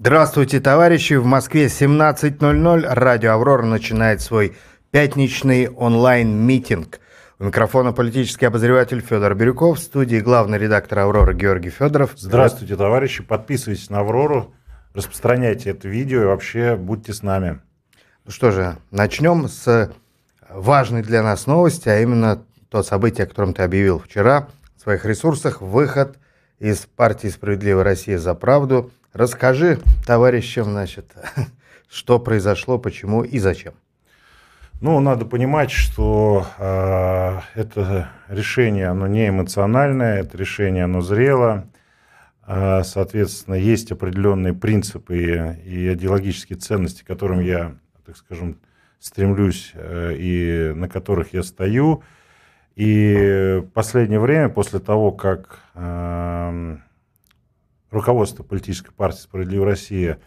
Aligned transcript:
Здравствуйте, 0.00 0.60
товарищи! 0.60 1.14
В 1.14 1.24
Москве 1.24 1.66
17.00. 1.66 2.84
Радио 2.86 3.32
«Аврора» 3.32 3.64
начинает 3.64 4.20
свой 4.20 4.56
пятничный 4.92 5.68
онлайн-митинг. 5.68 7.00
У 7.40 7.44
микрофона 7.46 7.92
политический 7.92 8.46
обозреватель 8.46 9.00
Федор 9.00 9.34
Бирюков, 9.34 9.80
в 9.80 9.82
студии 9.82 10.20
главный 10.20 10.56
редактор 10.56 11.00
«Аврора» 11.00 11.34
Георгий 11.34 11.70
Федоров. 11.70 12.12
Здравствуйте, 12.16 12.76
товарищи! 12.76 13.24
Подписывайтесь 13.24 13.90
на 13.90 13.98
«Аврору», 13.98 14.54
распространяйте 14.94 15.70
это 15.70 15.88
видео 15.88 16.22
и 16.22 16.26
вообще 16.26 16.76
будьте 16.76 17.12
с 17.12 17.24
нами. 17.24 17.58
Ну 18.24 18.30
что 18.30 18.52
же, 18.52 18.76
начнем 18.92 19.48
с 19.48 19.90
важной 20.48 21.02
для 21.02 21.24
нас 21.24 21.48
новости, 21.48 21.88
а 21.88 21.98
именно 21.98 22.44
то 22.70 22.84
событие, 22.84 23.24
о 23.24 23.28
котором 23.28 23.52
ты 23.52 23.64
объявил 23.64 23.98
вчера 23.98 24.46
в 24.76 24.80
своих 24.80 25.04
ресурсах, 25.04 25.60
выход 25.60 26.18
из 26.60 26.86
партии 26.86 27.26
«Справедливая 27.26 27.82
Россия 27.82 28.18
за 28.18 28.34
правду». 28.34 28.92
Расскажи 29.18 29.80
товарищам, 30.06 30.66
значит, 30.66 31.12
что 31.90 32.20
произошло, 32.20 32.78
почему 32.78 33.24
и 33.24 33.40
зачем. 33.40 33.74
Ну, 34.80 35.00
надо 35.00 35.24
понимать, 35.24 35.72
что 35.72 36.46
э, 36.56 37.40
это 37.56 38.10
решение, 38.28 38.86
оно 38.86 39.08
не 39.08 39.28
эмоциональное, 39.28 40.20
это 40.20 40.36
решение, 40.36 40.84
оно 40.84 41.00
зрело. 41.00 41.66
Э, 42.46 42.84
соответственно, 42.84 43.56
есть 43.56 43.90
определенные 43.90 44.54
принципы 44.54 45.58
и 45.64 45.92
идеологические 45.94 46.56
ценности, 46.56 47.02
к 47.02 47.08
которым 47.08 47.40
я, 47.40 47.74
так 48.06 48.16
скажем, 48.16 48.60
стремлюсь 49.00 49.72
э, 49.74 50.14
и 50.16 50.72
на 50.76 50.88
которых 50.88 51.32
я 51.32 51.42
стою. 51.42 52.04
И 52.76 53.64
последнее 53.74 54.20
время, 54.20 54.48
после 54.48 54.78
того, 54.78 55.10
как 55.10 55.58
э, 55.74 56.76
руководство 57.90 58.42
политической 58.42 58.92
партии 58.92 59.20
«Справедливая 59.20 59.70
Россия» 59.70 60.18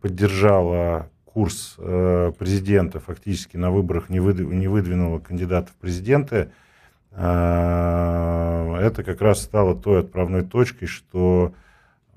поддержало 0.00 1.10
курс 1.24 1.76
э, 1.78 2.32
президента, 2.38 3.00
фактически 3.00 3.56
на 3.56 3.70
выборах 3.70 4.08
не, 4.08 4.20
выдв... 4.20 4.42
выдвинуло 4.42 5.18
кандидата 5.18 5.70
в 5.70 5.76
президенты, 5.76 6.50
э, 7.12 8.78
это 8.80 9.02
как 9.04 9.20
раз 9.20 9.42
стало 9.42 9.74
той 9.76 10.00
отправной 10.00 10.42
точкой, 10.42 10.86
что 10.86 11.54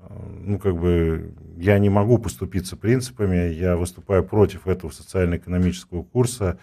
э, 0.00 0.04
ну, 0.44 0.58
как 0.58 0.76
бы, 0.76 1.34
я 1.56 1.78
не 1.78 1.88
могу 1.88 2.18
поступиться 2.18 2.76
принципами, 2.76 3.52
я 3.52 3.76
выступаю 3.76 4.24
против 4.24 4.66
этого 4.66 4.90
социально-экономического 4.90 6.02
курса. 6.02 6.58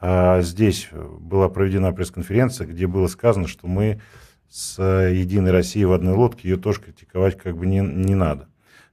А 0.00 0.42
здесь 0.42 0.88
была 0.92 1.48
проведена 1.48 1.92
пресс-конференция, 1.92 2.66
где 2.66 2.88
было 2.88 3.06
сказано, 3.06 3.46
что 3.46 3.68
мы 3.68 4.00
с 4.52 4.82
«Единой 4.82 5.50
Россией» 5.50 5.86
в 5.86 5.92
одной 5.92 6.14
лодке, 6.14 6.46
ее 6.46 6.58
тоже 6.58 6.82
критиковать 6.82 7.38
как 7.38 7.56
бы 7.56 7.66
не, 7.66 7.78
не 7.78 8.14
надо. 8.14 8.48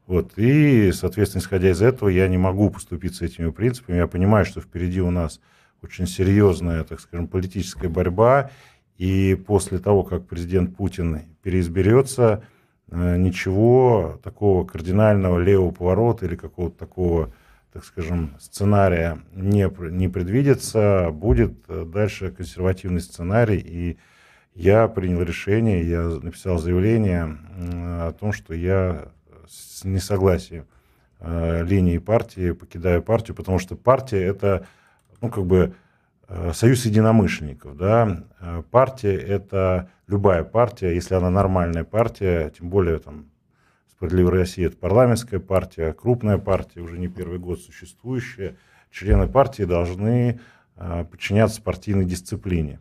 Вот. 0.08 0.38
И, 0.38 0.94
соответственно, 0.94 1.42
исходя 1.42 1.70
из 1.72 1.82
этого, 1.82 2.08
я 2.08 2.30
не 2.30 2.38
могу 2.38 2.70
поступить 2.70 3.16
с 3.16 3.22
этими 3.22 3.52
принципами. 3.52 3.98
Я 3.98 4.08
понимаю, 4.08 4.46
что 4.46 4.62
впереди 4.62 5.02
у 5.02 5.12
нас 5.12 5.42
очень 5.84 6.08
серьезная, 6.08 6.86
так 6.86 7.02
скажем, 7.02 7.28
политическая 7.28 7.90
борьба. 7.90 8.52
И 8.98 9.36
после 9.36 9.80
того, 9.80 10.04
как 10.04 10.28
президент 10.28 10.78
Путин 10.78 11.24
переизберется, 11.44 12.42
э, 12.90 13.18
ничего 13.18 14.18
такого 14.24 14.66
кардинального 14.66 15.40
левого 15.40 15.72
поворота 15.72 16.26
или 16.26 16.38
какого-то 16.38 16.78
такого, 16.78 17.34
так 17.74 17.84
скажем, 17.84 18.32
сценария 18.40 19.20
не, 19.34 19.70
не 19.92 20.08
предвидится. 20.08 21.10
Будет 21.12 21.66
э, 21.68 21.84
дальше 21.86 22.32
консервативный 22.32 23.02
сценарий. 23.02 23.60
И 23.60 23.98
я 24.60 24.90
принял 24.90 25.22
решение, 25.22 25.88
я 25.88 26.02
написал 26.02 26.58
заявление 26.58 27.38
о 27.58 28.12
том, 28.12 28.34
что 28.34 28.54
я 28.54 29.08
с 29.48 29.86
несогласием 29.86 30.66
э, 31.22 31.64
линии 31.64 31.98
партии 31.98 32.52
покидаю 32.52 33.02
партию, 33.02 33.36
потому 33.36 33.60
что 33.60 33.78
партия 33.78 34.22
это, 34.22 34.68
ну, 35.22 35.30
как 35.30 35.46
бы, 35.46 35.76
э, 36.28 36.52
союз 36.54 36.86
единомышленников, 36.86 37.78
да, 37.78 38.26
э, 38.42 38.64
партия 38.70 39.16
это 39.16 39.90
любая 40.08 40.44
партия, 40.44 40.94
если 40.94 41.16
она 41.16 41.30
нормальная 41.30 41.86
партия, 41.86 42.50
тем 42.50 42.70
более 42.70 43.00
там 43.00 43.28
Справедливая 43.92 44.40
Россия 44.40 44.68
это 44.68 44.78
парламентская 44.78 45.40
партия, 45.40 45.94
крупная 45.94 46.38
партия, 46.38 46.82
уже 46.82 46.98
не 46.98 47.08
первый 47.08 47.40
год 47.40 47.62
существующая, 47.62 48.58
члены 48.92 49.28
партии 49.28 49.64
должны 49.64 50.40
подчиняться 51.12 51.62
партийной 51.62 52.06
дисциплине. 52.06 52.80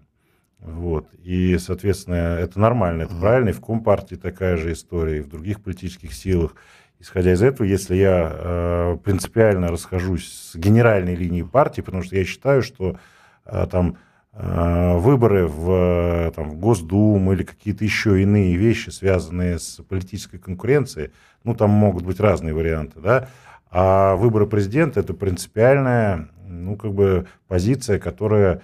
Вот. 0.60 1.06
И, 1.22 1.56
соответственно, 1.58 2.36
это 2.38 2.58
нормально, 2.58 3.02
это 3.02 3.14
правильно. 3.14 3.50
И 3.50 3.52
в 3.52 3.60
Компартии 3.60 4.16
такая 4.16 4.56
же 4.56 4.72
история, 4.72 5.18
и 5.18 5.22
в 5.22 5.28
других 5.28 5.62
политических 5.62 6.12
силах. 6.12 6.54
Исходя 7.00 7.32
из 7.32 7.42
этого, 7.42 7.64
если 7.64 7.94
я 7.94 8.32
э, 8.32 8.98
принципиально 9.04 9.68
расхожусь 9.68 10.26
с 10.26 10.56
генеральной 10.56 11.14
линией 11.14 11.44
партии, 11.44 11.80
потому 11.80 12.02
что 12.02 12.16
я 12.16 12.24
считаю, 12.24 12.60
что 12.62 12.98
э, 13.44 13.66
там 13.70 13.98
э, 14.32 14.98
выборы 14.98 15.46
в, 15.46 16.32
там, 16.34 16.50
в 16.50 16.56
Госдуму 16.56 17.34
или 17.34 17.44
какие-то 17.44 17.84
еще 17.84 18.20
иные 18.20 18.56
вещи, 18.56 18.90
связанные 18.90 19.60
с 19.60 19.80
политической 19.88 20.38
конкуренцией, 20.38 21.12
ну, 21.44 21.54
там 21.54 21.70
могут 21.70 22.04
быть 22.04 22.18
разные 22.18 22.52
варианты, 22.52 22.98
да, 22.98 23.28
а 23.70 24.16
выборы 24.16 24.48
президента– 24.48 24.98
это 25.00 25.14
принципиальная, 25.14 26.28
ну, 26.48 26.74
как 26.76 26.94
бы 26.94 27.28
позиция, 27.46 28.00
которая 28.00 28.56
Э, 28.56 28.62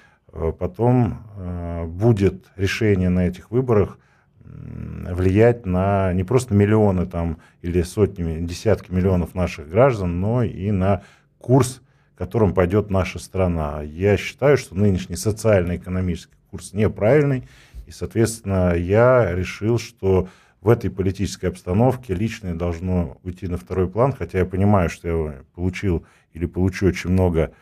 потом 0.59 1.25
э, 1.37 1.85
будет 1.87 2.47
решение 2.57 3.09
на 3.09 3.29
этих 3.29 3.51
выборах 3.51 3.99
влиять 4.45 5.67
на 5.67 6.13
не 6.13 6.25
просто 6.25 6.55
миллионы 6.55 7.07
там, 7.07 7.39
или 7.63 7.83
сотни, 7.83 8.45
десятки 8.45 8.93
миллионов 8.93 9.35
наших 9.35 9.69
граждан, 9.69 10.21
но 10.21 10.43
и 10.43 10.71
на 10.71 11.03
курс, 11.39 11.83
которым 12.17 12.55
пойдет 12.55 12.91
наша 12.91 13.19
страна. 13.19 13.83
Я 13.83 14.17
считаю, 14.17 14.57
что 14.57 14.75
нынешний 14.75 15.17
социально-экономический 15.17 16.35
курс 16.51 16.73
неправильный, 16.73 17.45
и, 17.87 17.91
соответственно, 17.91 18.75
я 18.75 19.35
решил, 19.35 19.79
что 19.79 20.29
в 20.61 20.69
этой 20.71 20.91
политической 20.91 21.47
обстановке 21.47 22.15
личное 22.15 22.55
должно 22.55 23.19
уйти 23.23 23.47
на 23.49 23.59
второй 23.59 23.89
план, 23.89 24.13
хотя 24.13 24.39
я 24.39 24.47
понимаю, 24.47 24.89
что 24.89 25.09
я 25.09 25.35
получил 25.55 26.07
или 26.33 26.47
получу 26.47 26.87
очень 26.87 27.11
много 27.11 27.53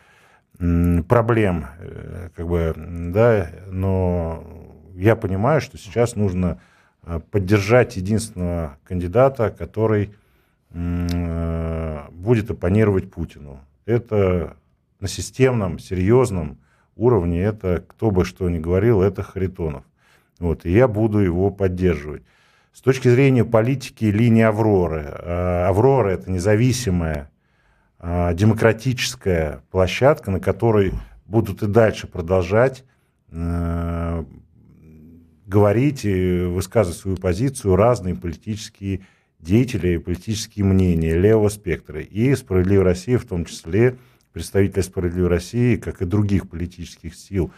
проблем, 1.07 1.65
э, 1.79 2.29
как 2.35 2.47
бы, 2.47 2.73
да, 2.75 3.49
но 3.67 4.43
я 4.95 5.15
понимаю, 5.15 5.59
что 5.61 5.77
сейчас 5.77 6.15
нужно 6.15 6.61
э, 7.03 7.19
поддержать 7.31 7.97
единственного 7.97 8.77
кандидата, 8.85 9.49
который 9.49 10.11
э, 10.71 11.99
будет 12.11 12.51
оппонировать 12.51 13.11
Путину. 13.11 13.59
Это 13.85 14.55
на 15.01 15.07
системном, 15.07 15.79
серьезном 15.79 16.59
уровне, 16.95 17.43
это 17.43 17.83
кто 17.85 18.11
бы 18.11 18.23
что 18.23 18.49
ни 18.49 18.59
говорил, 18.59 19.01
это 19.01 19.21
Харитонов. 19.21 19.83
Вот, 20.39 20.65
и 20.65 20.71
я 20.71 20.87
буду 20.87 21.19
его 21.19 21.49
поддерживать. 21.51 22.23
С 22.71 22.81
точки 22.81 23.09
зрения 23.09 23.43
политики 23.43 24.05
линии 24.05 24.43
Авроры, 24.43 25.03
Аврора 25.03 26.09
это 26.09 26.31
независимая 26.31 27.29
демократическая 28.03 29.63
площадка, 29.71 30.29
на 30.29 30.41
которой 30.41 30.91
будут 31.25 31.63
и 31.63 31.67
дальше 31.67 32.05
продолжать 32.05 32.83
э, 33.31 34.25
говорить 35.45 36.03
и 36.03 36.41
высказывать 36.41 36.97
свою 36.97 37.15
позицию 37.17 37.77
разные 37.77 38.15
политические 38.15 39.05
деятели 39.39 39.95
и 39.95 39.97
политические 39.99 40.65
мнения 40.65 41.17
левого 41.17 41.47
спектра. 41.47 42.01
И 42.01 42.35
«Справедливая 42.35 42.83
Россия», 42.83 43.17
в 43.17 43.25
том 43.25 43.45
числе 43.45 43.97
представители 44.33 44.81
«Справедливой 44.81 45.29
России», 45.29 45.77
как 45.77 46.01
и 46.01 46.05
других 46.05 46.49
политических 46.49 47.15
сил 47.15 47.51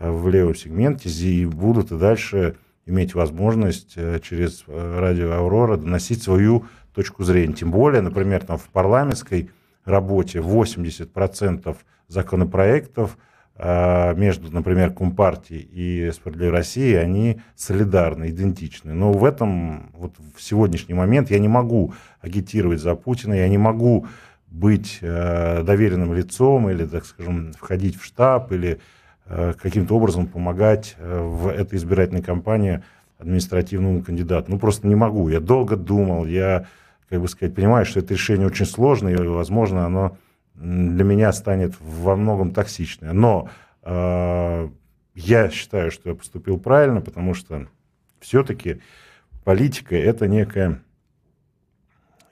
э, 0.00 0.10
в 0.10 0.28
левом 0.28 0.56
сегменте, 0.56 1.08
и 1.08 1.46
будут 1.46 1.92
и 1.92 1.98
дальше 1.98 2.56
иметь 2.84 3.14
возможность 3.14 3.92
э, 3.94 4.18
через 4.20 4.64
радио 4.66 5.34
«Аврора» 5.34 5.76
доносить 5.76 6.20
свою 6.20 6.66
точку 6.92 7.22
зрения. 7.22 7.54
Тем 7.54 7.70
более, 7.70 8.02
например, 8.02 8.44
там 8.44 8.58
в 8.58 8.68
парламентской 8.70 9.50
работе 9.84 10.38
80% 10.38 11.76
законопроектов 12.08 13.16
а, 13.56 14.14
между, 14.14 14.50
например, 14.50 14.92
Компартией 14.92 15.60
и 15.60 16.10
Справедливой 16.12 16.52
Россией, 16.52 16.96
они 16.96 17.40
солидарны, 17.54 18.30
идентичны. 18.30 18.94
Но 18.94 19.12
в 19.12 19.24
этом, 19.24 19.90
вот 19.92 20.14
в 20.36 20.42
сегодняшний 20.42 20.94
момент 20.94 21.30
я 21.30 21.38
не 21.38 21.48
могу 21.48 21.94
агитировать 22.20 22.80
за 22.80 22.94
Путина, 22.96 23.34
я 23.34 23.48
не 23.48 23.58
могу 23.58 24.06
быть 24.48 24.98
э, 25.00 25.62
доверенным 25.62 26.14
лицом 26.14 26.68
или, 26.68 26.84
так 26.84 27.04
скажем, 27.04 27.52
входить 27.52 27.96
в 27.96 28.04
штаб 28.04 28.50
или 28.52 28.80
э, 29.26 29.52
каким-то 29.60 29.96
образом 29.96 30.26
помогать 30.26 30.96
в 30.98 31.48
этой 31.48 31.76
избирательной 31.76 32.22
кампании 32.22 32.82
административному 33.18 34.02
кандидату. 34.02 34.50
Ну, 34.50 34.58
просто 34.58 34.86
не 34.86 34.94
могу. 34.94 35.28
Я 35.28 35.40
долго 35.40 35.76
думал, 35.76 36.26
я 36.26 36.66
как 37.14 37.22
бы 37.22 37.28
сказать, 37.28 37.54
понимаю, 37.54 37.86
что 37.86 38.00
это 38.00 38.12
решение 38.12 38.48
очень 38.48 38.66
сложное, 38.66 39.14
и, 39.14 39.16
возможно, 39.16 39.86
оно 39.86 40.18
для 40.56 41.04
меня 41.04 41.32
станет 41.32 41.74
во 41.80 42.16
многом 42.16 42.52
токсичное. 42.52 43.12
Но 43.12 43.48
э, 43.82 44.68
я 45.14 45.50
считаю, 45.50 45.92
что 45.92 46.08
я 46.08 46.16
поступил 46.16 46.58
правильно, 46.58 47.00
потому 47.00 47.34
что 47.34 47.68
все-таки 48.18 48.80
политика 49.44 49.94
это 49.94 50.26
некая 50.26 50.82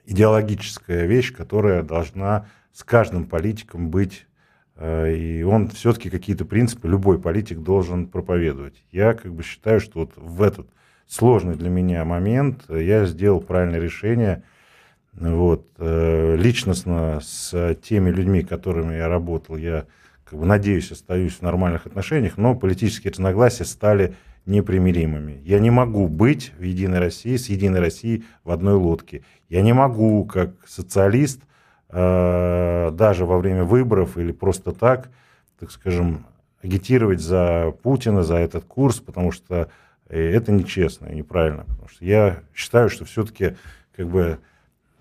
идеологическая 0.05 1.05
вещь, 1.05 1.33
которая 1.33 1.81
должна 1.81 2.47
с 2.73 2.83
каждым 2.83 3.25
политиком 3.25 3.89
быть, 3.89 4.27
э, 4.75 5.15
и 5.15 5.43
он 5.43 5.69
все-таки 5.69 6.09
какие-то 6.09 6.43
принципы 6.43 6.89
любой 6.89 7.21
политик 7.21 7.59
должен 7.59 8.07
проповедовать. 8.07 8.83
Я 8.91 9.13
как 9.13 9.33
бы 9.33 9.43
считаю, 9.43 9.79
что 9.79 10.01
вот 10.01 10.11
в 10.17 10.41
этот 10.41 10.67
сложный 11.07 11.55
для 11.55 11.69
меня 11.69 12.03
момент 12.03 12.65
я 12.69 13.05
сделал 13.05 13.39
правильное 13.39 13.79
решение. 13.79 14.43
Вот, 15.15 15.67
э, 15.77 16.35
личностно 16.35 17.19
с 17.21 17.75
теми 17.83 18.09
людьми, 18.09 18.41
которыми 18.41 18.95
я 18.95 19.07
работал, 19.07 19.57
я 19.57 19.85
как 20.23 20.39
бы, 20.39 20.45
надеюсь, 20.45 20.91
остаюсь 20.91 21.33
в 21.33 21.41
нормальных 21.41 21.85
отношениях, 21.85 22.37
но 22.37 22.55
политические 22.55 23.11
разногласия 23.11 23.65
стали 23.65 24.15
непримиримыми. 24.45 25.41
Я 25.45 25.59
не 25.59 25.69
могу 25.69 26.07
быть 26.07 26.51
в 26.57 26.63
Единой 26.63 26.99
России, 26.99 27.37
с 27.37 27.49
Единой 27.49 27.79
Россией 27.79 28.25
в 28.43 28.51
одной 28.51 28.73
лодке. 28.73 29.23
Я 29.49 29.61
не 29.61 29.73
могу, 29.73 30.25
как 30.25 30.51
социалист, 30.67 31.41
э, 31.89 32.91
даже 32.91 33.25
во 33.25 33.37
время 33.37 33.63
выборов 33.63 34.17
или 34.17 34.31
просто 34.31 34.71
так, 34.71 35.11
так 35.59 35.71
скажем, 35.71 36.25
агитировать 36.61 37.21
за 37.21 37.73
Путина, 37.83 38.23
за 38.23 38.37
этот 38.37 38.65
курс, 38.65 38.99
потому 38.99 39.31
что 39.31 39.69
э, 40.09 40.19
это 40.19 40.51
нечестно 40.51 41.07
и 41.07 41.15
неправильно. 41.15 41.65
Потому 41.65 41.87
что 41.89 42.03
я 42.03 42.39
считаю, 42.53 42.89
что 42.89 43.05
все-таки 43.05 43.55
как 43.95 44.09
бы 44.09 44.39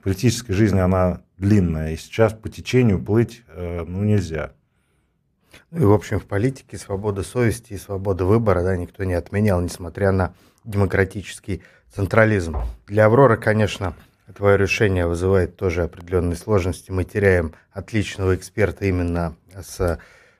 политическая 0.02 0.52
жизнь, 0.52 0.78
она 0.78 1.22
длинная, 1.38 1.92
и 1.92 1.96
сейчас 1.96 2.32
по 2.32 2.48
течению 2.48 3.02
плыть 3.02 3.42
э, 3.48 3.84
ну, 3.86 4.04
нельзя. 4.04 4.52
Ну 5.70 5.82
и, 5.82 5.84
в 5.84 5.92
общем, 5.92 6.18
в 6.18 6.24
политике 6.24 6.76
свобода 6.78 7.22
совести 7.22 7.74
и 7.74 7.78
свобода 7.78 8.24
выбора 8.24 8.62
да, 8.62 8.76
никто 8.76 9.04
не 9.04 9.14
отменял, 9.14 9.60
несмотря 9.60 10.12
на 10.12 10.34
демократический 10.64 11.62
централизм. 11.94 12.56
Для 12.86 13.06
«Авроры», 13.06 13.36
конечно, 13.36 13.94
твое 14.34 14.56
решение 14.56 15.06
вызывает 15.06 15.56
тоже 15.56 15.82
определенные 15.82 16.36
сложности. 16.36 16.90
Мы 16.90 17.04
теряем 17.04 17.54
отличного 17.72 18.34
эксперта 18.34 18.86
именно 18.86 19.36
с 19.54 19.98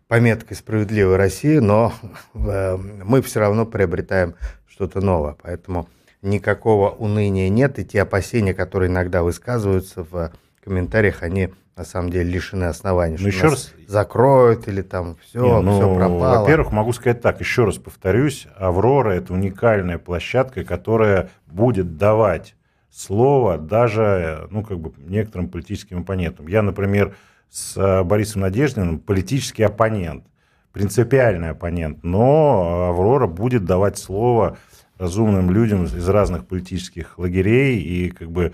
пометкой 0.08 0.56
«Справедливая 0.56 1.16
Россия», 1.16 1.60
но 1.60 1.94
э, 2.34 2.76
мы 2.76 3.22
все 3.22 3.40
равно 3.40 3.66
приобретаем 3.66 4.34
что-то 4.66 5.00
новое. 5.00 5.36
Поэтому 5.42 5.88
никакого 6.22 6.90
уныния 6.90 7.48
нет, 7.48 7.78
и 7.78 7.84
те 7.84 8.02
опасения, 8.02 8.54
которые 8.54 8.88
иногда 8.88 9.22
высказываются 9.22 10.04
в 10.04 10.32
комментариях, 10.64 11.22
они 11.22 11.50
на 11.76 11.84
самом 11.84 12.10
деле 12.10 12.30
лишены 12.30 12.64
оснований, 12.64 13.14
ну, 13.14 13.18
что 13.18 13.28
еще 13.28 13.48
раз 13.48 13.74
закроют 13.86 14.68
или 14.68 14.82
там 14.82 15.16
все, 15.22 15.42
Не, 15.42 15.60
ну, 15.60 15.78
все 15.78 15.94
пропало. 15.94 16.40
Во-первых, 16.40 16.70
могу 16.70 16.92
сказать 16.92 17.20
так, 17.20 17.40
еще 17.40 17.64
раз 17.64 17.78
повторюсь, 17.78 18.46
Аврора 18.56 19.12
это 19.12 19.32
уникальная 19.32 19.98
площадка, 19.98 20.64
которая 20.64 21.30
будет 21.46 21.96
давать 21.96 22.54
слово 22.90 23.56
даже, 23.58 24.46
ну, 24.50 24.62
как 24.62 24.78
бы 24.78 24.92
некоторым 24.98 25.48
политическим 25.48 26.00
оппонентам. 26.00 26.46
Я, 26.46 26.62
например, 26.62 27.16
с 27.50 27.76
э, 27.76 28.02
Борисом 28.02 28.42
Надеждиным 28.42 28.98
политический 28.98 29.62
оппонент, 29.62 30.24
принципиальный 30.72 31.50
оппонент, 31.50 32.02
но 32.02 32.88
Аврора 32.90 33.26
будет 33.26 33.64
давать 33.64 33.98
слово 33.98 34.58
разумным 35.02 35.50
людям 35.50 35.84
из 35.84 36.08
разных 36.08 36.46
политических 36.46 37.18
лагерей 37.18 37.80
и 37.80 38.08
как 38.08 38.30
бы 38.30 38.52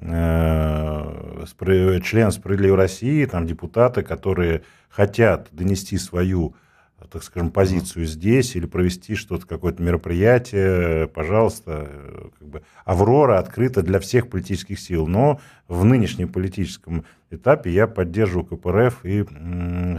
Э, 0.00 1.44
член 2.04 2.30
«Справедливой 2.30 2.76
России», 2.76 3.24
там 3.24 3.46
депутаты, 3.46 4.02
которые 4.02 4.62
хотят 4.88 5.48
донести 5.50 5.98
свою, 5.98 6.54
так 7.10 7.24
скажем, 7.24 7.50
позицию 7.50 8.06
здесь 8.06 8.54
или 8.54 8.66
провести 8.66 9.16
что-то, 9.16 9.46
какое-то 9.46 9.82
мероприятие, 9.82 11.08
пожалуйста, 11.08 11.88
э, 11.90 12.28
как 12.38 12.48
бы 12.48 12.62
«Аврора» 12.84 13.38
открыта 13.38 13.82
для 13.82 13.98
всех 13.98 14.30
политических 14.30 14.78
сил, 14.78 15.08
но 15.08 15.40
в 15.66 15.84
нынешнем 15.84 16.28
политическом 16.28 17.04
этапе 17.30 17.72
я 17.72 17.88
поддерживаю 17.88 18.46
КПРФ 18.46 19.04
и 19.04 19.24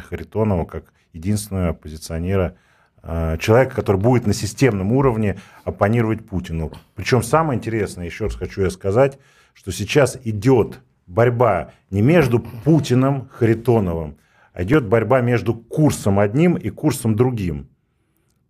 Харитонова 0.07 0.63
как 0.63 0.93
единственного 1.11 1.69
оппозиционера 1.69 2.55
человека, 3.01 3.75
который 3.75 3.99
будет 3.99 4.27
на 4.27 4.33
системном 4.33 4.91
уровне 4.91 5.39
оппонировать 5.63 6.25
Путину. 6.27 6.71
Причем 6.95 7.23
самое 7.23 7.57
интересное, 7.57 8.05
еще 8.05 8.25
раз 8.25 8.35
хочу 8.35 8.61
я 8.61 8.69
сказать, 8.69 9.19
что 9.53 9.71
сейчас 9.71 10.17
идет 10.23 10.79
борьба 11.07 11.71
не 11.89 12.01
между 12.01 12.39
Путиным, 12.39 13.29
Харитоновым, 13.29 14.17
а 14.53 14.63
идет 14.63 14.85
борьба 14.87 15.21
между 15.21 15.53
курсом 15.53 16.19
одним 16.19 16.55
и 16.55 16.69
курсом 16.69 17.15
другим. 17.15 17.69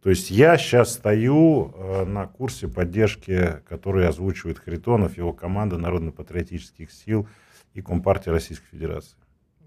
То 0.04 0.10
есть 0.10 0.32
я 0.32 0.58
сейчас 0.58 0.94
стою 0.94 1.74
э, 1.76 2.06
на 2.06 2.26
курсе 2.26 2.68
поддержки, 2.68 3.62
который 3.68 4.08
озвучивает 4.08 4.60
Харитонов, 4.60 5.18
его 5.18 5.34
команда 5.34 5.78
Народно-патриотических 5.78 6.92
сил 6.92 7.28
и 7.74 7.82
Компартия 7.82 8.32
Российской 8.32 8.68
Федерации. 8.68 9.18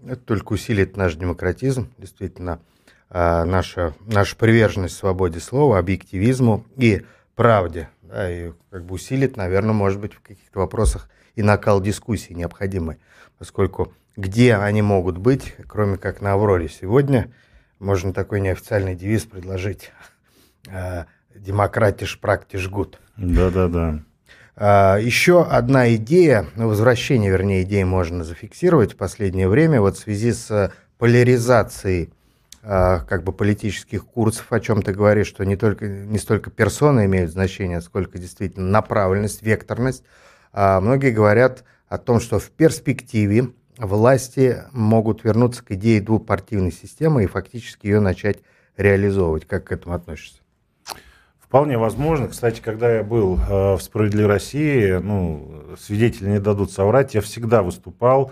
Это 0.05 0.21
только 0.21 0.53
усилит 0.53 0.97
наш 0.97 1.15
демократизм, 1.15 1.89
действительно, 1.97 2.59
э, 2.59 2.72
наша, 3.13 3.93
наша 4.07 4.35
приверженность 4.35 4.97
свободе 4.97 5.39
слова, 5.39 5.77
объективизму 5.77 6.65
и 6.75 7.03
правде. 7.35 7.89
Да, 8.01 8.29
и 8.31 8.51
как 8.71 8.85
бы 8.85 8.95
усилит, 8.95 9.37
наверное, 9.37 9.73
может 9.73 9.99
быть, 9.99 10.13
в 10.13 10.21
каких-то 10.21 10.59
вопросах 10.59 11.09
и 11.35 11.43
накал 11.43 11.81
дискуссии 11.81 12.33
необходимый, 12.33 12.97
поскольку 13.37 13.93
где 14.15 14.55
они 14.55 14.81
могут 14.81 15.17
быть, 15.17 15.55
кроме 15.67 15.97
как 15.97 16.21
на 16.21 16.33
«Авроре» 16.33 16.69
сегодня, 16.69 17.31
можно 17.79 18.13
такой 18.13 18.39
неофициальный 18.39 18.95
девиз 18.95 19.25
предложить. 19.25 19.91
Э, 20.69 21.05
Демократиш 21.35 22.19
практиш 22.19 22.69
гуд. 22.69 22.99
Да-да-да. 23.17 24.03
А, 24.55 24.97
еще 24.97 25.43
одна 25.43 25.95
идея, 25.95 26.45
ну, 26.55 26.67
возвращение, 26.67 27.31
вернее, 27.31 27.63
идеи 27.63 27.83
можно 27.83 28.23
зафиксировать 28.23 28.93
в 28.93 28.97
последнее 28.97 29.47
время, 29.47 29.81
вот 29.81 29.97
в 29.97 29.99
связи 29.99 30.31
с 30.31 30.71
поляризацией 30.99 32.13
как 32.63 33.23
бы 33.23 33.33
политических 33.33 34.05
курсов, 34.05 34.51
о 34.53 34.59
чем 34.61 34.81
ты 34.81 34.93
говоришь, 34.93 35.27
что 35.27 35.43
не, 35.43 35.57
только, 35.57 35.85
не 35.87 36.17
столько 36.17 36.49
персоны 36.49 37.05
имеют 37.05 37.31
значение, 37.31 37.81
сколько 37.81 38.17
действительно 38.17 38.69
направленность, 38.69 39.41
векторность. 39.41 40.03
А 40.53 40.79
многие 40.79 41.11
говорят 41.11 41.65
о 41.89 41.97
том, 41.97 42.21
что 42.21 42.39
в 42.39 42.49
перспективе 42.51 43.49
власти 43.77 44.63
могут 44.71 45.23
вернуться 45.23 45.63
к 45.63 45.71
идее 45.71 45.99
двупартийной 45.99 46.71
системы 46.71 47.23
и 47.23 47.27
фактически 47.27 47.87
ее 47.87 47.99
начать 47.99 48.39
реализовывать. 48.77 49.45
Как 49.45 49.65
к 49.65 49.71
этому 49.71 49.95
относишься? 49.95 50.39
Вполне 51.39 51.77
возможно. 51.77 52.29
Кстати, 52.29 52.61
когда 52.61 52.95
я 52.95 53.03
был 53.03 53.37
э, 53.37 53.73
в 53.75 53.79
«Справедливой 53.81 54.27
России», 54.27 54.93
ну, 54.93 55.75
свидетели 55.77 56.29
не 56.29 56.39
дадут 56.39 56.71
соврать, 56.71 57.13
я 57.13 57.21
всегда 57.21 57.61
выступал 57.61 58.31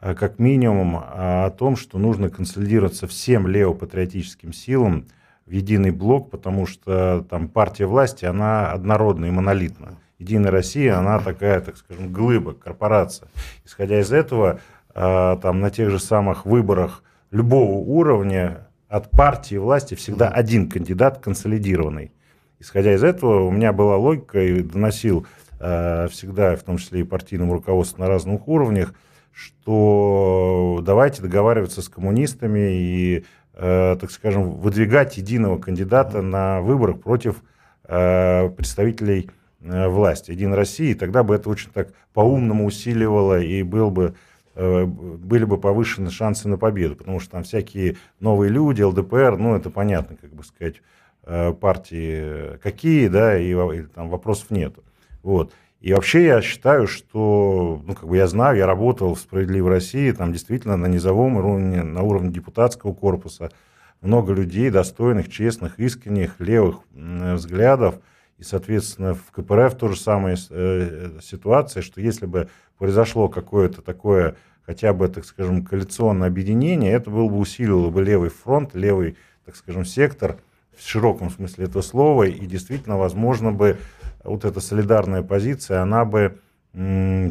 как 0.00 0.38
минимум 0.38 0.96
о 0.96 1.50
том, 1.50 1.76
что 1.76 1.98
нужно 1.98 2.30
консолидироваться 2.30 3.06
всем 3.06 3.46
левопатриотическим 3.46 4.52
силам 4.52 5.06
в 5.46 5.50
единый 5.52 5.90
блок, 5.90 6.30
потому 6.30 6.66
что 6.66 7.24
там 7.30 7.48
партия 7.48 7.86
власти, 7.86 8.24
она 8.24 8.72
однородна 8.72 9.26
и 9.26 9.30
монолитна. 9.30 9.96
Единая 10.18 10.50
Россия, 10.50 10.98
она 10.98 11.18
такая, 11.18 11.60
так 11.60 11.76
скажем, 11.76 12.12
глыба, 12.12 12.54
корпорация. 12.54 13.28
Исходя 13.64 14.00
из 14.00 14.12
этого, 14.12 14.60
там 14.94 15.60
на 15.60 15.70
тех 15.70 15.90
же 15.90 15.98
самых 15.98 16.46
выборах 16.46 17.02
любого 17.30 17.72
уровня 17.72 18.66
от 18.88 19.10
партии 19.10 19.56
власти 19.56 19.94
всегда 19.94 20.28
один 20.28 20.70
кандидат 20.70 21.18
консолидированный. 21.18 22.12
Исходя 22.58 22.94
из 22.94 23.04
этого, 23.04 23.44
у 23.44 23.50
меня 23.50 23.72
была 23.72 23.96
логика 23.96 24.40
и 24.40 24.62
доносил 24.62 25.26
всегда, 25.58 26.56
в 26.56 26.62
том 26.62 26.78
числе 26.78 27.00
и 27.00 27.04
партийному 27.04 27.52
руководству 27.52 28.00
на 28.00 28.08
разных 28.08 28.48
уровнях, 28.48 28.94
что 29.36 30.80
давайте 30.82 31.22
договариваться 31.22 31.82
с 31.82 31.88
коммунистами 31.88 32.70
и, 32.72 33.24
а, 33.54 33.96
так 33.96 34.10
скажем, 34.10 34.52
выдвигать 34.52 35.18
единого 35.18 35.58
кандидата 35.58 36.22
на 36.22 36.60
выборах 36.62 37.00
против 37.00 37.42
представителей 37.88 39.30
Э, 39.68 39.88
власть 39.88 40.28
Единой 40.28 40.56
России, 40.56 40.94
тогда 40.94 41.22
бы 41.22 41.34
это 41.34 41.48
очень 41.48 41.70
так 41.70 41.92
по-умному 42.12 42.66
усиливало 42.66 43.40
и 43.40 43.62
был 43.62 43.90
бы, 43.90 44.14
э, 44.54 44.84
были 44.84 45.44
бы 45.44 45.58
повышены 45.58 46.10
шансы 46.10 46.48
на 46.48 46.56
победу, 46.56 46.94
потому 46.94 47.20
что 47.20 47.32
там 47.32 47.42
всякие 47.42 47.96
новые 48.20 48.50
люди, 48.50 48.82
ЛДПР, 48.82 49.36
ну 49.38 49.56
это 49.56 49.70
понятно, 49.70 50.16
как 50.20 50.32
бы 50.34 50.44
сказать, 50.44 50.82
э, 51.24 51.52
партии 51.52 52.58
какие, 52.58 53.08
да, 53.08 53.36
и, 53.36 53.50
и 53.52 53.82
там 53.82 54.08
вопросов 54.08 54.50
нету. 54.50 54.84
Вот. 55.22 55.52
И 55.86 55.92
вообще 55.92 56.24
я 56.24 56.42
считаю, 56.42 56.88
что, 56.88 57.80
ну, 57.86 57.94
как 57.94 58.08
бы 58.08 58.16
я 58.16 58.26
знаю, 58.26 58.56
я 58.56 58.66
работал 58.66 59.14
в 59.14 59.20
«Справедливой 59.20 59.70
России», 59.70 60.10
там 60.10 60.32
действительно 60.32 60.76
на 60.76 60.86
низовом 60.86 61.36
уровне, 61.36 61.84
на 61.84 62.02
уровне 62.02 62.32
депутатского 62.32 62.92
корпуса, 62.92 63.52
много 64.00 64.32
людей 64.32 64.70
достойных, 64.70 65.30
честных, 65.30 65.78
искренних, 65.78 66.40
левых 66.40 66.80
взглядов, 66.92 68.00
и, 68.36 68.42
соответственно, 68.42 69.14
в 69.14 69.30
КПРФ 69.30 69.76
тоже 69.76 69.96
самая 69.96 70.36
э, 70.50 71.20
ситуация, 71.22 71.84
что 71.84 72.00
если 72.00 72.26
бы 72.26 72.48
произошло 72.78 73.28
какое-то 73.28 73.80
такое, 73.80 74.34
хотя 74.66 74.92
бы, 74.92 75.06
так 75.06 75.24
скажем, 75.24 75.64
коалиционное 75.64 76.26
объединение, 76.26 76.94
это 76.94 77.10
было 77.10 77.28
бы 77.28 77.38
усилило 77.38 77.90
бы 77.90 78.02
левый 78.02 78.30
фронт, 78.30 78.74
левый, 78.74 79.16
так 79.44 79.54
скажем, 79.54 79.84
сектор 79.84 80.38
в 80.76 80.84
широком 80.84 81.30
смысле 81.30 81.66
этого 81.66 81.82
слова, 81.82 82.24
и 82.24 82.44
действительно, 82.44 82.98
возможно 82.98 83.52
бы, 83.52 83.78
вот 84.26 84.44
эта 84.44 84.60
солидарная 84.60 85.22
позиция, 85.22 85.82
она 85.82 86.04
бы 86.04 86.38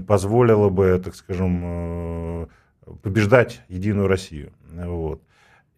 позволило 0.07 0.69
бы, 0.69 0.99
так 1.03 1.13
скажем, 1.15 1.61
э, 1.63 2.47
побеждать 3.03 3.61
Единую 3.67 4.07
Россию. 4.07 4.51
Вот. 4.73 5.21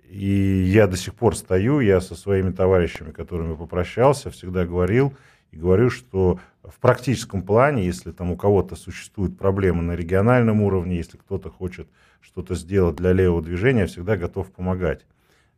И 0.10 0.64
я 0.68 0.88
до 0.88 0.96
сих 0.96 1.16
пор 1.16 1.36
стою, 1.36 1.82
я 1.82 2.00
со 2.00 2.16
своими 2.16 2.52
товарищами, 2.52 3.12
которыми 3.12 3.56
попрощался, 3.56 4.32
всегда 4.32 4.66
говорил 4.66 5.14
и 5.52 5.58
говорю, 5.58 5.90
что 5.90 6.40
в 6.64 6.80
практическом 6.80 7.42
плане, 7.42 7.86
если 7.86 8.12
там 8.12 8.32
у 8.32 8.38
кого-то 8.38 8.76
существуют 8.76 9.38
проблемы 9.38 9.84
на 9.84 9.96
региональном 9.96 10.62
уровне, 10.62 10.96
если 10.96 11.18
кто-то 11.18 11.50
хочет 11.50 11.90
что-то 12.22 12.56
сделать 12.56 12.96
для 12.96 13.12
левого 13.12 13.42
движения, 13.42 13.82
я 13.82 13.88
всегда 13.88 14.16
готов 14.16 14.52
помогать. 14.52 15.06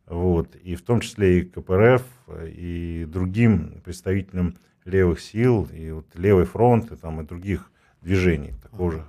Вот. 0.06 0.56
И 0.56 0.74
в 0.74 0.82
том 0.82 1.00
числе 1.00 1.38
и 1.38 1.42
КПРФ, 1.42 2.02
и 2.44 3.06
другим 3.08 3.80
представителям 3.84 4.56
левых 4.90 5.20
сил, 5.20 5.68
и 5.72 5.90
вот 5.90 6.06
левый 6.14 6.44
фронт, 6.44 6.90
и, 6.92 6.96
там, 6.96 7.20
и 7.20 7.24
других 7.24 7.70
движений 8.02 8.52
такого 8.62 8.92
же 8.92 9.04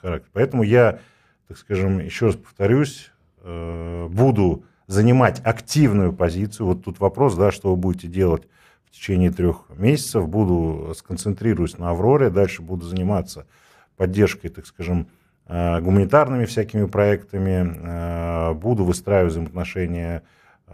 характера. 0.00 0.30
Поэтому 0.32 0.62
я, 0.62 1.00
так 1.48 1.58
скажем, 1.58 1.98
еще 1.98 2.26
раз 2.26 2.36
повторюсь, 2.36 3.10
э, 3.40 4.08
буду 4.08 4.64
занимать 4.86 5.40
активную 5.44 6.12
позицию. 6.12 6.66
Вот 6.68 6.84
тут 6.84 7.00
вопрос, 7.00 7.36
да, 7.36 7.50
что 7.50 7.70
вы 7.70 7.76
будете 7.76 8.08
делать 8.08 8.48
в 8.84 8.90
течение 8.90 9.30
трех 9.30 9.64
месяцев. 9.76 10.28
Буду 10.28 10.92
сконцентрируюсь 10.96 11.78
на 11.78 11.90
«Авроре», 11.90 12.30
дальше 12.30 12.62
буду 12.62 12.86
заниматься 12.86 13.46
поддержкой, 13.96 14.48
так 14.48 14.66
скажем, 14.66 15.08
э, 15.46 15.80
гуманитарными 15.80 16.44
всякими 16.44 16.86
проектами, 16.86 17.74
э, 17.74 18.54
буду 18.54 18.84
выстраивать 18.84 19.32
взаимоотношения 19.32 20.22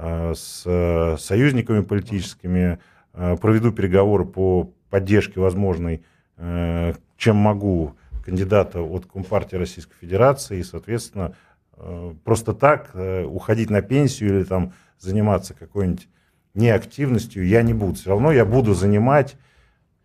с 0.01 1.17
союзниками 1.19 1.81
политическими, 1.81 2.79
проведу 3.41 3.73
переговоры 3.73 4.25
по 4.25 4.71
поддержке 4.91 5.41
возможной 5.41 6.03
чем 7.19 7.37
могу 7.37 7.97
кандидата 8.25 8.81
от 8.81 9.07
Компартии 9.07 9.57
Российской 9.57 9.95
Федерации, 10.01 10.59
и, 10.59 10.63
соответственно, 10.63 11.35
э, 11.77 12.15
просто 12.25 12.55
так 12.55 12.91
э, 12.95 13.25
уходить 13.25 13.71
на 13.71 13.83
пенсию 13.83 14.39
или 14.39 14.45
там 14.45 14.73
заниматься 14.99 15.55
какой-нибудь 15.55 16.09
неактивностью 16.55 17.47
я 17.47 17.63
не 17.63 17.75
буду. 17.75 17.95
Все 17.95 18.11
равно 18.11 18.33
я 18.33 18.45
буду 18.45 18.75
занимать 18.75 19.37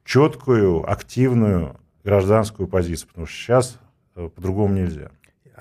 четкую, 0.04 0.90
активную 0.90 1.78
гражданскую 2.04 2.68
позицию, 2.68 3.10
потому 3.10 3.28
что 3.28 3.36
сейчас 3.36 3.80
э, 4.16 4.30
по-другому 4.34 4.74
нельзя. 4.74 5.12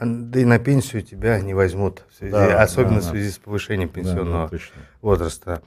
Да 0.01 0.41
и 0.41 0.45
на 0.45 0.59
пенсию 0.59 1.03
тебя 1.03 1.39
не 1.41 1.55
возьмут, 1.55 2.05
связи, 2.17 2.33
да, 2.33 2.63
особенно 2.63 3.01
да, 3.01 3.01
в 3.01 3.05
связи 3.05 3.31
с 3.31 3.39
повышением 3.39 3.89
пенсионного 3.89 4.49
да, 4.49 4.57
да, 4.57 4.83
возраста. 5.01 5.63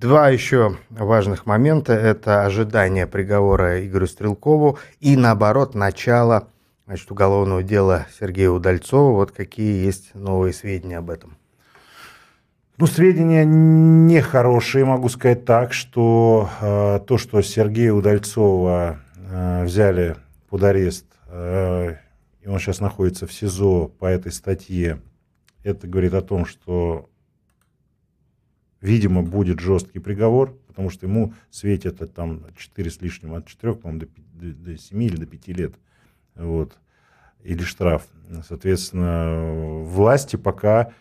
Два 0.00 0.28
еще 0.28 0.76
важных 0.90 1.44
момента– 1.44 1.92
это 1.94 2.44
ожидание 2.44 3.08
приговора 3.08 3.84
Игорю 3.84 4.06
Стрелкову 4.06 4.78
и, 5.00 5.16
наоборот, 5.16 5.74
начало 5.74 6.46
значит, 6.86 7.10
уголовного 7.10 7.64
дела 7.64 8.06
Сергея 8.16 8.50
Удальцова. 8.50 9.10
Вот 9.10 9.32
какие 9.32 9.84
есть 9.84 10.14
новые 10.14 10.52
сведения 10.52 10.98
об 10.98 11.10
этом? 11.10 11.36
Ну, 12.76 12.86
сведения 12.86 13.44
нехорошие, 13.44 14.84
могу 14.84 15.08
сказать 15.08 15.44
так, 15.44 15.72
что 15.72 16.48
э, 16.60 17.00
то, 17.04 17.18
что 17.18 17.42
Сергея 17.42 17.92
Удальцова 17.92 19.00
э, 19.16 19.64
взяли 19.64 20.14
под 20.48 20.62
арест, 20.62 21.06
э, 21.26 21.96
и 22.42 22.46
он 22.46 22.60
сейчас 22.60 22.78
находится 22.78 23.26
в 23.26 23.32
СИЗО 23.32 23.88
по 23.88 24.06
этой 24.06 24.30
статье, 24.30 25.00
это 25.64 25.88
говорит 25.88 26.14
о 26.14 26.22
том, 26.22 26.46
что 26.46 27.10
видимо, 28.80 29.22
будет 29.22 29.60
жесткий 29.60 29.98
приговор, 29.98 30.56
потому 30.68 30.90
что 30.90 31.06
ему 31.06 31.34
светит 31.50 31.98
там 32.14 32.44
4 32.56 32.90
с 32.90 33.00
лишним, 33.00 33.34
от 33.34 33.46
4, 33.46 33.74
по-моему, 33.74 34.06
до, 34.34 34.52
до 34.52 34.78
7 34.78 35.02
или 35.02 35.16
до 35.16 35.26
5 35.26 35.48
лет. 35.48 35.74
Вот. 36.34 36.76
Или 37.42 37.62
штраф. 37.62 38.06
Соответственно, 38.46 39.82
власти 39.84 40.36
пока 40.36 40.92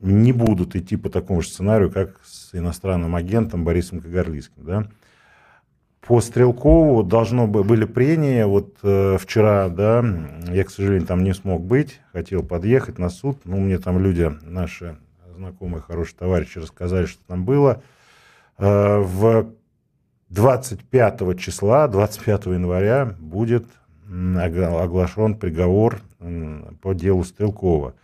не 0.00 0.32
будут 0.32 0.76
идти 0.76 0.96
по 0.96 1.08
такому 1.08 1.42
же 1.42 1.48
сценарию, 1.48 1.90
как 1.90 2.20
с 2.24 2.54
иностранным 2.54 3.14
агентом 3.14 3.64
Борисом 3.64 4.00
Кагарлицким. 4.00 4.64
Да? 4.64 4.88
По 6.00 6.20
Стрелкову 6.20 7.02
должно 7.02 7.46
были 7.46 7.86
прения, 7.86 8.46
вот 8.46 8.76
э, 8.82 9.16
вчера, 9.18 9.70
да, 9.70 10.04
я, 10.50 10.64
к 10.64 10.70
сожалению, 10.70 11.06
там 11.06 11.24
не 11.24 11.32
смог 11.32 11.62
быть, 11.62 12.00
хотел 12.12 12.42
подъехать 12.42 12.98
на 12.98 13.08
суд, 13.08 13.38
но 13.44 13.56
мне 13.56 13.78
там 13.78 13.98
люди 13.98 14.30
наши 14.42 14.98
знакомые, 15.34 15.82
хорошие 15.82 16.16
товарищи 16.16 16.58
рассказали, 16.58 17.06
что 17.06 17.24
там 17.26 17.44
было. 17.44 17.82
Э, 18.58 18.98
в 18.98 19.46
25 20.30 21.38
числа, 21.38 21.88
25 21.88 22.46
января 22.46 23.14
будет 23.18 23.66
оглашен 24.06 25.34
приговор 25.34 26.00
по 26.82 26.94
делу 26.94 27.24
Стрелкова. 27.24 27.94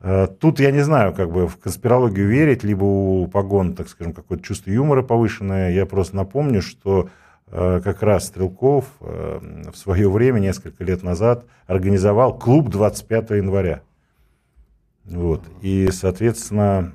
Э, 0.00 0.26
тут 0.26 0.60
я 0.60 0.70
не 0.70 0.80
знаю, 0.80 1.14
как 1.14 1.30
бы 1.30 1.46
в 1.46 1.56
конспирологию 1.58 2.28
верить, 2.28 2.64
либо 2.64 2.84
у 2.84 3.26
погон, 3.28 3.74
так 3.74 3.88
скажем, 3.88 4.12
какое-то 4.12 4.44
чувство 4.44 4.70
юмора 4.70 5.02
повышенное. 5.02 5.72
Я 5.72 5.86
просто 5.86 6.16
напомню, 6.16 6.62
что 6.62 7.08
э, 7.48 7.80
как 7.82 8.02
раз 8.02 8.26
Стрелков 8.26 8.86
в 9.00 9.74
свое 9.74 10.10
время, 10.10 10.40
несколько 10.40 10.84
лет 10.84 11.02
назад, 11.02 11.44
организовал 11.66 12.36
клуб 12.38 12.70
25 12.70 13.30
января. 13.30 13.82
Вот. 15.06 15.42
И, 15.62 15.88
соответственно, 15.92 16.94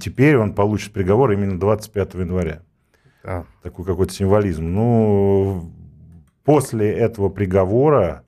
теперь 0.00 0.36
он 0.36 0.54
получит 0.54 0.92
приговор 0.92 1.32
именно 1.32 1.58
25 1.58 2.14
января. 2.14 2.62
А. 3.24 3.44
Такой 3.62 3.84
какой-то 3.84 4.12
символизм. 4.12 4.64
Ну, 4.64 5.72
после 6.44 6.90
этого 6.90 7.28
приговора 7.28 8.24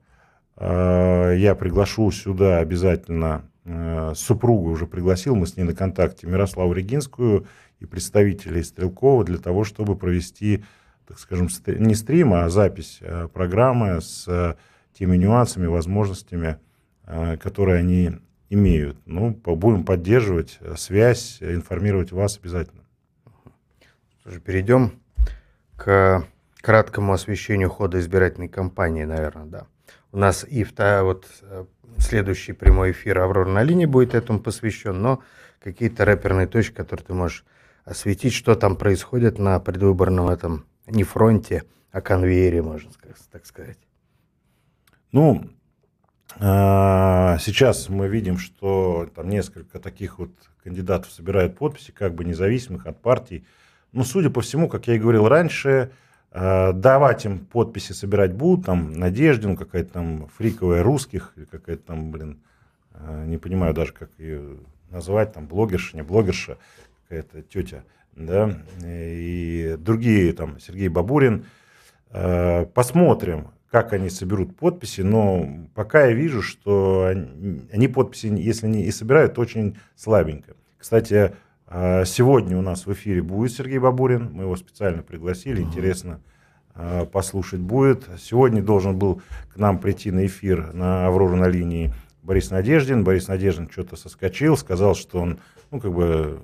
э, 0.57 1.35
я 1.37 1.55
приглашу 1.55 2.11
сюда 2.11 2.59
обязательно 2.59 3.49
э, 3.65 4.13
супругу 4.15 4.69
уже 4.69 4.85
пригласил, 4.85 5.35
мы 5.35 5.47
с 5.47 5.57
ней 5.57 5.63
на 5.63 5.73
контакте, 5.73 6.27
Мирославу 6.27 6.73
Регинскую 6.73 7.47
и 7.79 7.85
представителей 7.85 8.63
Стрелкова 8.63 9.23
для 9.23 9.39
того, 9.39 9.63
чтобы 9.63 9.95
провести, 9.95 10.63
так 11.07 11.17
скажем, 11.17 11.47
не 11.65 11.95
стрим, 11.95 12.33
а 12.33 12.49
запись 12.49 12.99
э, 13.01 13.27
программы 13.33 14.01
с 14.01 14.27
э, 14.27 14.55
теми 14.93 15.17
нюансами, 15.17 15.65
возможностями, 15.65 16.57
э, 17.07 17.37
которые 17.37 17.79
они 17.79 18.11
имеют. 18.51 18.97
Ну, 19.05 19.31
будем 19.31 19.85
поддерживать 19.85 20.57
э, 20.59 20.75
связь, 20.77 21.37
информировать 21.41 22.11
вас 22.11 22.37
обязательно. 22.37 22.83
Перейдем 24.45 25.01
к 25.77 26.27
краткому 26.61 27.13
освещению 27.13 27.69
хода 27.69 27.99
избирательной 27.99 28.49
кампании, 28.49 29.05
наверное, 29.05 29.45
да. 29.45 29.67
У 30.11 30.17
нас 30.17 30.43
и 30.43 30.65
вторая, 30.65 31.03
вот 31.03 31.27
э, 31.43 31.65
следующий 31.97 32.51
прямой 32.51 32.91
эфир 32.91 33.19
«Аврора 33.19 33.49
на 33.49 33.63
линии» 33.63 33.85
будет 33.85 34.13
этому 34.13 34.39
посвящен, 34.39 35.01
но 35.01 35.23
какие-то 35.63 36.03
рэперные 36.03 36.47
точки, 36.47 36.75
которые 36.75 37.05
ты 37.05 37.13
можешь 37.13 37.45
осветить, 37.85 38.33
что 38.33 38.55
там 38.55 38.75
происходит 38.75 39.39
на 39.39 39.61
предвыборном 39.61 40.27
этом, 40.27 40.65
не 40.87 41.05
фронте, 41.05 41.63
а 41.91 42.01
конвейере, 42.01 42.61
можно 42.61 42.91
так 43.31 43.45
сказать. 43.45 43.79
Ну, 45.13 45.49
сейчас 46.37 47.89
мы 47.89 48.07
видим, 48.07 48.37
что 48.37 49.09
там 49.15 49.29
несколько 49.29 49.79
таких 49.79 50.19
вот 50.19 50.31
кандидатов 50.63 51.11
собирают 51.11 51.57
подписи, 51.57 51.91
как 51.91 52.13
бы 52.15 52.23
независимых 52.23 52.85
от 52.85 53.01
партий. 53.01 53.45
Ну, 53.91 54.03
судя 54.03 54.29
по 54.29 54.41
всему, 54.41 54.69
как 54.69 54.87
я 54.87 54.95
и 54.95 54.99
говорил 54.99 55.27
раньше, 55.27 55.91
а, 56.31 56.71
давать 56.71 57.25
им 57.25 57.39
подписи 57.39 57.91
собирать 57.91 58.33
будут, 58.33 58.65
там, 58.65 58.93
Надеждин, 58.93 59.57
какая-то 59.57 59.91
там 59.91 60.27
фриковая 60.37 60.81
русских, 60.81 61.33
какая-то 61.51 61.83
там, 61.83 62.11
блин, 62.11 62.39
а, 62.93 63.25
не 63.25 63.37
понимаю 63.37 63.73
даже, 63.73 63.91
как 63.91 64.09
ее 64.17 64.59
назвать, 64.89 65.33
там, 65.33 65.45
блогерша, 65.45 65.97
не 65.97 66.03
блогерша, 66.03 66.57
какая-то 67.03 67.41
тетя, 67.41 67.83
да, 68.15 68.57
и 68.81 69.75
другие, 69.77 70.31
там, 70.31 70.59
Сергей 70.59 70.87
Бабурин. 70.87 71.45
Посмотрим, 72.73 73.51
как 73.71 73.93
они 73.93 74.09
соберут 74.09 74.57
подписи, 74.57 75.01
но 75.01 75.47
пока 75.73 76.05
я 76.07 76.13
вижу, 76.13 76.41
что 76.41 77.05
они, 77.09 77.61
они 77.71 77.87
подписи, 77.87 78.27
если 78.27 78.67
не 78.67 78.83
и 78.83 78.91
собирают, 78.91 79.35
то 79.35 79.41
очень 79.41 79.77
слабенько. 79.95 80.55
Кстати, 80.77 81.33
а, 81.67 82.03
сегодня 82.03 82.57
у 82.57 82.61
нас 82.61 82.85
в 82.85 82.91
эфире 82.91 83.21
будет 83.21 83.53
Сергей 83.53 83.79
Бабурин, 83.79 84.29
мы 84.33 84.43
его 84.43 84.57
специально 84.57 85.03
пригласили, 85.03 85.61
интересно 85.61 86.19
а, 86.75 87.05
послушать 87.05 87.61
будет. 87.61 88.09
Сегодня 88.19 88.61
должен 88.61 88.99
был 88.99 89.21
к 89.53 89.55
нам 89.55 89.79
прийти 89.79 90.11
на 90.11 90.25
эфир 90.25 90.73
на 90.73 91.07
«Аврору 91.07 91.37
на 91.37 91.47
линии» 91.47 91.93
Борис 92.23 92.51
Надеждин. 92.51 93.05
Борис 93.05 93.29
Надеждин 93.29 93.69
что-то 93.71 93.95
соскочил, 93.95 94.57
сказал, 94.57 94.95
что 94.95 95.19
он, 95.19 95.39
ну, 95.71 95.79
как 95.79 95.93
бы 95.93 96.41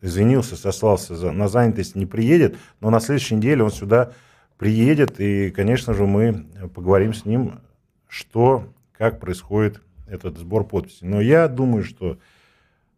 извинился, 0.00 0.56
сослался 0.56 1.14
за, 1.14 1.30
на 1.30 1.46
занятость, 1.46 1.94
не 1.94 2.04
приедет, 2.04 2.56
но 2.80 2.90
на 2.90 2.98
следующей 2.98 3.36
неделе 3.36 3.62
он 3.62 3.70
сюда 3.70 4.12
приедет, 4.58 5.20
и, 5.20 5.50
конечно 5.50 5.94
же, 5.94 6.06
мы 6.06 6.46
поговорим 6.74 7.14
с 7.14 7.24
ним, 7.24 7.60
что, 8.08 8.68
как 8.92 9.20
происходит 9.20 9.82
этот 10.06 10.38
сбор 10.38 10.64
подписей. 10.64 11.06
Но 11.06 11.20
я 11.20 11.48
думаю, 11.48 11.84
что 11.84 12.18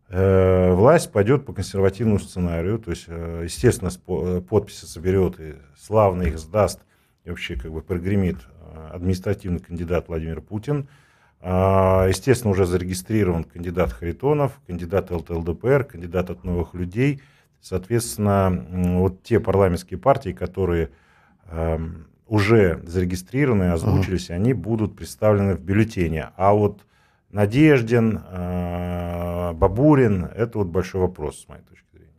э, 0.08 0.72
власть 0.72 1.12
пойдет 1.12 1.46
по 1.46 1.52
консервативному 1.52 2.18
сценарию, 2.18 2.78
то 2.78 2.90
есть, 2.90 3.04
э, 3.08 3.42
естественно, 3.44 3.90
подписи 4.42 4.84
соберет 4.84 5.40
и 5.40 5.54
славно 5.76 6.22
их 6.22 6.38
сдаст 6.38 6.80
и 7.24 7.30
вообще 7.30 7.56
как 7.56 7.72
бы 7.72 7.80
прогремит 7.82 8.36
э, 8.38 8.88
административный 8.92 9.60
кандидат 9.60 10.08
Владимир 10.08 10.40
Путин. 10.40 10.88
А, 11.40 12.06
естественно, 12.08 12.52
уже 12.52 12.66
зарегистрирован 12.66 13.44
кандидат 13.44 13.92
Харитонов, 13.92 14.60
кандидат 14.66 15.10
ЛТЛДПР, 15.10 15.84
кандидат 15.84 16.30
от 16.30 16.44
новых 16.44 16.74
людей. 16.74 17.20
Соответственно, 17.60 18.66
вот 18.98 19.22
те 19.22 19.38
парламентские 19.38 19.98
партии, 19.98 20.30
которые 20.30 20.90
уже 22.26 22.80
зарегистрированы, 22.84 23.70
озвучились, 23.70 24.30
uh-huh. 24.30 24.34
они 24.34 24.52
будут 24.52 24.96
представлены 24.96 25.54
в 25.54 25.60
бюллетене. 25.60 26.30
А 26.36 26.52
вот 26.52 26.80
Надеждин, 27.30 28.20
э, 28.30 29.52
Бабурин, 29.54 30.24
это 30.24 30.58
вот 30.58 30.68
большой 30.68 31.02
вопрос, 31.02 31.42
с 31.42 31.48
моей 31.48 31.62
точки 31.62 31.84
зрения. 31.92 32.10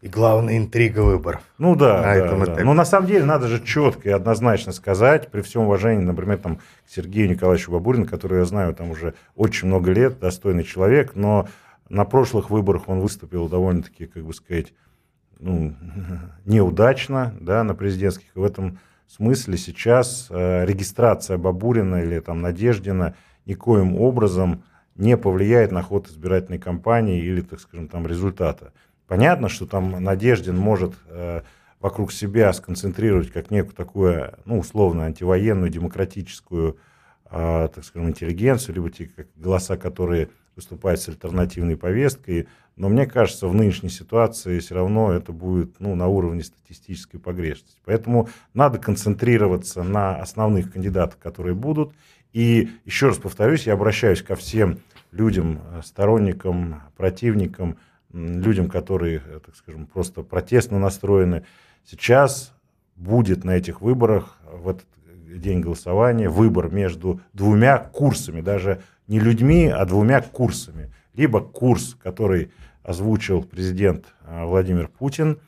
И 0.00 0.08
главная 0.08 0.58
интрига 0.58 1.00
выборов. 1.00 1.42
Ну 1.58 1.76
да, 1.76 1.96
на 1.96 2.02
да, 2.02 2.14
этом 2.14 2.44
да. 2.44 2.64
Но 2.64 2.72
на 2.72 2.84
самом 2.84 3.06
деле 3.06 3.24
надо 3.24 3.46
же 3.46 3.64
четко 3.64 4.08
и 4.08 4.12
однозначно 4.12 4.72
сказать, 4.72 5.30
при 5.30 5.40
всем 5.42 5.62
уважении, 5.62 6.04
например, 6.04 6.38
там, 6.38 6.56
к 6.56 6.60
Сергею 6.88 7.28
Николаевичу 7.28 7.72
Бабурину, 7.72 8.06
который 8.06 8.38
я 8.38 8.44
знаю 8.44 8.74
там 8.74 8.90
уже 8.90 9.14
очень 9.36 9.68
много 9.68 9.92
лет, 9.92 10.18
достойный 10.18 10.64
человек, 10.64 11.14
но 11.14 11.48
на 11.88 12.04
прошлых 12.04 12.50
выборах 12.50 12.88
он 12.88 13.00
выступил 13.00 13.48
довольно-таки, 13.48 14.06
как 14.06 14.24
бы 14.24 14.32
сказать, 14.34 14.72
ну, 15.38 15.74
неудачно 16.44 17.34
да, 17.40 17.64
на 17.64 17.74
президентских. 17.74 18.34
В 18.34 18.44
этом 18.44 18.78
смысле 19.06 19.56
сейчас 19.56 20.28
э, 20.30 20.64
регистрация 20.64 21.38
Бабурина 21.38 22.02
или 22.02 22.20
там 22.20 22.40
Надеждина 22.40 23.14
никоим 23.46 23.96
образом 23.96 24.62
не 24.96 25.16
повлияет 25.16 25.72
на 25.72 25.82
ход 25.82 26.08
избирательной 26.08 26.58
кампании 26.58 27.20
или, 27.20 27.40
так 27.40 27.60
скажем, 27.60 27.88
там 27.88 28.06
результата. 28.06 28.72
Понятно, 29.06 29.48
что 29.48 29.66
там 29.66 30.02
Надеждин 30.02 30.56
может 30.56 30.94
э, 31.08 31.42
вокруг 31.80 32.12
себя 32.12 32.52
сконцентрировать 32.52 33.30
как 33.30 33.50
некую 33.50 33.74
такую, 33.74 34.34
ну, 34.44 34.58
условно, 34.58 35.04
антивоенную, 35.04 35.70
демократическую, 35.70 36.78
э, 37.30 37.68
так 37.74 37.84
скажем, 37.84 38.08
интеллигенцию, 38.08 38.76
либо 38.76 38.90
те 38.90 39.06
как 39.06 39.26
голоса, 39.36 39.76
которые 39.76 40.30
выступают 40.56 41.00
с 41.00 41.08
альтернативной 41.08 41.76
повесткой. 41.76 42.48
Но 42.76 42.88
мне 42.88 43.06
кажется, 43.06 43.46
в 43.46 43.54
нынешней 43.54 43.88
ситуации 43.88 44.58
все 44.58 44.74
равно 44.74 45.12
это 45.12 45.32
будет 45.32 45.78
ну, 45.78 45.94
на 45.94 46.08
уровне 46.08 46.42
статистической 46.42 47.20
погрешности. 47.20 47.80
Поэтому 47.84 48.28
надо 48.52 48.78
концентрироваться 48.78 49.82
на 49.82 50.16
основных 50.16 50.72
кандидатах, 50.72 51.18
которые 51.18 51.54
будут, 51.54 51.92
и 52.32 52.70
еще 52.84 53.08
раз 53.08 53.18
повторюсь, 53.18 53.66
я 53.66 53.74
обращаюсь 53.74 54.22
ко 54.22 54.34
всем 54.34 54.80
людям, 55.12 55.60
э, 55.70 55.82
сторонникам, 55.84 56.82
противникам, 56.96 57.78
людям, 58.12 58.68
которые, 58.68 59.22
э, 59.24 59.40
так 59.44 59.54
скажем, 59.54 59.86
просто 59.86 60.22
протестно 60.22 60.80
настроены. 60.80 61.44
Сейчас 61.84 62.52
будет 62.96 63.44
на 63.44 63.52
этих 63.52 63.80
выборах, 63.80 64.38
в 64.52 64.68
этот 64.68 64.86
день 65.40 65.60
голосования, 65.60 66.28
выбор 66.28 66.70
между 66.70 67.20
двумя 67.32 67.78
курсами, 67.78 68.40
даже 68.40 68.82
не 69.06 69.20
людьми, 69.20 69.66
а 69.68 69.84
двумя 69.84 70.20
курсами. 70.20 70.92
Либо 71.14 71.40
курс, 71.40 71.96
который 72.02 72.50
озвучил 72.82 73.42
президент 73.42 74.06
э, 74.26 74.44
Владимир 74.44 74.88
Путин, 74.88 75.38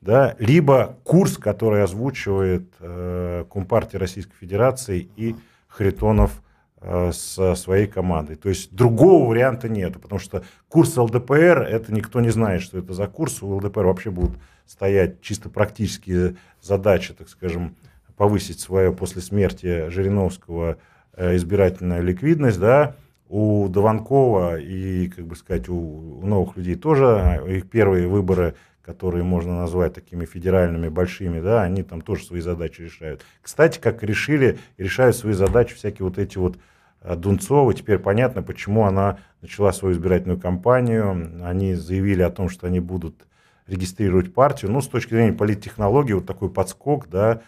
да, 0.00 0.36
либо 0.38 0.98
курс, 1.04 1.36
который 1.36 1.82
озвучивает 1.82 2.72
э, 2.80 3.44
Компартия 3.50 3.98
Российской 3.98 4.36
Федерации 4.36 5.08
и 5.16 5.34
Харитонов 5.68 6.42
э, 6.80 7.10
со 7.12 7.54
своей 7.54 7.86
командой. 7.86 8.36
То 8.36 8.48
есть 8.48 8.74
другого 8.74 9.28
варианта 9.28 9.68
нет, 9.68 10.00
потому 10.00 10.18
что 10.20 10.44
курс 10.68 10.96
ЛДПР, 10.96 11.66
это 11.68 11.92
никто 11.92 12.20
не 12.20 12.30
знает, 12.30 12.62
что 12.62 12.78
это 12.78 12.94
за 12.94 13.06
курс. 13.08 13.42
У 13.42 13.56
ЛДПР 13.56 13.84
вообще 13.84 14.10
будут 14.10 14.38
стоять 14.64 15.20
чисто 15.22 15.48
практические 15.48 16.36
задачи, 16.60 17.14
так 17.14 17.28
скажем, 17.28 17.76
повысить 18.16 18.60
свою 18.60 18.94
после 18.94 19.22
смерти 19.22 19.88
Жириновского 19.88 20.78
э, 21.14 21.36
избирательную 21.36 22.02
ликвидность, 22.02 22.60
да, 22.60 22.94
у 23.28 23.68
Дованкова 23.68 24.58
и, 24.60 25.08
как 25.08 25.26
бы 25.26 25.36
сказать, 25.36 25.68
у, 25.68 26.20
новых 26.22 26.56
людей 26.56 26.76
тоже 26.76 27.42
их 27.48 27.68
первые 27.68 28.08
выборы 28.08 28.54
которые 28.86 29.24
можно 29.24 29.58
назвать 29.58 29.94
такими 29.94 30.24
федеральными 30.24 30.88
большими, 30.88 31.40
да, 31.40 31.62
они 31.62 31.82
там 31.82 32.00
тоже 32.00 32.24
свои 32.24 32.40
задачи 32.40 32.82
решают. 32.82 33.24
Кстати, 33.42 33.80
как 33.80 34.04
решили, 34.04 34.60
решают 34.78 35.16
свои 35.16 35.32
задачи 35.32 35.74
всякие 35.74 36.06
вот 36.06 36.18
эти 36.18 36.38
вот 36.38 36.56
а, 37.00 37.16
Дунцовы. 37.16 37.74
Теперь 37.74 37.98
понятно, 37.98 38.44
почему 38.44 38.84
она 38.84 39.18
начала 39.42 39.72
свою 39.72 39.92
избирательную 39.96 40.40
кампанию. 40.40 41.32
Они 41.44 41.74
заявили 41.74 42.22
о 42.22 42.30
том, 42.30 42.48
что 42.48 42.68
они 42.68 42.78
будут 42.78 43.26
регистрировать 43.66 44.32
партию. 44.32 44.70
Ну, 44.70 44.80
с 44.80 44.86
точки 44.86 45.14
зрения 45.14 45.32
политтехнологии, 45.32 46.12
вот 46.12 46.26
такой 46.26 46.48
подскок, 46.48 47.08
да, 47.08 47.42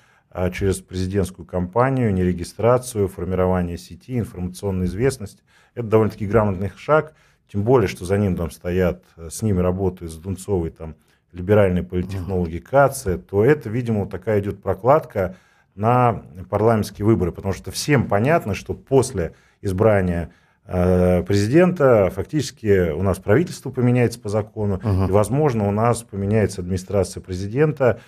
через 0.53 0.81
президентскую 0.81 1.47
кампанию, 1.47 2.13
нерегистрацию, 2.13 3.09
формирование 3.09 3.79
сети, 3.79 4.19
информационной 4.19 4.87
известности. 4.87 5.43
Это 5.75 5.89
довольно-таки 5.89 6.27
грамотный 6.27 6.71
шаг, 6.77 7.15
тем 7.51 7.63
более, 7.63 7.89
что 7.89 8.05
за 8.05 8.19
ним 8.19 8.37
там 8.37 8.51
стоят, 8.51 9.05
э, 9.17 9.29
с 9.31 9.43
ними 9.43 9.61
работают, 9.61 10.13
с 10.13 10.17
Дунцовой 10.17 10.71
там 10.71 10.97
либеральные 11.33 11.83
политтехнологи 11.83 12.59
КАЦИ, 12.59 13.19
то 13.19 13.45
это, 13.45 13.69
видимо, 13.69 14.07
такая 14.07 14.41
идет 14.41 14.63
прокладка 14.63 15.37
на 15.75 16.23
парламентские 16.51 17.07
выборы, 17.07 17.33
потому 17.33 17.55
что 17.55 17.71
всем 17.71 18.09
понятно, 18.09 18.55
что 18.55 18.75
после 18.75 19.35
избрания 19.61 20.31
э, 20.65 21.23
президента 21.23 22.11
фактически 22.11 22.91
у 22.91 23.03
нас 23.03 23.19
правительство 23.19 23.71
поменяется 23.71 24.19
по 24.19 24.29
закону, 24.29 24.81
uh 24.83 25.09
и, 25.09 25.13
возможно, 25.13 25.69
у 25.69 25.71
нас 25.71 26.03
поменяется 26.03 26.63
администрация 26.63 27.23
президента 27.23 28.01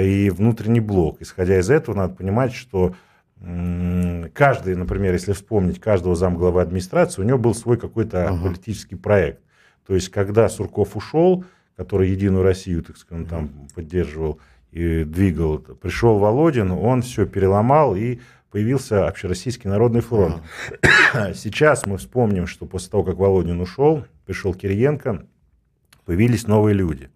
и 0.00 0.30
внутренний 0.30 0.80
блок. 0.80 1.18
Исходя 1.20 1.58
из 1.58 1.70
этого, 1.70 1.94
надо 1.94 2.14
понимать, 2.14 2.54
что 2.54 2.94
каждый, 4.32 4.74
например, 4.74 5.12
если 5.12 5.32
вспомнить 5.32 5.80
каждого 5.80 6.16
замглавы 6.16 6.62
администрации, 6.62 7.20
у 7.20 7.24
него 7.24 7.38
был 7.38 7.54
свой 7.54 7.76
какой-то 7.76 8.24
uh 8.24 8.42
политический 8.42 8.96
проект. 8.96 9.40
То 9.86 9.94
есть, 9.94 10.08
когда 10.08 10.48
Сурков 10.48 10.96
ушел, 10.96 11.44
который 11.76 12.10
Единую 12.10 12.42
Россию, 12.42 12.82
так 12.82 12.96
скажем, 12.96 13.26
там 13.26 13.50
поддерживал 13.74 14.40
и 14.70 15.04
двигал. 15.04 15.58
Пришел 15.58 16.18
Володин, 16.18 16.70
он 16.70 17.02
все 17.02 17.26
переломал 17.26 17.94
и 17.94 18.20
появился 18.50 19.08
Общероссийский 19.08 19.68
народный 19.68 20.00
фронт. 20.00 20.42
Ага. 21.12 21.34
Сейчас 21.34 21.86
мы 21.86 21.98
вспомним, 21.98 22.46
что 22.46 22.66
после 22.66 22.90
того, 22.90 23.04
как 23.04 23.16
Володин 23.16 23.60
ушел, 23.60 24.04
пришел 24.26 24.54
Кириенко, 24.54 25.26
появились 26.04 26.46
новые 26.46 26.74
люди. 26.74 27.10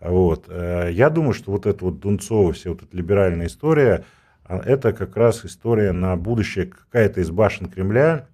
Вот. 0.00 0.46
Э, 0.48 0.88
я 0.92 1.10
думаю, 1.10 1.32
что 1.32 1.52
вот 1.52 1.66
эта 1.66 1.84
вот 1.84 2.00
Дунцова, 2.00 2.52
вся 2.52 2.70
вот 2.70 2.82
эта 2.82 2.96
либеральная 2.96 3.46
история, 3.46 4.04
а, 4.44 4.58
это 4.58 4.92
как 4.92 5.16
раз 5.16 5.44
история 5.44 5.92
на 5.92 6.16
будущее. 6.16 6.66
Какая-то 6.66 7.20
из 7.20 7.30
башен 7.30 7.68
Кремля, 7.68 8.28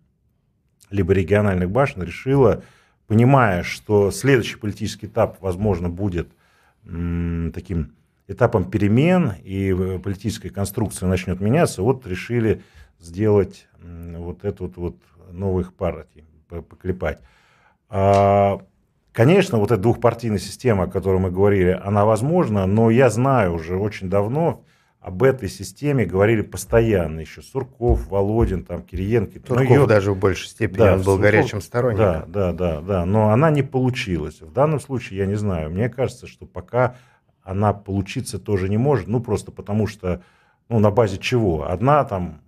либо 0.90 1.12
региональных 1.12 1.70
башен 1.70 2.02
решила 2.02 2.62
понимая, 3.12 3.62
что 3.62 4.10
следующий 4.10 4.56
политический 4.56 5.04
этап, 5.04 5.36
возможно, 5.42 5.90
будет 5.90 6.28
таким 6.82 7.94
этапом 8.26 8.70
перемен, 8.70 9.34
и 9.42 9.98
политическая 10.02 10.48
конструкция 10.48 11.10
начнет 11.10 11.38
меняться, 11.38 11.82
вот 11.82 12.06
решили 12.06 12.62
сделать 12.98 13.68
вот 13.82 14.44
эту 14.44 14.72
вот, 14.76 14.96
новых 15.30 15.74
партий, 15.74 16.24
поклепать. 16.48 17.20
Конечно, 19.12 19.58
вот 19.58 19.70
эта 19.70 19.80
двухпартийная 19.80 20.38
система, 20.38 20.84
о 20.84 20.86
которой 20.86 21.20
мы 21.20 21.30
говорили, 21.30 21.78
она 21.84 22.04
возможна, 22.06 22.66
но 22.66 22.90
я 22.90 23.10
знаю 23.10 23.54
уже 23.54 23.76
очень 23.76 24.08
давно, 24.08 24.64
об 25.02 25.22
этой 25.24 25.48
системе 25.48 26.06
говорили 26.06 26.42
постоянно 26.42 27.20
еще 27.20 27.42
Сурков, 27.42 28.06
Володин, 28.06 28.64
там, 28.64 28.82
Кириенко. 28.82 29.40
Сурков 29.44 29.68
ее... 29.68 29.86
даже 29.86 30.12
в 30.12 30.18
большей 30.18 30.48
степени, 30.48 30.78
да, 30.78 30.92
он 30.92 30.98
был 30.98 31.16
Сурков... 31.16 31.20
горячим 31.20 31.60
сторонником. 31.60 32.30
Да, 32.30 32.52
да, 32.52 32.52
да, 32.52 32.80
да, 32.80 33.04
но 33.04 33.30
она 33.30 33.50
не 33.50 33.62
получилась. 33.62 34.40
В 34.40 34.52
данном 34.52 34.80
случае 34.80 35.18
я 35.18 35.26
не 35.26 35.34
знаю, 35.34 35.70
мне 35.70 35.88
кажется, 35.88 36.26
что 36.26 36.46
пока 36.46 36.96
она 37.42 37.72
получиться 37.72 38.38
тоже 38.38 38.68
не 38.68 38.78
может, 38.78 39.08
ну 39.08 39.20
просто 39.20 39.50
потому 39.50 39.88
что, 39.88 40.22
ну 40.68 40.78
на 40.78 40.92
базе 40.92 41.18
чего? 41.18 41.68
Одна 41.68 42.04
там, 42.04 42.40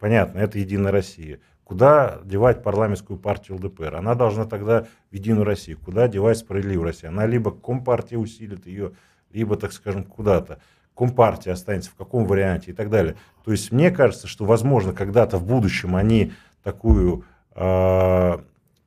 понятно, 0.00 0.40
это 0.40 0.58
Единая 0.58 0.90
Россия. 0.90 1.38
Куда 1.66 2.20
девать 2.22 2.62
парламентскую 2.62 3.18
партию 3.18 3.56
ЛДПР? 3.56 3.96
Она 3.96 4.14
должна 4.14 4.44
тогда 4.44 4.86
в 5.10 5.14
Единую 5.14 5.44
Россию. 5.44 5.78
Куда 5.84 6.06
девать 6.06 6.38
справедливую 6.38 6.86
Россию? 6.86 7.10
Она 7.10 7.26
либо 7.26 7.50
Компартия 7.50 8.18
усилит 8.18 8.68
ее, 8.68 8.92
либо, 9.32 9.56
так 9.56 9.72
скажем, 9.72 10.04
куда-то. 10.04 10.60
Компартия 10.96 11.52
останется 11.52 11.90
в 11.90 11.96
каком 11.96 12.24
варианте 12.24 12.70
и 12.70 12.72
так 12.72 12.88
далее. 12.88 13.16
То 13.44 13.50
есть 13.50 13.72
мне 13.72 13.90
кажется, 13.90 14.28
что, 14.28 14.44
возможно, 14.44 14.92
когда-то 14.92 15.38
в 15.38 15.44
будущем 15.44 15.96
они 15.96 16.32
такую 16.62 17.24
э, 17.56 18.38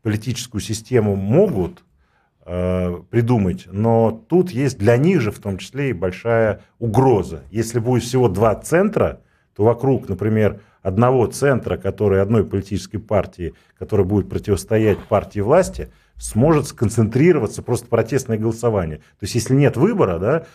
политическую 0.02 0.62
систему 0.62 1.18
могут 1.18 1.84
э, 2.46 2.96
придумать, 3.10 3.68
но 3.70 4.24
тут 4.30 4.52
есть 4.52 4.78
для 4.78 4.96
них 4.96 5.20
же 5.20 5.32
в 5.32 5.40
том 5.40 5.58
числе 5.58 5.90
и 5.90 5.94
большая 5.94 6.62
угроза. 6.80 7.44
Если 7.52 7.80
будет 7.80 8.04
всего 8.04 8.30
два 8.30 8.56
центра, 8.56 9.20
то 9.54 9.66
вокруг, 9.66 10.08
например, 10.08 10.62
одного 10.82 11.28
центра, 11.28 11.78
который 11.78 12.22
одной 12.22 12.46
политической 12.46 12.98
партии, 12.98 13.54
которая 13.78 14.06
будет 14.06 14.30
противостоять 14.30 15.00
партии 15.00 15.40
власти, 15.40 15.90
сможет 16.18 16.68
сконцентрироваться 16.68 17.62
просто 17.62 17.88
протестное 17.88 18.38
голосование. 18.38 18.98
То 18.98 19.24
есть 19.24 19.36
если 19.36 19.56
нет 19.56 19.78
выбора, 19.78 20.20
да, 20.20 20.46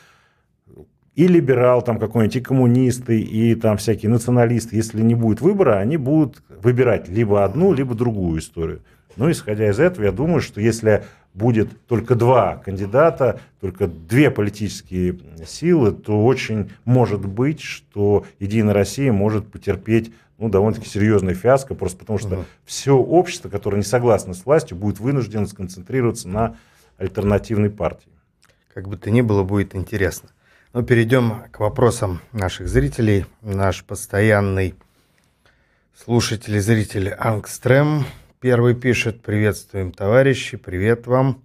и 1.14 1.28
либерал 1.28 1.82
там 1.82 1.98
какой-нибудь, 1.98 2.36
и 2.36 2.40
коммунисты, 2.40 3.20
и 3.20 3.54
там 3.54 3.76
всякие 3.76 4.10
националисты, 4.10 4.76
если 4.76 5.00
не 5.00 5.14
будет 5.14 5.40
выбора, 5.40 5.78
они 5.78 5.96
будут 5.96 6.42
выбирать 6.48 7.08
либо 7.08 7.44
одну, 7.44 7.72
либо 7.72 7.94
другую 7.94 8.40
историю. 8.40 8.82
Но 9.16 9.30
исходя 9.30 9.70
из 9.70 9.78
этого, 9.78 10.06
я 10.06 10.12
думаю, 10.12 10.40
что 10.40 10.60
если 10.60 11.04
будет 11.34 11.86
только 11.86 12.14
два 12.14 12.56
кандидата, 12.56 13.40
только 13.60 13.88
две 13.88 14.30
политические 14.30 15.18
силы, 15.46 15.92
то 15.92 16.24
очень 16.24 16.70
может 16.84 17.26
быть, 17.26 17.60
что 17.60 18.24
Единая 18.38 18.72
Россия 18.72 19.12
может 19.12 19.50
потерпеть 19.50 20.12
ну, 20.38 20.48
довольно-таки 20.48 20.88
серьезный 20.88 21.34
фиаско, 21.34 21.74
просто 21.74 21.98
потому 21.98 22.18
что 22.18 22.34
угу. 22.34 22.44
все 22.64 22.96
общество, 22.96 23.48
которое 23.48 23.78
не 23.78 23.84
согласно 23.84 24.34
с 24.34 24.46
властью, 24.46 24.76
будет 24.76 25.00
вынуждено 25.00 25.46
сконцентрироваться 25.46 26.28
на 26.28 26.56
альтернативной 26.98 27.70
партии. 27.70 28.10
Как 28.72 28.88
бы 28.88 28.96
то 28.96 29.10
ни 29.10 29.20
было, 29.20 29.42
будет 29.42 29.74
интересно. 29.74 30.30
Но 30.72 30.80
ну, 30.80 30.86
перейдем 30.86 31.44
к 31.52 31.60
вопросам 31.60 32.20
наших 32.32 32.68
зрителей. 32.68 33.26
Наш 33.42 33.84
постоянный 33.84 34.74
слушатель 35.96 36.56
и 36.56 36.58
зритель 36.58 37.10
Ангстрем 37.10 38.04
первый 38.44 38.74
пишет 38.74 39.22
«Приветствуем, 39.22 39.90
товарищи, 39.90 40.58
привет 40.58 41.06
вам». 41.06 41.42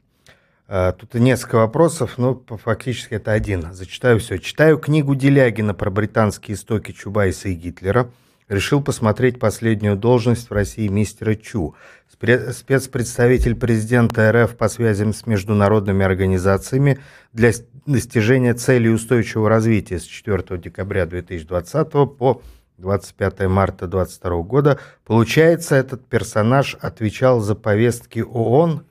А, 0.67 0.91
тут 0.91 1.13
несколько 1.13 1.55
вопросов, 1.55 2.17
но 2.17 2.43
фактически 2.62 3.13
это 3.13 3.31
один. 3.31 3.71
Зачитаю 3.71 4.19
все. 4.19 4.38
Читаю 4.38 4.77
книгу 4.77 5.15
Делягина 5.15 5.73
про 5.73 5.89
британские 5.91 6.55
истоки 6.55 6.91
Чубайса 6.91 7.47
и 7.47 7.53
Гитлера. 7.53 8.12
Решил 8.49 8.83
посмотреть 8.83 9.39
последнюю 9.39 9.95
должность 9.95 10.49
в 10.49 10.53
России 10.53 10.89
мистера 10.89 11.35
Чу. 11.35 11.73
Спецпредставитель 12.12 13.55
президента 13.55 14.29
РФ 14.33 14.57
по 14.57 14.67
связям 14.67 15.13
с 15.13 15.25
международными 15.25 16.03
организациями 16.03 16.99
для 17.31 17.53
достижения 17.85 18.55
целей 18.55 18.89
устойчивого 18.89 19.47
развития 19.47 19.99
с 19.99 20.03
4 20.03 20.59
декабря 20.59 21.05
2020 21.05 21.91
по 22.17 22.41
25 22.80 23.48
марта 23.48 23.88
2022 23.88 24.42
года. 24.44 24.80
Получается, 25.06 25.76
этот 25.76 26.06
персонаж 26.06 26.76
отвечал 26.82 27.39
за 27.39 27.56
повестки 27.56 28.20
ООН? 28.20 28.84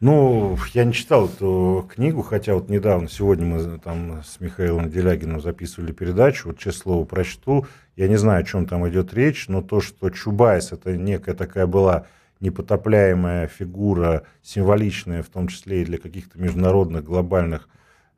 Ну, 0.00 0.58
я 0.74 0.84
не 0.84 0.92
читал 0.92 1.26
эту 1.26 1.88
книгу, 1.94 2.22
хотя 2.22 2.54
вот 2.54 2.68
недавно, 2.68 3.08
сегодня 3.08 3.46
мы 3.46 3.78
там 3.78 4.22
с 4.22 4.40
Михаилом 4.40 4.90
Делягиным 4.90 5.40
записывали 5.40 5.92
передачу, 5.92 6.48
вот 6.48 6.58
честное 6.58 6.82
слово 6.82 7.04
прочту, 7.06 7.66
я 7.96 8.06
не 8.08 8.16
знаю, 8.16 8.42
о 8.42 8.44
чем 8.44 8.66
там 8.66 8.86
идет 8.88 9.14
речь, 9.14 9.48
но 9.48 9.62
то, 9.62 9.80
что 9.80 10.10
Чубайс 10.10 10.72
это 10.72 10.94
некая 10.96 11.34
такая 11.34 11.66
была 11.66 12.06
непотопляемая 12.40 13.46
фигура, 13.46 14.24
символичная 14.42 15.22
в 15.22 15.28
том 15.28 15.48
числе 15.48 15.80
и 15.80 15.84
для 15.86 15.96
каких-то 15.96 16.38
международных 16.38 17.02
глобальных 17.02 17.66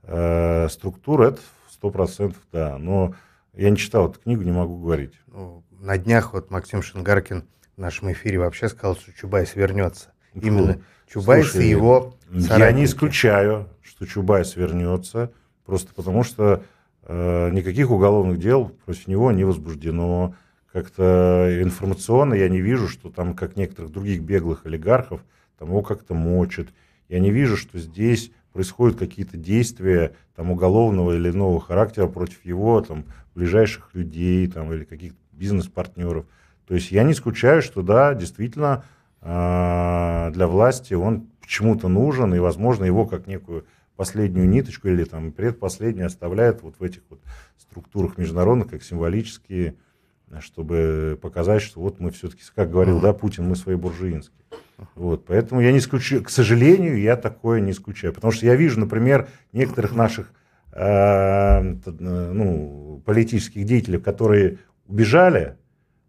э, 0.02 0.68
структур, 0.68 1.22
это 1.22 1.40
сто 1.70 1.90
процентов 1.90 2.42
да. 2.52 2.76
Но 2.78 3.14
я 3.54 3.70
не 3.70 3.76
читал 3.76 4.10
эту 4.10 4.20
книгу, 4.20 4.42
не 4.42 4.52
могу 4.52 4.78
говорить. 4.78 5.14
Ну, 5.26 5.64
на 5.80 5.98
днях 5.98 6.32
вот 6.32 6.50
Максим 6.50 6.82
Шингаркин 6.82 7.44
в 7.76 7.80
нашем 7.80 8.12
эфире 8.12 8.38
вообще 8.38 8.68
сказал, 8.68 8.96
что 8.96 9.12
Чубайс 9.12 9.54
вернется. 9.54 10.12
Фу. 10.32 10.40
Именно 10.40 10.80
Чубайс 11.06 11.50
Слушай, 11.50 11.66
и 11.66 11.70
его 11.70 12.14
соратники. 12.28 12.58
Я 12.58 12.72
не 12.72 12.84
исключаю, 12.84 13.68
что 13.82 14.06
Чубайс 14.06 14.56
вернется, 14.56 15.32
просто 15.64 15.94
потому 15.94 16.22
что 16.22 16.62
э, 17.02 17.50
никаких 17.50 17.90
уголовных 17.90 18.38
дел 18.38 18.68
против 18.84 19.06
него 19.06 19.32
не 19.32 19.44
возбуждено. 19.44 20.34
Как-то 20.72 21.48
информационно 21.62 22.34
я 22.34 22.48
не 22.48 22.60
вижу, 22.60 22.88
что 22.88 23.10
там, 23.10 23.34
как 23.34 23.56
некоторых 23.56 23.90
других 23.90 24.22
беглых 24.22 24.66
олигархов, 24.66 25.24
там 25.58 25.68
его 25.68 25.82
как-то 25.82 26.14
мочат. 26.14 26.68
Я 27.08 27.20
не 27.20 27.30
вижу, 27.30 27.56
что 27.56 27.78
здесь 27.78 28.30
происходят 28.52 28.98
какие-то 28.98 29.36
действия 29.36 30.14
там, 30.36 30.50
уголовного 30.50 31.16
или 31.16 31.30
иного 31.30 31.60
характера 31.60 32.06
против 32.06 32.44
его 32.44 32.80
там, 32.80 33.04
ближайших 33.38 33.90
людей 33.94 34.46
там, 34.48 34.72
или 34.72 34.84
каких-то 34.84 35.18
бизнес-партнеров. 35.32 36.26
То 36.66 36.74
есть 36.74 36.90
я 36.90 37.04
не 37.04 37.14
скучаю, 37.14 37.62
что 37.62 37.82
да, 37.82 38.14
действительно 38.14 38.84
а, 39.20 40.30
для 40.32 40.48
власти 40.48 40.94
он 40.94 41.28
почему-то 41.40 41.88
нужен, 41.88 42.34
и, 42.34 42.40
возможно, 42.40 42.84
его 42.84 43.06
как 43.06 43.26
некую 43.26 43.64
последнюю 43.96 44.48
ниточку 44.48 44.88
или 44.88 45.04
там 45.04 45.32
предпоследнюю 45.32 46.06
оставляют 46.06 46.62
вот 46.62 46.74
в 46.78 46.82
этих 46.82 47.02
вот 47.08 47.20
структурах 47.56 48.18
международных, 48.18 48.68
как 48.68 48.82
символические, 48.82 49.76
чтобы 50.40 51.18
показать, 51.22 51.62
что 51.62 51.80
вот 51.80 52.00
мы 52.00 52.10
все-таки, 52.10 52.42
как 52.54 52.70
говорил, 52.70 53.00
да, 53.00 53.12
Путин, 53.12 53.48
мы 53.48 53.56
свои 53.56 53.76
буржуинские. 53.76 54.44
Вот, 54.94 55.24
поэтому 55.26 55.60
я 55.60 55.72
не 55.72 55.80
скучаю, 55.80 56.22
к 56.22 56.30
сожалению, 56.30 57.00
я 57.00 57.16
такое 57.16 57.60
не 57.60 57.72
скучаю, 57.72 58.12
потому 58.12 58.30
что 58.30 58.46
я 58.46 58.54
вижу, 58.54 58.78
например, 58.78 59.28
некоторых 59.52 59.94
наших 59.94 60.32
ну, 60.74 63.02
политических 63.04 63.64
деятелей, 63.64 63.98
которые 63.98 64.58
убежали, 64.86 65.56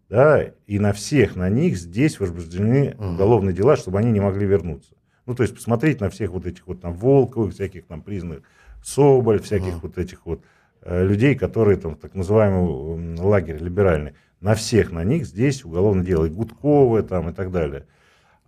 да, 0.08 0.52
и 0.66 0.78
на 0.78 0.92
всех 0.92 1.36
на 1.36 1.48
них 1.48 1.76
здесь 1.76 2.18
возбуждены 2.18 2.96
уголовные 2.98 3.54
дела, 3.54 3.76
чтобы 3.76 3.98
они 3.98 4.10
не 4.10 4.20
могли 4.20 4.46
вернуться. 4.46 4.94
Ну, 5.26 5.36
то 5.36 5.44
есть 5.44 5.54
посмотреть 5.54 6.00
на 6.00 6.10
всех 6.10 6.32
вот 6.32 6.46
этих 6.46 6.66
вот 6.66 6.80
там 6.80 6.94
Волковых, 6.94 7.54
всяких 7.54 7.86
там 7.86 8.02
признанных 8.02 8.42
Соболь, 8.82 9.40
всяких 9.40 9.82
вот 9.82 9.98
этих 9.98 10.26
вот 10.26 10.42
э, 10.82 11.04
людей, 11.04 11.34
которые 11.34 11.76
там 11.76 11.94
так 11.94 12.14
называемый 12.14 13.18
лагерь 13.18 13.58
либеральный. 13.58 14.14
На 14.40 14.54
всех 14.54 14.90
на 14.90 15.04
них 15.04 15.26
здесь 15.26 15.64
уголовное 15.64 16.04
дело, 16.04 16.24
и 16.24 16.30
Гудковы 16.30 17.02
там 17.02 17.28
и 17.28 17.32
так 17.32 17.52
далее. 17.52 17.86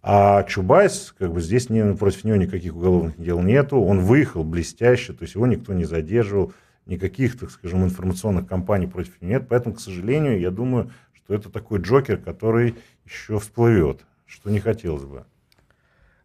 А 0.03 0.43
Чубайс, 0.43 1.15
как 1.17 1.33
бы 1.33 1.41
здесь 1.41 1.71
не, 1.71 1.95
против 1.95 2.25
него 2.25 2.37
никаких 2.37 2.75
уголовных 2.75 3.21
дел 3.21 3.41
нету, 3.41 3.81
он 3.81 4.01
выехал 4.01 4.43
блестяще, 4.43 5.13
то 5.13 5.23
есть 5.23 5.37
его 5.37 5.47
никто 5.47 5.73
не 5.73 5.85
задерживал, 5.85 6.53
никаких, 6.87 7.39
так 7.39 7.53
скажем, 7.53 7.85
информационных 7.85 8.49
кампаний 8.49 8.89
против 8.89 9.21
него 9.21 9.35
нет, 9.35 9.47
поэтому, 9.49 9.77
к 9.77 9.81
сожалению, 9.81 10.41
я 10.41 10.51
думаю, 10.51 10.91
что 11.13 11.35
это 11.35 11.51
такой 11.51 11.81
Джокер, 11.81 12.19
который 12.19 12.75
еще 13.05 13.39
всплывет, 13.39 14.01
что 14.27 14.51
не 14.51 14.59
хотелось 14.59 15.05
бы. 15.05 15.25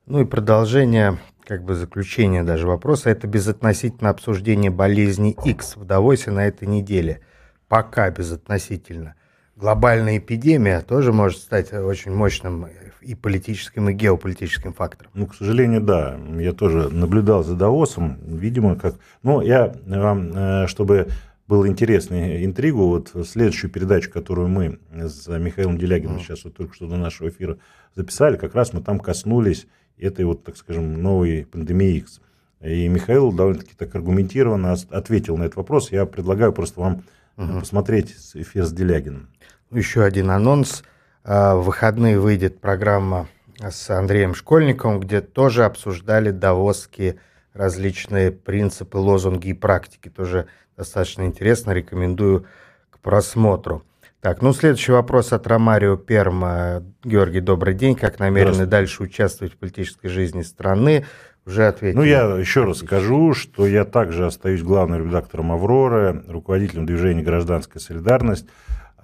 Ну 0.07 0.21
и 0.21 0.25
продолжение, 0.25 1.19
как 1.45 1.63
бы 1.63 1.75
заключение 1.75 2.43
даже 2.43 2.65
вопроса, 2.65 3.11
это 3.11 3.27
безотносительно 3.27 4.09
обсуждения 4.09 4.71
болезни 4.71 5.37
X 5.45 5.75
в 5.75 5.85
Давосе 5.85 6.31
на 6.31 6.47
этой 6.47 6.67
неделе. 6.67 7.21
Пока 7.67 8.09
безотносительно. 8.09 9.15
Глобальная 9.55 10.17
эпидемия 10.17 10.81
тоже 10.81 11.11
может 11.11 11.39
стать 11.39 11.73
очень 11.73 12.13
мощным 12.13 12.67
и 13.07 13.15
политическим, 13.15 13.87
и 13.89 13.93
геополитическим 13.93 14.73
фактором. 14.73 15.11
Ну, 15.13 15.27
к 15.27 15.35
сожалению, 15.35 15.79
да. 15.79 16.19
Я 16.37 16.51
тоже 16.51 16.89
наблюдал 16.89 17.41
за 17.41 17.55
Давосом. 17.55 18.17
Видимо, 18.21 18.75
как... 18.75 18.95
Ну, 19.23 19.41
я 19.41 19.73
вам, 19.85 20.31
э, 20.35 20.67
чтобы 20.67 21.07
было 21.47 21.69
интересно 21.69 22.43
интригу, 22.43 22.85
вот 22.87 23.13
следующую 23.25 23.71
передачу, 23.71 24.11
которую 24.11 24.49
мы 24.49 24.79
с 24.91 25.25
Михаилом 25.39 25.77
Делягиным 25.77 26.17
mm. 26.17 26.19
сейчас 26.19 26.43
вот 26.43 26.57
только 26.57 26.75
что 26.75 26.87
до 26.87 26.97
нашего 26.97 27.29
эфира 27.29 27.57
записали, 27.95 28.35
как 28.35 28.53
раз 28.53 28.73
мы 28.73 28.81
там 28.81 28.99
коснулись 28.99 29.67
этой 29.97 30.25
вот, 30.25 30.43
так 30.43 30.57
скажем, 30.57 31.01
новой 31.01 31.47
пандемии 31.49 31.99
X. 31.99 32.19
И 32.59 32.89
Михаил 32.89 33.31
довольно-таки 33.31 33.71
так 33.77 33.95
аргументированно 33.95 34.75
ответил 34.89 35.37
на 35.37 35.43
этот 35.43 35.55
вопрос. 35.55 35.93
Я 35.93 36.05
предлагаю 36.05 36.51
просто 36.51 36.81
вам 36.81 37.03
угу. 37.37 37.61
посмотреть 37.61 38.13
эфир 38.33 38.65
с 38.65 38.73
Делягиным. 38.73 39.29
Еще 39.71 40.03
один 40.03 40.29
анонс– 40.29 40.83
в 41.27 41.61
выходные 41.61 42.17
выйдет 42.17 42.61
программа 42.61 43.27
с 43.59 43.89
Андреем 43.89 44.33
Школьниковым, 44.33 45.01
где 45.01 45.19
тоже 45.19 45.65
обсуждали 45.65 46.31
давосские 46.31 47.17
различные 47.53 48.31
принципы, 48.31 48.97
лозунги 48.97 49.49
и 49.49 49.53
практики. 49.53 50.09
Тоже 50.09 50.47
достаточно 50.77 51.23
интересно, 51.23 51.71
рекомендую 51.71 52.45
к 52.89 52.99
просмотру. 52.99 53.83
Так, 54.21 54.41
ну 54.41 54.53
следующий 54.53 54.93
вопрос 54.93 55.33
от 55.33 55.45
Ромарио 55.47 55.97
Перма. 55.97 56.81
Георгий, 57.03 57.41
добрый 57.41 57.73
день. 57.73 57.95
Как 57.95 58.19
намерены 58.19 58.65
дальше 58.65 59.03
участвовать 59.03 59.53
в 59.53 59.57
политической 59.57 60.07
жизни 60.07 60.43
страны? 60.43 61.05
Уже 61.45 61.67
ответил. 61.67 61.99
Ну, 61.99 62.05
я 62.05 62.23
еще 62.37 62.63
раз 62.63 62.79
скажу, 62.79 63.33
что 63.33 63.67
я 63.67 63.85
также 63.85 64.25
остаюсь 64.25 64.61
главным 64.63 65.07
редактором 65.07 65.53
«Авроры», 65.53 66.23
руководителем 66.27 66.85
движения 66.85 67.21
«Гражданская 67.21 67.81
солидарность». 67.81 68.47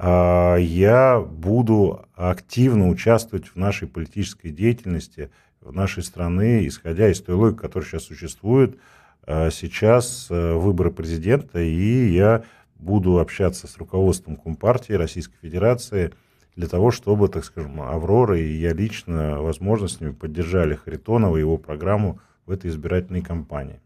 А, 0.06 0.58
я 0.58 1.22
буду 1.22 2.06
активно 2.14 2.90
участвовать 2.90 3.48
в 3.48 3.56
нашей 3.56 3.88
политической 3.88 4.52
деятельности 4.52 5.32
в 5.62 5.72
нашей 5.72 6.04
страны, 6.04 6.68
исходя 6.68 7.10
из 7.10 7.22
той 7.22 7.36
логики, 7.36 7.62
которая 7.62 7.88
сейчас 7.88 8.04
существует. 8.04 8.78
А, 9.26 9.50
сейчас 9.50 10.28
э, 10.30 10.56
выборы 10.56 10.92
президента, 10.92 11.62
и 11.62 12.12
я 12.12 12.44
буду 12.76 13.20
общаться 13.20 13.66
с 13.66 13.78
руководством 13.78 14.36
Компартии 14.36 14.92
Российской 14.92 15.38
Федерации 15.42 16.14
для 16.58 16.68
того, 16.68 16.92
чтобы, 16.92 17.30
так 17.30 17.46
скажем, 17.46 17.82
Аврора 17.82 18.38
и 18.38 18.58
я 18.58 18.74
лично 18.74 19.42
возможностями 19.42 20.12
поддержали 20.12 20.76
Харитонова 20.76 21.38
и 21.38 21.40
его 21.40 21.58
программу 21.58 22.20
в 22.46 22.52
этой 22.52 22.70
избирательной 22.72 23.22
кампании. 23.22 23.80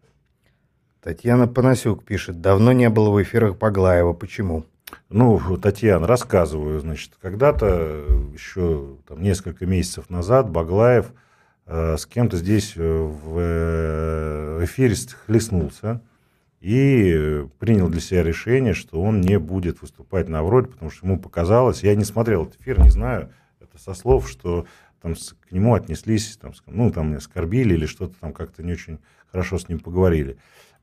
Татьяна 1.03 1.47
Панасюк 1.47 2.03
пишет, 2.03 2.41
давно 2.41 2.71
не 2.71 2.89
было 2.89 3.11
в 3.11 3.21
эфирах 3.21 3.59
Баглаева. 3.59 4.13
Почему? 4.13 4.65
Ну, 5.09 5.57
Татьяна, 5.57 6.07
рассказываю. 6.07 6.79
Значит, 6.79 7.13
когда-то, 7.21 8.05
еще 8.33 8.97
там, 9.07 9.21
несколько 9.21 9.65
месяцев 9.65 10.09
назад, 10.09 10.49
Баглаев 10.49 11.11
э, 11.65 11.97
с 11.97 12.05
кем-то 12.05 12.37
здесь 12.37 12.73
э, 12.75 12.81
в 12.81 13.37
э, 13.37 14.63
эфире 14.63 14.95
хлестнулся. 15.25 16.01
и 16.59 17.45
принял 17.59 17.89
для 17.89 18.01
себя 18.01 18.23
решение, 18.23 18.73
что 18.73 19.01
он 19.01 19.21
не 19.21 19.39
будет 19.39 19.81
выступать 19.81 20.27
на 20.27 20.39
Авроре, 20.39 20.67
потому 20.67 20.89
что 20.89 21.05
ему 21.05 21.19
показалось, 21.19 21.83
я 21.83 21.95
не 21.95 22.03
смотрел 22.03 22.43
этот 22.43 22.59
эфир, 22.61 22.79
не 22.79 22.89
знаю, 22.89 23.31
это 23.59 23.77
со 23.77 23.93
слов, 23.93 24.29
что 24.29 24.65
там 25.01 25.13
к 25.15 25.51
нему 25.51 25.75
отнеслись, 25.75 26.37
там, 26.37 26.53
ну, 26.65 26.91
там 26.91 27.15
оскорбили 27.15 27.75
или 27.75 27.85
что-то 27.85 28.15
там 28.19 28.33
как-то 28.33 28.63
не 28.63 28.73
очень 28.73 28.99
хорошо 29.31 29.59
с 29.59 29.69
ним 29.69 29.79
поговорили. 29.79 30.37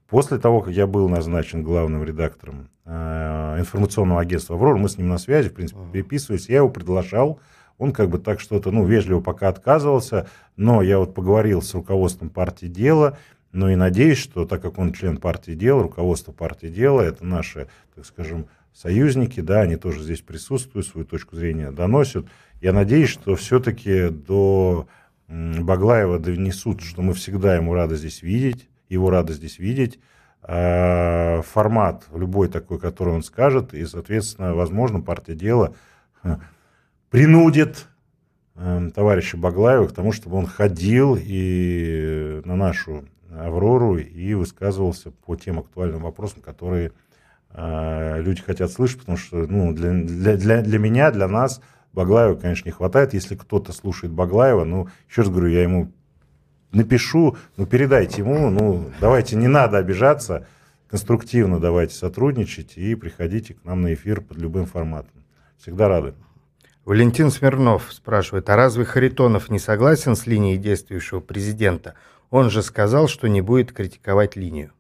После 0.08 0.38
того, 0.38 0.60
как 0.60 0.74
я 0.74 0.86
был 0.86 1.08
назначен 1.08 1.62
главным 1.62 2.04
редактором 2.04 2.68
э, 2.84 3.56
информационного 3.58 4.20
агентства 4.20 4.56
«Аврора», 4.56 4.76
мы 4.76 4.88
с 4.88 4.98
ним 4.98 5.08
на 5.08 5.18
связи, 5.18 5.48
в 5.48 5.54
принципе, 5.54 5.80
переписывались, 5.92 6.48
я 6.48 6.58
его 6.58 6.68
приглашал, 6.68 7.40
он 7.78 7.92
как 7.92 8.10
бы 8.10 8.18
так 8.18 8.40
что-то, 8.40 8.70
ну, 8.70 8.84
вежливо 8.84 9.20
пока 9.20 9.48
отказывался, 9.48 10.28
но 10.56 10.82
я 10.82 10.98
вот 10.98 11.14
поговорил 11.14 11.62
с 11.62 11.74
руководством 11.74 12.28
партии 12.28 12.66
«Дело», 12.66 13.18
ну 13.52 13.68
и 13.68 13.76
надеюсь, 13.76 14.18
что 14.18 14.46
так 14.46 14.60
как 14.62 14.78
он 14.78 14.92
член 14.92 15.16
партии 15.16 15.52
«Дело», 15.52 15.82
руководство 15.82 16.32
партии 16.32 16.66
«Дело», 16.66 17.00
это 17.00 17.24
наши, 17.24 17.68
так 17.94 18.04
скажем, 18.04 18.46
союзники, 18.74 19.40
да, 19.40 19.62
они 19.62 19.76
тоже 19.76 20.02
здесь 20.02 20.20
присутствуют, 20.20 20.86
свою 20.86 21.06
точку 21.06 21.36
зрения 21.36 21.70
доносят. 21.70 22.26
Я 22.60 22.72
надеюсь, 22.72 23.08
что 23.08 23.36
все-таки 23.36 24.08
до 24.08 24.86
Баглаева 25.28 26.18
донесут, 26.18 26.82
что 26.82 27.00
мы 27.00 27.14
всегда 27.14 27.56
ему 27.56 27.74
рады 27.74 27.96
здесь 27.96 28.22
видеть, 28.22 28.68
его 28.88 29.10
рады 29.10 29.32
здесь 29.32 29.58
видеть, 29.58 29.98
а, 30.42 31.40
формат 31.42 32.04
любой 32.14 32.48
такой, 32.48 32.78
который 32.78 33.14
он 33.14 33.22
скажет, 33.22 33.72
и, 33.72 33.86
соответственно, 33.86 34.54
возможно, 34.54 35.00
партия 35.00 35.34
дела 35.34 35.74
принудит 37.10 37.86
эм, 38.56 38.90
товарища 38.90 39.36
Баглаева 39.36 39.86
к 39.86 39.92
тому, 39.92 40.12
чтобы 40.12 40.36
он 40.36 40.46
ходил 40.46 41.16
и 41.18 42.42
на 42.44 42.56
нашу 42.56 43.04
Аврору 43.30 43.96
и 43.96 44.34
высказывался 44.34 45.10
по 45.10 45.36
тем 45.36 45.58
актуальным 45.58 46.02
вопросам, 46.02 46.42
которые 46.42 46.92
э, 47.50 48.20
люди 48.20 48.42
хотят 48.42 48.70
слышать, 48.70 49.00
потому 49.00 49.16
что 49.16 49.46
ну, 49.46 49.72
для, 49.72 49.92
для, 50.36 50.62
для 50.62 50.78
меня, 50.78 51.10
для 51.10 51.26
нас 51.26 51.60
Баглаева, 51.92 52.34
конечно, 52.34 52.68
не 52.68 52.72
хватает. 52.72 53.14
Если 53.14 53.34
кто-то 53.34 53.72
слушает 53.72 54.12
Баглаева, 54.12 54.64
ну, 54.64 54.88
еще 55.08 55.22
раз 55.22 55.30
говорю, 55.30 55.48
я 55.48 55.62
ему 55.62 55.92
напишу, 56.74 57.37
ну, 57.56 57.66
передайте 57.66 58.22
ему, 58.22 58.50
ну, 58.50 58.90
давайте, 59.00 59.37
не 59.37 59.48
надо 59.48 59.78
обижаться, 59.78 60.46
конструктивно 60.88 61.58
давайте 61.60 61.94
сотрудничать 61.94 62.76
и 62.76 62.94
приходите 62.94 63.54
к 63.54 63.64
нам 63.64 63.82
на 63.82 63.94
эфир 63.94 64.20
под 64.20 64.38
любым 64.38 64.66
форматом. 64.66 65.24
Всегда 65.58 65.88
рады. 65.88 66.14
Валентин 66.84 67.30
Смирнов 67.30 67.92
спрашивает, 67.92 68.50
а 68.50 68.56
разве 68.56 68.84
Харитонов 68.84 69.48
не 69.48 69.58
согласен 69.58 70.16
с 70.16 70.26
линией 70.26 70.58
действующего 70.58 71.20
президента? 71.20 71.94
Он 72.30 72.50
же 72.50 72.62
сказал, 72.62 73.08
что 73.08 73.26
не 73.28 73.40
будет 73.40 73.72
критиковать 73.72 74.37
линию. 74.37 74.72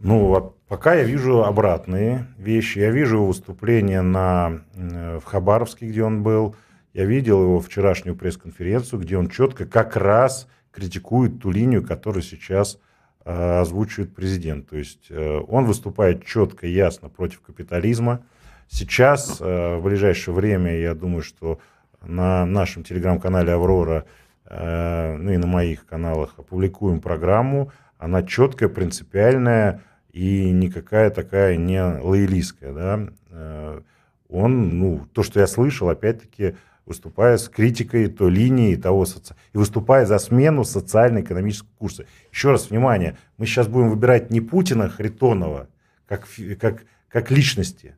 Ну, 0.00 0.54
пока 0.68 0.94
я 0.94 1.04
вижу 1.04 1.44
обратные 1.44 2.26
вещи. 2.38 2.78
Я 2.78 2.90
вижу 2.90 3.16
его 3.16 3.26
выступление 3.28 4.02
на, 4.02 4.62
в 4.74 5.22
Хабаровске, 5.24 5.88
где 5.88 6.04
он 6.04 6.22
был. 6.22 6.56
Я 6.92 7.04
видел 7.04 7.42
его 7.42 7.60
вчерашнюю 7.60 8.16
пресс-конференцию, 8.16 9.00
где 9.00 9.16
он 9.16 9.28
четко 9.28 9.66
как 9.66 9.96
раз 9.96 10.48
критикует 10.70 11.40
ту 11.40 11.50
линию, 11.50 11.84
которую 11.84 12.22
сейчас 12.22 12.78
э, 13.24 13.58
озвучивает 13.60 14.14
президент. 14.14 14.68
То 14.68 14.76
есть 14.76 15.06
э, 15.10 15.40
он 15.48 15.64
выступает 15.64 16.24
четко 16.24 16.66
и 16.66 16.72
ясно 16.72 17.08
против 17.08 17.40
капитализма. 17.40 18.24
Сейчас, 18.68 19.38
э, 19.40 19.76
в 19.76 19.82
ближайшее 19.82 20.34
время, 20.34 20.76
я 20.78 20.94
думаю, 20.94 21.22
что 21.22 21.60
на 22.02 22.46
нашем 22.46 22.84
телеграм-канале 22.84 23.52
«Аврора», 23.52 24.06
ну 24.48 25.30
и 25.30 25.36
на 25.36 25.46
моих 25.46 25.86
каналах 25.86 26.34
опубликуем 26.36 27.00
программу. 27.00 27.70
Она 27.98 28.24
четкая, 28.24 28.68
принципиальная 28.68 29.82
и 30.10 30.50
никакая 30.50 31.10
такая 31.10 31.56
не 31.56 31.80
лоялистская. 31.80 32.72
Да? 32.72 33.82
Он, 34.28 34.78
ну, 34.78 35.06
то, 35.12 35.22
что 35.22 35.38
я 35.38 35.46
слышал, 35.46 35.88
опять-таки, 35.88 36.56
выступая 36.90 37.36
с 37.36 37.48
критикой 37.48 38.08
той 38.08 38.32
линии, 38.32 38.74
того 38.74 39.06
соци... 39.06 39.36
и 39.52 39.58
выступая 39.58 40.06
за 40.06 40.18
смену 40.18 40.64
социально-экономического 40.64 41.70
курса. 41.78 42.04
Еще 42.32 42.50
раз, 42.50 42.68
внимание, 42.68 43.16
мы 43.38 43.46
сейчас 43.46 43.68
будем 43.68 43.90
выбирать 43.90 44.30
не 44.30 44.40
Путина 44.40 44.88
Харитонова 44.88 45.68
как, 46.06 46.26
как, 46.58 46.84
как 47.08 47.30
личности, 47.30 47.96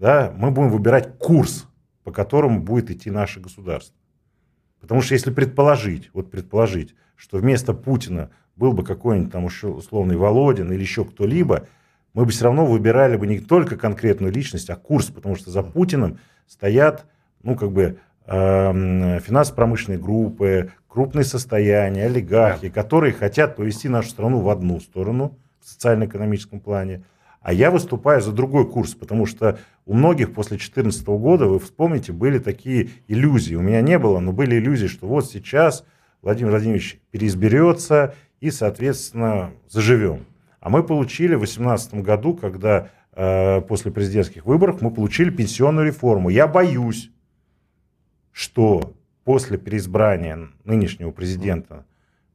да, 0.00 0.34
мы 0.36 0.50
будем 0.50 0.70
выбирать 0.70 1.16
курс, 1.18 1.68
по 2.02 2.10
которому 2.10 2.60
будет 2.60 2.90
идти 2.90 3.08
наше 3.08 3.38
государство. 3.38 3.96
Потому 4.80 5.00
что 5.00 5.14
если 5.14 5.30
предположить, 5.30 6.10
вот 6.12 6.32
предположить, 6.32 6.96
что 7.14 7.38
вместо 7.38 7.72
Путина 7.72 8.30
был 8.56 8.72
бы 8.72 8.84
какой-нибудь 8.84 9.30
там 9.30 9.44
условный 9.44 10.16
Володин 10.16 10.72
или 10.72 10.80
еще 10.80 11.04
кто-либо, 11.04 11.68
мы 12.12 12.24
бы 12.24 12.32
все 12.32 12.46
равно 12.46 12.66
выбирали 12.66 13.16
бы 13.16 13.28
не 13.28 13.38
только 13.38 13.76
конкретную 13.76 14.32
личность, 14.32 14.70
а 14.70 14.76
курс, 14.76 15.06
потому 15.06 15.36
что 15.36 15.52
за 15.52 15.62
Путиным 15.62 16.18
стоят, 16.48 17.06
ну, 17.44 17.54
как 17.54 17.70
бы, 17.70 18.00
финансово-промышленные 18.26 19.98
группы, 19.98 20.72
крупные 20.88 21.24
состояния, 21.24 22.06
олигархи, 22.06 22.68
которые 22.70 23.12
хотят 23.12 23.56
повести 23.56 23.88
нашу 23.88 24.08
страну 24.10 24.40
в 24.40 24.48
одну 24.48 24.80
сторону 24.80 25.36
в 25.60 25.68
социально-экономическом 25.68 26.60
плане, 26.60 27.04
а 27.44 27.52
я 27.52 27.70
выступаю 27.70 28.22
за 28.22 28.32
другой 28.32 28.66
курс, 28.66 28.94
потому 28.94 29.26
что 29.26 29.58
у 29.84 29.92
многих 29.92 30.32
после 30.32 30.56
2014 30.56 31.06
года, 31.06 31.46
вы 31.46 31.58
вспомните, 31.58 32.12
были 32.12 32.38
такие 32.38 32.88
иллюзии. 33.06 33.54
У 33.54 33.60
меня 33.60 33.82
не 33.82 33.98
было, 33.98 34.18
но 34.18 34.32
были 34.32 34.56
иллюзии, 34.56 34.86
что 34.86 35.06
вот 35.06 35.26
сейчас 35.30 35.84
Владимир 36.22 36.52
Владимирович 36.52 36.98
переизберется 37.10 38.14
и, 38.40 38.50
соответственно, 38.50 39.50
заживем. 39.68 40.24
А 40.60 40.70
мы 40.70 40.82
получили 40.82 41.34
в 41.34 41.40
2018 41.40 41.96
году, 41.96 42.34
когда 42.34 42.88
э, 43.12 43.60
после 43.60 43.92
президентских 43.92 44.46
выборов 44.46 44.80
мы 44.80 44.90
получили 44.90 45.28
пенсионную 45.28 45.86
реформу. 45.86 46.30
Я 46.30 46.46
боюсь, 46.46 47.10
что 48.34 48.92
после 49.24 49.56
переизбрания 49.56 50.48
нынешнего 50.64 51.12
президента 51.12 51.86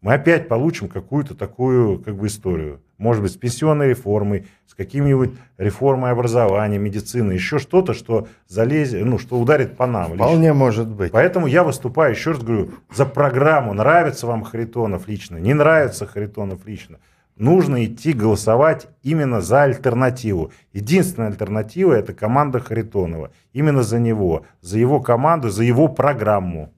мы 0.01 0.13
опять 0.13 0.47
получим 0.47 0.87
какую-то 0.87 1.35
такую 1.35 1.99
как 1.99 2.15
бы 2.15 2.27
историю. 2.27 2.79
Может 2.97 3.21
быть, 3.21 3.33
с 3.33 3.35
пенсионной 3.35 3.89
реформой, 3.89 4.47
с 4.65 4.73
какими-нибудь 4.73 5.31
реформой 5.57 6.11
образования, 6.11 6.77
медицины, 6.77 7.33
еще 7.33 7.59
что-то, 7.59 7.93
что 7.93 8.29
залезет, 8.47 9.05
ну, 9.05 9.19
что 9.19 9.37
ударит 9.37 9.75
по 9.75 9.87
нам. 9.87 10.13
Вполне 10.13 10.47
лично. 10.47 10.53
может 10.53 10.87
быть. 10.87 11.11
Поэтому 11.11 11.47
я 11.47 11.65
выступаю, 11.65 12.13
еще 12.13 12.31
раз 12.31 12.41
говорю, 12.41 12.71
за 12.93 13.05
программу. 13.05 13.73
Нравится 13.73 14.25
вам 14.25 14.43
Харитонов 14.43 15.07
лично, 15.09 15.35
не 15.37 15.53
нравится 15.53 16.05
Харитонов 16.05 16.65
лично. 16.65 16.99
Нужно 17.39 17.85
идти 17.85 18.11
голосовать 18.11 18.87
именно 19.01 19.39
за 19.39 19.63
альтернативу. 19.63 20.51
Единственная 20.73 21.29
альтернатива– 21.29 21.93
это 21.95 22.13
команда 22.13 22.59
Харитонова. 22.59 23.31
Именно 23.53 23.81
за 23.81 23.97
него, 23.97 24.45
за 24.59 24.77
его 24.77 24.99
команду, 24.99 25.49
за 25.49 25.63
его 25.63 25.87
программу. 25.87 26.73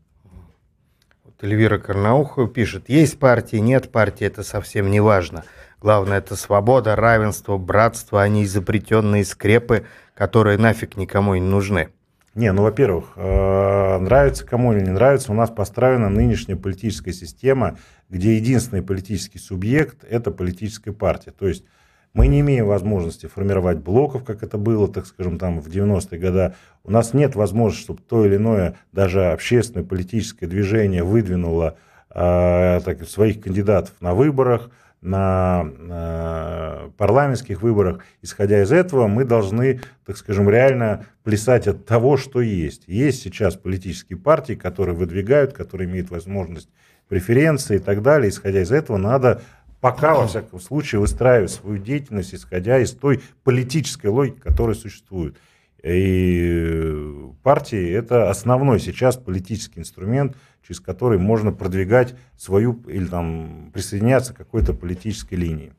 Эльвира 1.42 1.80
Карнаухова 1.80 2.48
пишет, 2.48 2.90
есть 2.90 3.18
партии, 3.18 3.58
нет 3.58 3.92
партии, 3.92 4.28
это 4.28 4.44
совсем 4.44 4.92
не 4.92 5.00
важно. 5.00 5.46
Главное, 5.82 6.20
это 6.20 6.36
свобода, 6.36 6.96
равенство, 6.96 7.58
братство, 7.58 8.22
а 8.22 8.28
не 8.28 8.44
изобретенные 8.44 9.26
скрепы, 9.26 9.88
которые 10.14 10.60
нафиг 10.60 10.96
никому 10.96 11.34
не 11.34 11.42
нужны. 11.42 11.90
Не, 12.34 12.54
ну, 12.54 12.64
во-первых, 12.64 13.12
э, 13.18 13.98
нравится 14.00 14.46
кому 14.46 14.72
или 14.72 14.80
не 14.80 14.92
нравится, 14.92 15.34
у 15.34 15.36
нас 15.36 15.50
построена 15.50 16.08
нынешняя 16.08 16.58
политическая 16.58 17.12
система, 17.12 17.78
где 18.10 18.38
единственный 18.38 18.82
политический 18.82 19.38
субъект– 19.38 20.06
это 20.10 20.32
политическая 20.32 20.94
партия. 20.94 21.32
То 21.32 21.50
есть 21.50 21.66
мы 22.14 22.28
не 22.28 22.40
имеем 22.40 22.68
возможности 22.68 23.26
формировать 23.26 23.80
блоков, 23.80 24.24
как 24.24 24.44
это 24.44 24.58
было, 24.58 24.88
так 24.88 25.08
скажем, 25.08 25.38
там 25.38 25.60
в 25.60 25.68
90-е 25.68 26.20
годы. 26.20 26.54
У 26.86 26.92
нас 26.92 27.14
нет 27.14 27.36
возможности, 27.36 27.84
чтобы 27.84 28.02
то 28.02 28.26
или 28.26 28.38
иное, 28.38 28.76
даже 28.94 29.32
общественное 29.32 29.86
политическое 29.86 30.48
движение 30.48 31.04
выдвинуло 31.04 31.78
э, 32.10 32.80
так, 32.86 33.04
своих 33.10 33.42
кандидатов 33.42 33.94
на 34.00 34.14
выборах, 34.14 34.72
на 35.02 35.66
э, 35.66 36.90
парламентских 36.98 37.62
выборах. 37.64 38.04
Исходя 38.22 38.62
из 38.62 38.72
этого, 38.72 39.08
мы 39.08 39.26
должны, 39.26 39.82
так 40.06 40.18
скажем, 40.18 40.50
реально 40.50 41.06
плясать 41.24 41.68
от 41.68 41.86
того, 41.86 42.18
что 42.18 42.40
есть. 42.42 42.84
Есть 42.88 43.24
сейчас 43.24 43.56
политические 43.56 44.20
партии, 44.20 44.54
которые 44.54 44.96
выдвигают, 44.96 45.54
которые 45.54 45.90
имеют 45.90 46.12
возможность 46.12 46.70
преференции 47.08 47.78
и 47.78 47.80
так 47.80 48.04
далее. 48.04 48.30
Исходя 48.30 48.62
из 48.62 48.72
этого, 48.72 48.98
надо 48.98 49.42
пока, 49.82 50.14
во 50.14 50.28
всяком 50.28 50.60
случае, 50.60 51.02
выстраивать 51.02 51.52
свою 51.52 51.80
деятельность, 51.80 52.36
исходя 52.36 52.80
из 52.80 52.92
той 52.92 53.22
политической 53.44 54.08
логики, 54.08 54.40
которая 54.40 54.76
существует. 54.76 55.36
И 55.84 56.96
партии– 57.42 57.92
это 57.92 58.30
основной 58.30 58.80
сейчас 58.80 59.18
политический 59.18 59.80
инструмент, 59.80 60.38
через 60.66 60.80
который 60.80 61.18
можно 61.18 61.52
продвигать 61.52 62.16
свою 62.38 62.82
или 62.88 63.06
там 63.06 63.72
присоединяться 63.74 64.34
к 64.34 64.38
какой-то 64.38 64.74
политической 64.74 65.36
линии. 65.36 65.74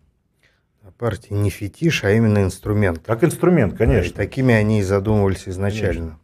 А 0.84 0.90
партии 0.90 1.32
не 1.32 1.50
фетиш, 1.50 2.04
а 2.04 2.10
именно 2.10 2.42
инструмент. 2.42 3.02
Как 3.06 3.22
инструмент, 3.22 3.76
конечно. 3.76 4.10
И 4.10 4.14
такими 4.14 4.54
они 4.54 4.80
и 4.80 4.82
задумывались 4.82 5.48
изначально. 5.48 5.92
Конечно. 5.92 6.18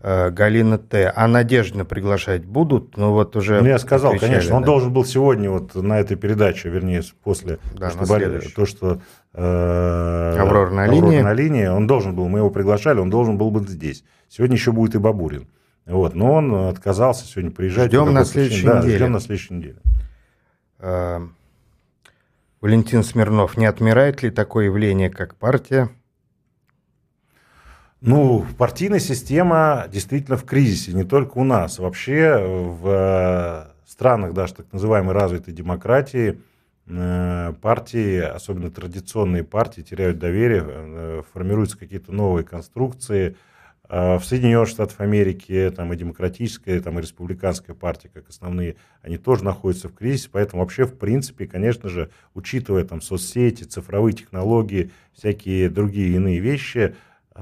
э, 0.00 0.30
Галина 0.30 0.78
Т. 0.78 1.12
А 1.14 1.28
Надеждина 1.28 1.84
приглашать 1.84 2.44
будут? 2.44 2.96
Ну 2.96 3.12
вот 3.12 3.36
уже 3.36 3.60
Ну, 3.60 3.68
я 3.68 3.78
сказал, 3.78 4.12
отвечали, 4.12 4.32
конечно, 4.32 4.56
он 4.56 4.62
да. 4.62 4.66
должен 4.66 4.92
был 4.92 5.04
сегодня 5.04 5.50
вот 5.50 5.74
на 5.74 6.00
этой 6.00 6.16
передаче, 6.16 6.70
вернее, 6.70 7.02
после, 7.22 7.58
да, 7.74 7.90
то, 7.90 8.06
что, 8.06 8.54
то, 8.54 8.66
что 8.66 9.00
э, 9.34 10.36
Аврора 10.38 10.70
на 10.70 10.86
линии. 10.86 11.20
на 11.20 11.32
линии, 11.34 11.66
он 11.66 11.86
должен 11.86 12.14
был, 12.14 12.28
мы 12.28 12.38
его 12.38 12.50
приглашали, 12.50 13.00
он 13.00 13.10
должен 13.10 13.36
был 13.36 13.50
быть 13.50 13.68
здесь. 13.68 14.04
Сегодня 14.28 14.56
еще 14.56 14.72
будет 14.72 14.94
и 14.94 14.98
Бабурин. 14.98 15.46
Вот, 15.86 16.14
но 16.14 16.32
он 16.32 16.54
отказался 16.68 17.26
сегодня 17.26 17.50
приезжать. 17.50 17.88
Ждем 17.88 18.12
на 18.12 18.24
следующей 18.24 18.66
да, 18.66 18.78
неделе. 18.78 18.96
Ждем 18.96 19.12
на 19.12 19.20
следующей 19.20 19.54
неделе. 19.54 19.78
Э, 20.78 21.20
Валентин 22.60 23.02
Смирнов, 23.02 23.58
не 23.58 23.66
отмирает 23.66 24.22
ли 24.22 24.30
такое 24.30 24.66
явление, 24.66 25.10
как 25.10 25.34
партия? 25.36 25.90
Ну, 28.00 28.46
партийная 28.58 28.98
система 28.98 29.86
действительно 29.90 30.36
в 30.36 30.44
кризисе, 30.44 30.92
не 30.92 31.04
только 31.04 31.38
у 31.38 31.44
нас. 31.44 31.78
Вообще 31.78 32.36
в 32.38 32.88
э, 32.88 33.66
странах 33.86 34.32
даже 34.32 34.54
так 34.54 34.72
называемой 34.72 35.14
развитой 35.14 35.52
демократии 35.52 36.40
э, 36.86 37.52
партии, 37.60 38.20
особенно 38.20 38.70
традиционные 38.70 39.44
партии, 39.44 39.82
теряют 39.82 40.18
доверие, 40.18 41.22
формируются 41.32 41.78
какие-то 41.78 42.12
новые 42.12 42.44
конструкции. 42.44 43.36
В 43.88 44.22
Соединенных 44.24 44.68
Штатах 44.68 45.00
Америки 45.00 45.70
там 45.76 45.92
и 45.92 45.96
демократическая, 45.96 46.80
там 46.80 46.98
и 46.98 47.02
республиканская 47.02 47.76
партия, 47.76 48.08
как 48.08 48.28
основные, 48.30 48.76
они 49.02 49.18
тоже 49.18 49.44
находятся 49.44 49.88
в 49.88 49.94
кризисе, 49.94 50.30
поэтому 50.32 50.62
вообще, 50.62 50.86
в 50.86 50.96
принципе, 50.96 51.46
конечно 51.46 51.90
же, 51.90 52.10
учитывая 52.32 52.84
там 52.84 53.02
соцсети, 53.02 53.64
цифровые 53.64 54.14
технологии, 54.14 54.90
всякие 55.12 55.68
другие 55.68 56.16
иные 56.16 56.40
вещи, 56.40 56.94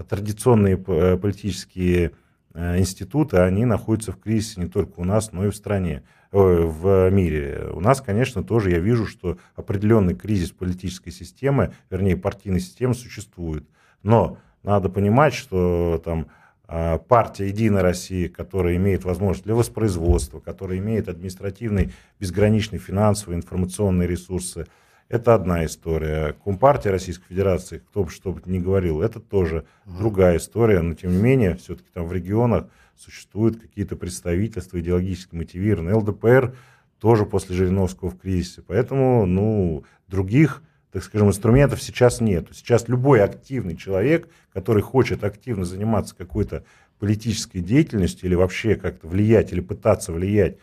традиционные 0.09 0.83
э, 0.85 1.17
политические 1.17 2.11
э, 2.55 2.79
институты, 2.79 3.37
они 3.37 3.65
находятся 3.65 4.11
в 4.11 4.19
кризисе 4.19 4.63
не 4.63 4.69
только 4.69 4.99
у 4.99 5.05
нас, 5.05 5.31
но 5.31 5.47
и 5.47 5.51
в 5.51 5.57
стране, 5.57 6.03
в 6.33 7.11
мире. 7.11 7.69
У 7.75 7.81
нас, 7.81 8.01
конечно, 8.01 8.43
тоже 8.43 8.71
я 8.71 8.79
вижу, 8.79 9.07
что 9.07 9.37
определенный 9.55 10.15
кризис 10.15 10.51
политической 10.51 11.11
системы, 11.11 11.75
вернее, 11.91 12.17
партийной 12.17 12.61
системы 12.61 12.95
существует. 12.95 13.69
Но 14.03 14.39
надо 14.63 14.89
понимать, 14.89 15.35
что 15.35 16.01
там 16.05 16.27
а, 16.67 16.99
партия 16.99 17.49
«Единая 17.49 17.83
Россия», 17.83 18.29
которая 18.29 18.77
имеет 18.77 19.05
возможность 19.05 19.45
для 19.45 19.55
воспроизводства, 19.55 20.41
которая 20.41 20.79
имеет 20.79 21.09
административный, 21.09 21.93
безграничный 22.21 22.79
финансовый, 22.79 23.35
информационные 23.35 24.09
ресурсы– 24.09 24.67
это 25.13 25.35
одна 25.35 25.67
история. 25.67 26.35
Компартия 26.43 26.91
Российской 26.91 27.27
Федерации, 27.27 27.79
кто 27.79 28.05
бы 28.05 28.11
что 28.11 28.33
бы 28.33 28.41
ни 28.47 28.59
говорил, 28.59 29.03
это 29.03 29.21
тоже 29.21 29.67
угу. 29.85 29.99
другая 29.99 30.39
история. 30.39 30.81
Но 30.81 30.95
тем 30.95 31.11
не 31.11 31.19
менее, 31.19 31.55
все-таки 31.57 31.91
там 31.93 32.07
в 32.07 32.15
регионах 32.15 32.69
существуют 32.97 33.61
какие-то 33.61 33.95
представительства 33.97 34.81
идеологически 34.81 35.35
мотивированные. 35.35 35.97
ЛДПР 35.97 36.55
тоже 36.99 37.27
после 37.27 37.55
Жириновского 37.55 38.09
в 38.09 38.19
кризисе. 38.19 38.63
Поэтому, 38.67 39.27
ну, 39.27 39.85
других, 40.09 40.63
так 40.93 41.03
скажем, 41.03 41.29
инструментов 41.29 41.83
сейчас 41.83 42.21
нет. 42.21 42.49
Сейчас 42.53 42.87
любой 42.89 43.23
активный 43.23 43.77
человек, 43.77 44.29
который 44.53 44.83
хочет 44.83 45.25
активно 45.25 45.65
заниматься 45.65 46.15
какой-то 46.15 46.65
политической 46.99 47.61
деятельностью 47.61 48.29
или 48.29 48.35
вообще 48.35 48.75
как-то 48.75 49.09
влиять 49.09 49.53
или 49.53 49.61
пытаться 49.61 50.13
влиять 50.13 50.59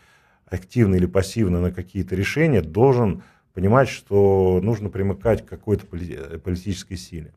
активно 0.46 0.94
или 0.94 1.06
пассивно 1.06 1.60
на 1.60 1.72
какие-то 1.72 2.14
решения, 2.14 2.62
должен 2.62 3.22
понимать, 3.54 3.88
что 3.88 4.60
нужно 4.62 4.88
примыкать 4.88 5.44
к 5.44 5.48
какой-то 5.48 5.84
политической 5.86 6.96
силе. 6.96 7.32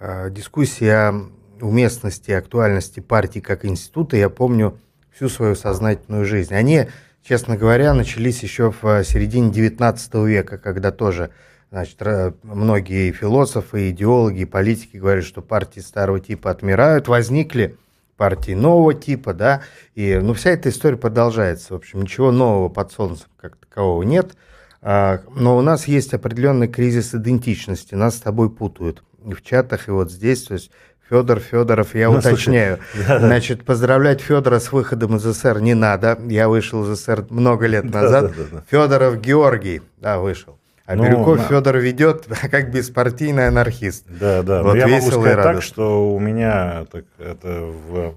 А, 0.00 0.30
дискуссия 0.30 0.94
о 0.94 1.30
уместности 1.60 2.30
актуальности 2.30 3.00
партии 3.00 3.40
как 3.40 3.64
института, 3.64 4.16
я 4.16 4.28
помню 4.28 4.78
всю 5.10 5.28
свою 5.28 5.54
сознательную 5.54 6.24
жизнь. 6.24 6.54
Они, 6.54 6.86
честно 7.22 7.56
говоря, 7.56 7.94
начались 7.94 8.42
еще 8.42 8.72
в 8.72 9.04
середине 9.04 9.50
XIX 9.50 10.26
века, 10.26 10.58
когда 10.58 10.90
тоже 10.90 11.30
значит, 11.74 11.98
многие 12.44 13.10
философы, 13.10 13.90
идеологи, 13.90 14.44
политики 14.44 14.96
говорят, 14.96 15.24
что 15.24 15.42
партии 15.42 15.80
старого 15.80 16.20
типа 16.20 16.52
отмирают, 16.52 17.08
возникли 17.08 17.76
партии 18.16 18.52
нового 18.52 18.94
типа, 18.94 19.34
да, 19.34 19.62
и 19.96 20.20
ну, 20.22 20.34
вся 20.34 20.50
эта 20.50 20.68
история 20.68 20.96
продолжается. 20.96 21.72
В 21.72 21.76
общем, 21.76 22.02
ничего 22.02 22.30
нового 22.30 22.68
под 22.68 22.92
солнцем 22.92 23.26
как 23.40 23.56
такового 23.56 24.04
нет. 24.04 24.36
А, 24.82 25.22
но 25.34 25.56
у 25.58 25.62
нас 25.62 25.88
есть 25.88 26.14
определенный 26.14 26.68
кризис 26.68 27.12
идентичности, 27.12 27.96
нас 27.96 28.18
с 28.18 28.20
тобой 28.20 28.50
путают 28.50 29.02
и 29.26 29.32
в 29.32 29.42
чатах, 29.42 29.88
и 29.88 29.90
вот 29.90 30.12
здесь, 30.12 30.44
то 30.44 30.54
есть 30.54 30.70
Федор 31.10 31.40
Федоров, 31.40 31.96
я 31.96 32.08
ну, 32.08 32.18
уточняю. 32.18 32.78
Слушай, 32.92 33.08
да, 33.08 33.18
Значит, 33.18 33.64
поздравлять 33.64 34.20
Федора 34.20 34.60
с 34.60 34.70
выходом 34.70 35.16
из 35.16 35.22
СССР 35.22 35.60
не 35.60 35.74
надо. 35.74 36.20
Я 36.28 36.48
вышел 36.48 36.84
из 36.84 36.96
СССР 36.96 37.26
много 37.30 37.66
лет 37.66 37.84
назад. 37.84 38.28
Да, 38.28 38.44
да, 38.44 38.48
да, 38.52 38.64
Федоров 38.70 39.20
Георгий, 39.20 39.82
да, 39.98 40.20
вышел. 40.20 40.56
А 40.86 40.96
ну, 40.96 41.04
Бирюков 41.04 41.38
на... 41.38 41.44
Федор 41.44 41.78
ведет 41.78 42.26
как 42.50 42.70
беспартийный 42.70 43.48
анархист. 43.48 44.04
Да, 44.06 44.42
да. 44.42 44.62
Вот 44.62 44.74
Но 44.74 44.76
я 44.76 44.88
могу 44.88 45.10
сказать 45.10 45.42
так, 45.42 45.62
что 45.62 46.14
у 46.14 46.18
меня 46.18 46.84
так, 46.90 47.06
это 47.18 47.62
в, 47.62 48.16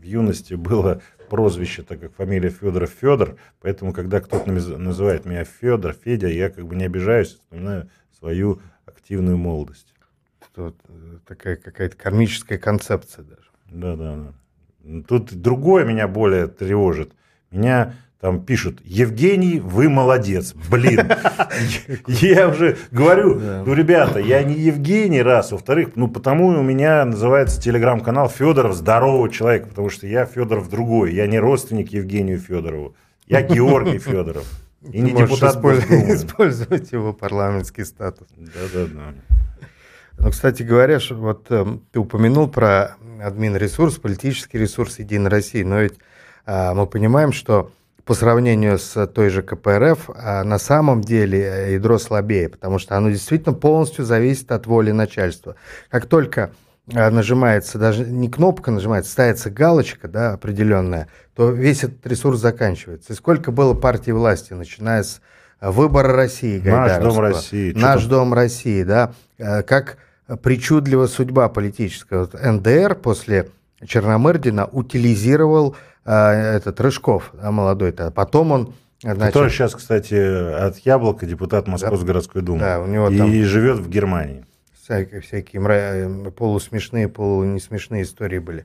в 0.00 0.02
юности 0.02 0.54
было 0.54 1.02
прозвище, 1.28 1.82
так 1.82 2.00
как 2.00 2.14
фамилия 2.14 2.50
Федоров 2.50 2.90
Федор, 2.90 3.36
поэтому, 3.60 3.92
когда 3.92 4.20
кто-то 4.20 4.50
называет 4.50 5.26
меня 5.26 5.44
Федор, 5.44 5.92
Федя, 5.92 6.28
я 6.28 6.48
как 6.48 6.66
бы 6.66 6.76
не 6.76 6.84
обижаюсь, 6.84 7.34
вспоминаю 7.34 7.90
свою 8.18 8.60
активную 8.86 9.36
молодость. 9.36 9.92
Тут 10.54 10.76
э, 10.88 11.18
такая 11.26 11.56
какая-то 11.56 11.96
кармическая 11.96 12.58
концепция 12.58 13.24
даже. 13.24 13.50
Да, 13.66 13.94
да, 13.96 14.16
да. 14.16 15.02
Тут 15.06 15.34
другое 15.34 15.84
меня 15.84 16.08
более 16.08 16.46
тревожит. 16.46 17.12
Меня 17.50 17.94
там 18.20 18.42
пишут, 18.42 18.80
Евгений, 18.84 19.60
вы 19.60 19.88
молодец. 19.88 20.54
Блин, 20.70 21.00
я 22.06 22.48
уже 22.48 22.78
говорю, 22.90 23.34
ну, 23.34 23.74
ребята, 23.74 24.18
я 24.18 24.42
не 24.42 24.54
Евгений, 24.54 25.22
раз, 25.22 25.52
во-вторых, 25.52 25.90
ну, 25.96 26.08
потому 26.08 26.46
у 26.48 26.62
меня 26.62 27.04
называется 27.04 27.60
телеграм-канал 27.60 28.28
Федоров 28.28 28.74
здорового 28.74 29.28
человека, 29.28 29.68
потому 29.68 29.90
что 29.90 30.06
я 30.06 30.24
Федоров 30.24 30.70
другой, 30.70 31.14
я 31.14 31.26
не 31.26 31.38
родственник 31.38 31.92
Евгению 31.92 32.38
Федорову, 32.38 32.94
я 33.26 33.42
Георгий 33.42 33.98
Федоров. 33.98 34.44
И 34.82 35.00
не 35.00 35.10
депутат 35.10 35.56
использовать 35.56 36.92
его 36.92 37.12
парламентский 37.12 37.84
статус. 37.84 38.28
Да, 38.36 38.60
да, 38.72 38.86
да. 38.86 39.14
Ну, 40.18 40.30
кстати 40.30 40.62
говоря, 40.62 40.98
вот 41.10 41.46
э, 41.50 41.64
ты 41.92 41.98
упомянул 41.98 42.48
про 42.48 42.96
админ 43.20 43.56
ресурс, 43.56 43.96
политический 43.96 44.58
ресурс 44.58 44.98
Единой 44.98 45.28
России, 45.28 45.62
но 45.62 45.80
ведь 45.80 45.98
э, 46.46 46.72
мы 46.72 46.86
понимаем, 46.86 47.32
что 47.32 47.70
по 48.06 48.14
сравнению 48.14 48.78
с 48.78 49.06
той 49.08 49.30
же 49.30 49.42
КПРФ, 49.42 50.10
а 50.14 50.44
на 50.44 50.58
самом 50.58 51.00
деле 51.00 51.40
э, 51.40 51.72
ядро 51.72 51.98
слабее, 51.98 52.48
потому 52.48 52.78
что 52.78 52.96
оно 52.96 53.10
действительно 53.10 53.52
полностью 53.52 54.04
зависит 54.04 54.52
от 54.52 54.66
воли 54.68 54.92
начальства. 54.92 55.56
Как 55.90 56.06
только 56.06 56.52
э, 56.88 57.10
нажимается, 57.10 57.78
даже 57.78 58.04
не 58.04 58.30
кнопка 58.30 58.70
нажимается, 58.70 59.10
ставится 59.10 59.50
галочка 59.50 60.06
да, 60.06 60.34
определенная, 60.34 61.08
то 61.34 61.50
весь 61.50 61.82
этот 61.82 62.06
ресурс 62.06 62.38
заканчивается. 62.38 63.12
И 63.12 63.16
сколько 63.16 63.50
было 63.50 63.74
партий 63.74 64.12
власти, 64.12 64.52
начиная 64.52 65.02
с 65.02 65.20
э, 65.60 65.68
выбора 65.68 66.14
России, 66.14 66.60
Наш 66.60 67.02
Дом 67.02 67.18
России. 67.18 67.72
Наш 67.72 68.04
Дом 68.04 68.32
России, 68.32 68.84
да, 68.84 69.14
как 69.36 69.98
причудлива 70.42 71.08
судьба 71.08 71.48
политическая. 71.48 72.20
Вот 72.20 72.34
НДР 72.40 72.94
после 72.94 73.48
Черномырдина 73.84 74.66
утилизировал 74.66 75.76
этот 76.12 76.80
Рыжков, 76.80 77.32
а, 77.40 77.50
молодой-то. 77.50 78.10
Потом 78.10 78.52
он 78.52 78.74
Значит, 79.02 79.34
Который 79.34 79.50
сейчас, 79.50 79.74
кстати, 79.74 80.14
от 80.14 80.78
Яблока 80.78 81.26
депутат 81.26 81.68
Московской 81.68 82.00
да, 82.00 82.06
городской 82.06 82.42
думы. 82.42 82.60
Да, 82.60 82.80
у 82.80 82.86
него 82.86 83.10
и 83.10 83.18
там 83.18 83.30
живет 83.30 83.78
в 83.78 83.90
Германии. 83.90 84.44
Всякие, 84.82 85.20
всякие 85.20 85.62
э, 85.68 86.30
полусмешные, 86.30 87.08
полунесмешные 87.08 88.04
истории 88.04 88.38
были. 88.38 88.64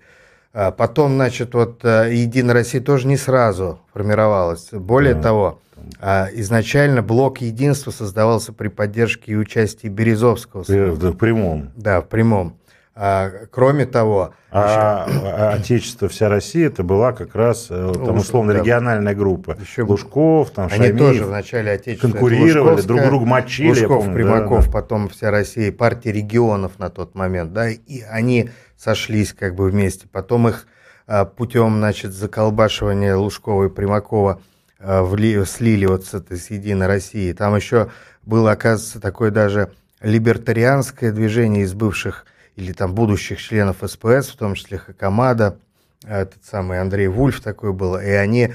А 0.54 0.72
потом, 0.72 1.16
значит, 1.16 1.54
вот 1.54 1.84
э, 1.84 2.14
Единая 2.14 2.54
Россия 2.54 2.82
тоже 2.82 3.08
не 3.08 3.18
сразу 3.18 3.80
формировалась. 3.94 4.70
Более 4.72 5.16
да, 5.16 5.22
того, 5.22 5.62
там... 6.00 6.28
изначально 6.34 7.02
блок 7.02 7.42
единства 7.42 7.92
создавался 7.92 8.54
при 8.54 8.70
поддержке 8.70 9.34
и 9.34 9.36
участии 9.36 9.88
Березовского. 9.88 10.64
В 10.64 11.14
прямом. 11.18 11.72
Да, 11.76 12.02
в 12.02 12.08
прямом. 12.08 12.56
А, 12.94 13.32
кроме 13.52 13.86
того... 13.86 14.34
А, 14.52 15.06
еще... 15.08 15.20
а 15.28 15.54
Отечество 15.54 16.10
вся 16.10 16.28
Россия, 16.28 16.68
это 16.68 16.84
была 16.84 17.14
как 17.14 17.36
раз, 17.36 17.68
э, 17.70 17.94
там, 17.94 18.18
условно, 18.18 18.52
региональная 18.52 19.16
группа. 19.16 19.58
Еще... 19.60 19.84
Лужков, 19.84 20.52
там, 20.52 20.68
Они 20.70 20.88
Шамиев, 20.88 21.00
тоже 21.00 21.24
в 21.24 21.30
начале 21.30 21.72
Отечества... 21.72 22.10
Конкурировали, 22.10 22.82
друг 22.82 23.02
друга 23.02 23.26
мочили. 23.26 23.70
Лужков, 23.70 24.04
помню, 24.04 24.14
Примаков, 24.14 24.66
да, 24.66 24.66
да. 24.66 24.72
потом 24.72 25.10
вся 25.10 25.32
Россия, 25.32 25.72
партия 25.72 26.12
регионов 26.12 26.80
на 26.80 26.89
тот 26.89 27.16
момент, 27.16 27.54
да, 27.54 27.70
и 27.70 28.02
они 28.02 28.50
сошлись 28.78 29.34
как 29.34 29.56
бы 29.56 29.70
вместе. 29.70 30.08
Потом 30.12 30.50
их 30.50 30.68
а, 31.08 31.26
путем, 31.26 31.78
значит, 31.78 32.14
заколбашивания 32.14 33.16
Лужкова 33.16 33.66
и 33.66 33.70
Примакова 33.70 34.42
а, 34.80 35.04
вли, 35.04 35.46
слили 35.46 35.86
вот 35.86 36.06
с 36.06 36.14
этой 36.14 36.38
с 36.38 36.50
Единой 36.50 36.88
России. 36.88 37.32
Там 37.34 37.56
еще 37.56 37.89
было, 38.24 38.52
оказывается, 38.52 39.00
такое 39.00 39.32
даже 39.32 39.72
либертарианское 40.02 41.12
движение 41.12 41.64
из 41.64 41.74
бывших 41.74 42.26
или 42.56 42.74
там 42.74 42.93
будущих 42.93 43.39
членов 43.41 43.78
СПС, 43.86 44.30
в 44.30 44.38
том 44.38 44.56
числе 44.56 44.78
Хакамада, 44.78 45.58
этот 46.04 46.43
самый 46.43 46.80
Андрей 46.80 47.08
Вульф 47.08 47.41
такой 47.41 47.74
был, 47.74 47.97
и 47.97 48.10
они 48.10 48.54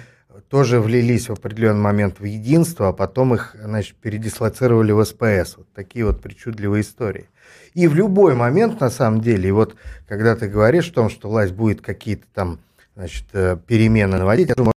тоже 0.48 0.80
влились 0.80 1.28
в 1.28 1.32
определенный 1.32 1.80
момент 1.80 2.20
в 2.20 2.24
единство, 2.24 2.88
а 2.88 2.92
потом 2.92 3.34
их, 3.34 3.56
значит, 3.60 3.96
передислоцировали 3.96 4.92
в 4.92 5.04
СПС. 5.04 5.56
Вот 5.56 5.66
такие 5.74 6.04
вот 6.04 6.20
причудливые 6.20 6.82
истории. 6.82 7.28
И 7.74 7.88
в 7.88 7.94
любой 7.94 8.34
момент, 8.34 8.80
на 8.80 8.90
самом 8.90 9.20
деле, 9.20 9.48
и 9.48 9.52
вот 9.52 9.76
когда 10.06 10.36
ты 10.36 10.48
говоришь 10.48 10.90
о 10.90 10.94
том, 10.94 11.10
что 11.10 11.28
власть 11.28 11.52
будет 11.52 11.80
какие-то 11.80 12.26
там, 12.32 12.60
значит, 12.94 13.26
э, 13.32 13.56
перемены 13.66 14.18
наводить, 14.18 14.48
я 14.48 14.54
думаю, 14.54 14.72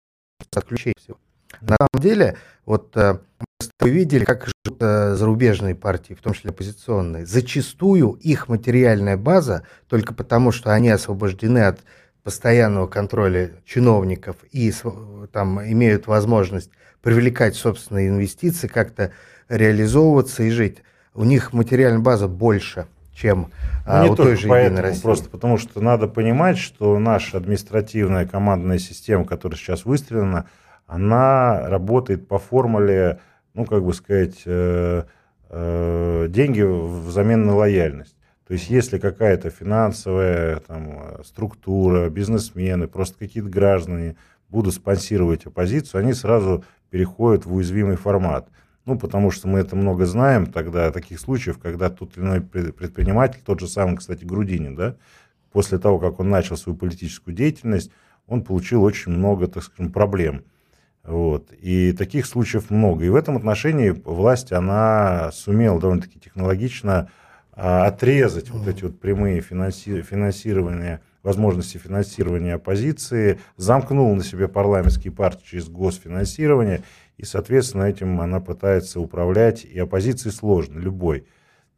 отключить 0.55 0.95
всего. 0.97 1.17
На 1.61 1.75
самом 1.77 2.01
деле, 2.01 2.37
вот 2.65 2.95
мы 3.81 3.89
видели, 3.89 4.25
как 4.25 4.47
живут 4.47 4.81
э, 4.81 5.15
зарубежные 5.15 5.75
партии, 5.75 6.13
в 6.13 6.21
том 6.21 6.33
числе 6.33 6.49
оппозиционные. 6.49 7.25
Зачастую 7.25 8.13
их 8.13 8.49
материальная 8.49 9.17
база, 9.17 9.63
только 9.87 10.13
потому 10.13 10.51
что 10.51 10.73
они 10.73 10.89
освобождены 10.89 11.59
от 11.59 11.79
постоянного 12.23 12.87
контроля 12.87 13.51
чиновников 13.65 14.35
и 14.51 14.73
там 15.31 15.63
имеют 15.63 16.07
возможность 16.07 16.69
привлекать 17.01 17.55
собственные 17.55 18.09
инвестиции, 18.09 18.67
как-то 18.67 19.11
реализовываться 19.47 20.43
и 20.43 20.49
жить, 20.49 20.83
у 21.15 21.23
них 21.23 21.53
материальная 21.53 22.01
база 22.01 22.27
больше, 22.27 22.87
чем 23.13 23.51
ну, 23.85 23.93
а, 23.93 24.05
у 24.05 24.15
той 24.15 24.35
же 24.35 24.47
поэтому, 24.47 24.81
России. 24.81 25.01
Просто 25.01 25.29
потому 25.29 25.57
что 25.57 25.81
надо 25.81 26.07
понимать, 26.07 26.57
что 26.57 26.99
наша 26.99 27.37
административная 27.37 28.27
командная 28.27 28.79
система, 28.79 29.25
которая 29.25 29.57
сейчас 29.57 29.85
выстроена, 29.85 30.45
она 30.85 31.69
работает 31.69 32.27
по 32.27 32.37
формуле, 32.37 33.19
ну, 33.59 33.65
как 33.65 33.83
бы 33.83 33.93
сказать, 33.93 34.43
э, 34.45 35.03
э, 35.49 36.27
деньги 36.29 36.61
взамен 36.61 37.45
на 37.45 37.57
лояльность. 37.57 38.15
То 38.47 38.53
есть 38.53 38.69
если 38.69 38.99
какая-то 38.99 39.49
финансовая 39.49 40.61
там, 40.61 41.21
структура, 41.25 42.09
бизнесмены, 42.09 42.87
просто 42.87 43.19
какие-то 43.19 43.49
граждане 43.49 44.15
будут 44.47 44.75
спонсировать 44.75 45.45
оппозицию, 45.45 45.99
они 45.99 46.13
сразу 46.13 46.63
переходят 46.89 47.45
в 47.45 47.53
уязвимый 47.53 47.97
формат. 47.97 48.47
Ну, 48.85 48.97
потому 48.97 49.29
что 49.29 49.49
мы 49.49 49.59
это 49.59 49.75
много 49.75 50.05
знаем 50.05 50.45
тогда, 50.45 50.89
таких 50.89 51.19
случаев, 51.19 51.59
когда 51.59 51.89
тот 51.89 52.17
или 52.17 52.23
иной 52.23 52.41
предприниматель, 52.41 53.41
тот 53.45 53.59
же 53.59 53.67
самый, 53.67 53.97
кстати, 53.97 54.23
Грудинин, 54.23 54.77
да, 54.77 54.95
после 55.51 55.79
того, 55.79 55.99
как 55.99 56.21
он 56.21 56.29
начал 56.29 56.55
свою 56.55 56.77
политическую 56.77 57.35
деятельность, 57.35 57.91
он 58.25 58.41
получил 58.41 58.83
очень 58.83 59.11
много, 59.11 59.47
так 59.47 59.63
скажем, 59.63 59.91
проблем. 59.91 60.45
Вот. 61.09 61.51
И 61.59 61.91
таких 61.93 62.27
случаев 62.27 62.69
много. 62.69 63.03
И 63.03 63.09
в 63.09 63.15
этом 63.15 63.35
отношении 63.35 63.89
власть, 63.89 64.51
она 64.51 65.31
сумела 65.33 65.79
довольно-таки 65.79 66.19
технологично 66.19 67.09
а, 67.51 67.87
отрезать 67.87 68.51
вот 68.51 68.67
эти 68.67 68.83
вот 68.83 68.99
прямые 68.99 69.41
финанси 69.41 70.03
финансирования, 70.03 71.01
возможности 71.23 71.77
финансирования 71.77 72.53
оппозиции, 72.53 73.39
замкнул 73.57 74.13
на 74.13 74.23
себе 74.23 74.47
парламентские 74.47 75.11
партии 75.11 75.43
через 75.43 75.67
госфинансирование, 75.67 76.83
и, 77.17 77.25
соответственно, 77.25 77.85
этим 77.85 78.21
она 78.21 78.39
пытается 78.39 78.99
управлять, 78.99 79.65
и 79.65 79.79
оппозиции 79.79 80.29
сложно, 80.29 80.77
любой. 80.77 81.25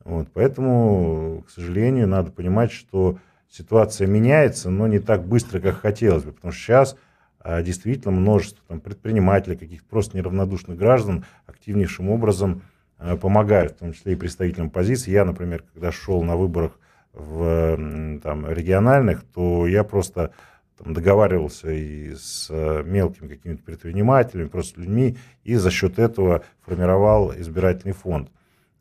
Вот, 0.03 0.27
поэтому, 0.33 1.45
к 1.47 1.51
сожалению, 1.51 2.09
надо 2.09 2.31
понимать, 2.31 2.73
что 2.73 3.17
ситуация 3.49 4.07
меняется, 4.07 4.69
но 4.69 4.87
не 4.87 4.99
так 4.99 5.25
быстро, 5.25 5.61
как 5.61 5.79
хотелось 5.79 6.25
бы, 6.25 6.33
потому 6.33 6.51
что 6.51 6.61
сейчас 6.61 6.97
действительно 7.43 8.11
множество 8.11 8.63
там, 8.67 8.79
предпринимателей, 8.79 9.55
каких-то 9.55 9.87
просто 9.89 10.17
неравнодушных 10.17 10.77
граждан 10.77 11.25
активнейшим 11.47 12.09
образом 12.09 12.61
Э, 13.03 13.17
помогают, 13.17 13.73
в 13.73 13.77
том 13.77 13.93
числе 13.93 14.13
и 14.13 14.15
представителям 14.15 14.69
позиции. 14.69 15.11
Я, 15.11 15.25
например, 15.25 15.63
когда 15.73 15.91
шел 15.91 16.21
на 16.21 16.35
выборах 16.35 16.79
в 17.13 18.19
там, 18.21 18.47
региональных, 18.47 19.23
то 19.23 19.65
я 19.65 19.83
просто 19.83 20.33
там, 20.77 20.93
договаривался 20.93 21.71
и 21.71 22.13
с 22.13 22.47
э, 22.51 22.83
мелкими 22.85 23.27
какими-то 23.27 23.63
предпринимателями, 23.63 24.47
просто 24.47 24.79
людьми, 24.81 25.17
и 25.43 25.55
за 25.55 25.71
счет 25.71 25.97
этого 25.97 26.43
формировал 26.63 27.33
избирательный 27.35 27.93
фонд. 27.93 28.29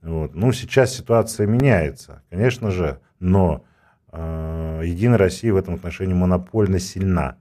Вот. 0.03 0.35
Ну, 0.35 0.53
сейчас 0.53 0.95
ситуация 0.95 1.47
меняется, 1.47 2.23
конечно 2.29 2.71
же, 2.71 3.01
но 3.21 3.65
э, 4.13 4.83
Единая 4.85 5.19
Россия 5.19 5.53
в 5.53 5.57
этом 5.57 5.75
отношении 5.75 6.15
монопольно 6.15 6.79
сильна. 6.79 7.39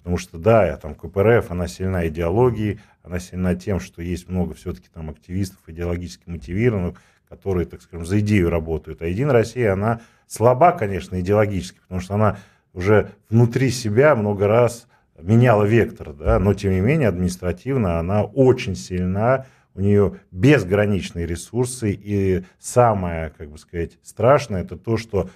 Потому 0.00 0.16
что, 0.16 0.38
да, 0.38 0.66
я 0.66 0.76
там 0.76 0.94
КПРФ, 0.94 1.50
она 1.50 1.68
сильна 1.68 2.08
идеологией, 2.08 2.80
она 3.02 3.18
сильна 3.18 3.54
тем, 3.54 3.80
что 3.80 4.02
есть 4.02 4.28
много 4.28 4.54
все-таки 4.54 4.88
там 4.92 5.10
активистов 5.10 5.58
идеологически 5.66 6.22
мотивированных, 6.26 6.98
которые, 7.28 7.66
так 7.66 7.82
скажем, 7.82 8.06
за 8.06 8.20
идею 8.20 8.50
работают. 8.50 9.02
А 9.02 9.06
Единая 9.06 9.34
Россия, 9.34 9.72
она 9.72 10.00
слаба, 10.26 10.72
конечно, 10.72 11.20
идеологически, 11.20 11.78
потому 11.80 12.00
что 12.00 12.14
она 12.14 12.38
уже 12.72 13.10
внутри 13.28 13.70
себя 13.70 14.14
много 14.14 14.46
раз 14.46 14.86
меняла 15.18 15.64
вектор, 15.64 16.12
да, 16.14 16.38
но 16.38 16.54
тем 16.54 16.72
не 16.72 16.80
менее 16.80 17.08
административно 17.08 17.98
она 17.98 18.24
очень 18.24 18.74
сильна, 18.74 19.46
у 19.74 19.80
нее 19.80 20.16
безграничные 20.30 21.26
ресурсы, 21.26 21.92
и 21.92 22.44
самое, 22.58 23.30
как 23.36 23.50
бы 23.50 23.58
сказать, 23.58 23.98
страшное, 24.02 24.62
это 24.62 24.76
то, 24.76 24.96
что 24.96 25.30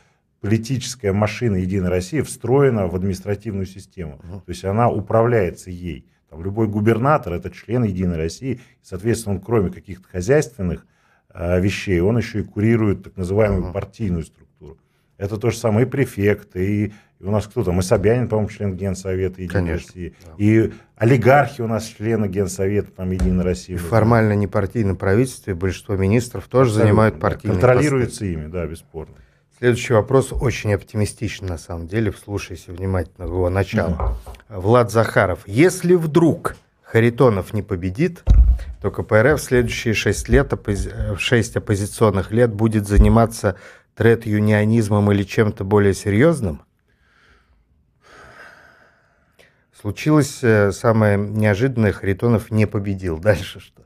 политическая 0.45 1.12
машина 1.12 1.57
Единой 1.57 1.88
России 1.88 2.20
встроена 2.20 2.86
в 2.86 2.95
административную 2.95 3.64
систему. 3.64 4.20
Uh-huh. 4.22 4.40
То 4.40 4.51
есть 4.51 4.62
она 4.66 4.90
управляется 4.90 5.70
ей. 5.70 6.05
Там, 6.28 6.45
любой 6.45 6.68
губернатор 6.68 7.32
это 7.32 7.51
член 7.51 7.82
Единой 7.82 8.18
России. 8.18 8.61
Соответственно, 8.82 9.36
он 9.36 9.40
кроме 9.40 9.70
каких-то 9.70 10.07
хозяйственных 10.07 10.84
э, 11.32 11.59
вещей, 11.62 11.99
он 12.01 12.18
еще 12.18 12.40
и 12.40 12.42
курирует 12.42 13.05
так 13.05 13.16
называемую 13.16 13.64
uh-huh. 13.64 13.72
партийную 13.72 14.24
структуру. 14.24 14.76
Это 15.16 15.38
то 15.38 15.49
же 15.49 15.57
самое 15.57 15.86
и 15.86 15.88
префекты, 15.88 16.66
и, 16.66 16.92
и 17.20 17.24
у 17.24 17.30
нас 17.30 17.47
кто 17.47 17.64
там, 17.64 17.80
и 17.80 17.82
Собянин, 17.82 18.28
по-моему, 18.28 18.51
член 18.51 18.76
Генсовета 18.76 19.40
Единой 19.40 19.61
Конечно, 19.61 19.86
России, 19.86 20.14
да. 20.26 20.32
и 20.36 20.72
олигархи 20.97 21.62
у 21.62 21.68
нас 21.68 21.86
члены 21.86 22.26
Генсовета 22.26 22.90
там, 22.90 23.12
Единой 23.12 23.45
России. 23.45 23.74
И 23.74 23.78
формально 23.78 24.34
не 24.34 24.47
партийное 24.47 24.95
правительство, 24.95 25.55
большинство 25.55 25.97
министров 25.97 26.49
тоже 26.49 26.70
Абсолютно, 26.70 26.88
занимают 26.88 27.18
партийные 27.18 27.55
Контролируется 27.55 28.11
посты. 28.18 28.32
ими, 28.34 28.47
да, 28.49 28.66
бесспорно. 28.66 29.14
Следующий 29.59 29.92
вопрос 29.92 30.32
очень 30.32 30.74
оптимистичен, 30.74 31.46
на 31.46 31.59
самом 31.59 31.86
деле, 31.86 32.11
вслушайся 32.11 32.72
внимательно 32.72 33.26
в 33.26 33.30
его 33.30 33.50
начало. 33.50 34.18
Mm. 34.48 34.61
Влад 34.61 34.90
Захаров. 34.90 35.46
Если 35.46 35.94
вдруг 35.94 36.57
Харитонов 36.82 37.52
не 37.52 37.62
победит, 37.62 38.24
то 38.82 38.90
КПРФ 38.90 39.40
в 39.40 39.42
следующие 39.42 39.94
шесть 39.94 40.28
лет, 40.28 40.52
шесть 41.18 41.57
оппозиционных 41.57 42.32
лет 42.32 42.52
будет 42.52 42.88
заниматься 42.88 43.57
тред-юнионизмом 43.94 45.12
или 45.12 45.22
чем-то 45.22 45.62
более 45.62 45.94
серьезным? 45.94 46.62
Случилось 49.80 50.38
э, 50.42 50.72
самое 50.72 51.16
неожиданное, 51.16 51.92
Харитонов 51.92 52.50
не 52.50 52.66
победил. 52.66 53.18
Дальше 53.20 53.61
что? 53.61 53.82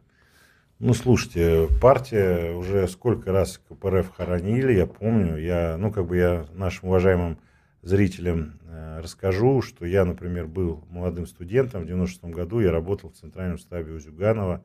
Ну, 0.81 0.95
слушайте, 0.95 1.66
партия 1.81 2.53
уже 2.55 2.87
сколько 2.87 3.33
раз 3.33 3.59
КПРФ 3.68 4.14
хоронили, 4.14 4.74
я 4.74 4.87
помню. 4.87 5.37
Я, 5.37 5.76
ну, 5.76 5.91
как 5.91 6.07
бы 6.07 6.16
я 6.16 6.47
нашим 6.53 6.91
уважаемым 6.91 7.37
зрителям 7.83 8.61
э, 8.62 9.01
расскажу, 9.03 9.61
что 9.61 9.85
я, 9.85 10.05
например, 10.05 10.47
был 10.47 10.85
молодым 10.89 11.26
студентом 11.26 11.83
в 11.83 11.87
96 11.87 12.26
году, 12.26 12.61
я 12.61 12.70
работал 12.70 13.11
в 13.11 13.14
центральном 13.14 13.59
штабе 13.59 13.93
у 13.93 13.99
Зюганова. 13.99 14.64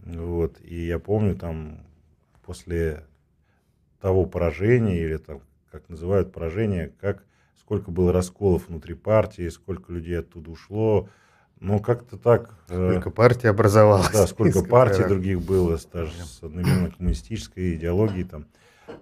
Вот, 0.00 0.60
и 0.60 0.84
я 0.84 0.98
помню 0.98 1.34
там 1.34 1.80
после 2.44 3.06
того 4.02 4.26
поражения, 4.26 4.98
или 4.98 5.16
там, 5.16 5.40
как 5.72 5.88
называют 5.88 6.30
поражение, 6.30 6.92
как, 7.00 7.24
сколько 7.58 7.90
было 7.90 8.12
расколов 8.12 8.68
внутри 8.68 8.92
партии, 8.92 9.48
сколько 9.48 9.94
людей 9.94 10.18
оттуда 10.18 10.50
ушло, 10.50 11.08
ну, 11.60 11.80
как-то 11.80 12.16
так. 12.16 12.54
Э, 12.68 12.90
сколько 12.90 13.10
партий 13.10 13.48
образовалось. 13.48 14.10
Да, 14.12 14.26
сколько 14.26 14.62
партий 14.62 15.04
других 15.04 15.40
было, 15.40 15.78
даже 15.92 16.12
с 16.12 16.42
одновременно 16.42 16.90
коммунистической 16.90 17.74
идеологией 17.74 18.24
там. 18.24 18.46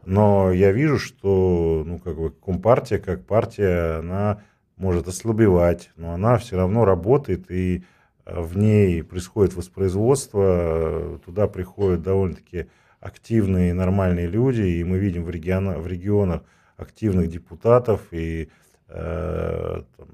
Но 0.05 0.53
я 0.53 0.73
вижу, 0.73 0.99
что, 0.99 1.83
ну, 1.87 1.99
как 1.99 2.17
бы 2.17 2.31
Компартия, 2.31 2.99
как 2.99 3.25
партия, 3.25 3.99
она 3.99 4.43
может 4.77 5.09
ослабевать, 5.09 5.91
но 5.97 6.13
она 6.13 6.39
все 6.39 6.57
равно 6.57 6.85
работает, 6.85 7.51
и 7.51 7.85
э, 8.25 8.41
в 8.41 8.57
ней 8.57 9.03
происходит 9.03 9.55
воспроизводство, 9.55 11.21
туда 11.25 11.47
приходят 11.49 12.03
довольно-таки 12.03 12.67
активные, 13.01 13.75
нормальные 13.75 14.27
люди, 14.27 14.63
и 14.63 14.85
мы 14.85 14.99
видим 14.99 15.25
в, 15.25 15.31
региона, 15.31 15.79
в 15.79 15.87
регионах 15.87 16.43
активных 16.77 17.29
депутатов, 17.29 18.01
и 18.11 18.49
э, 18.89 19.83
там, 19.97 20.09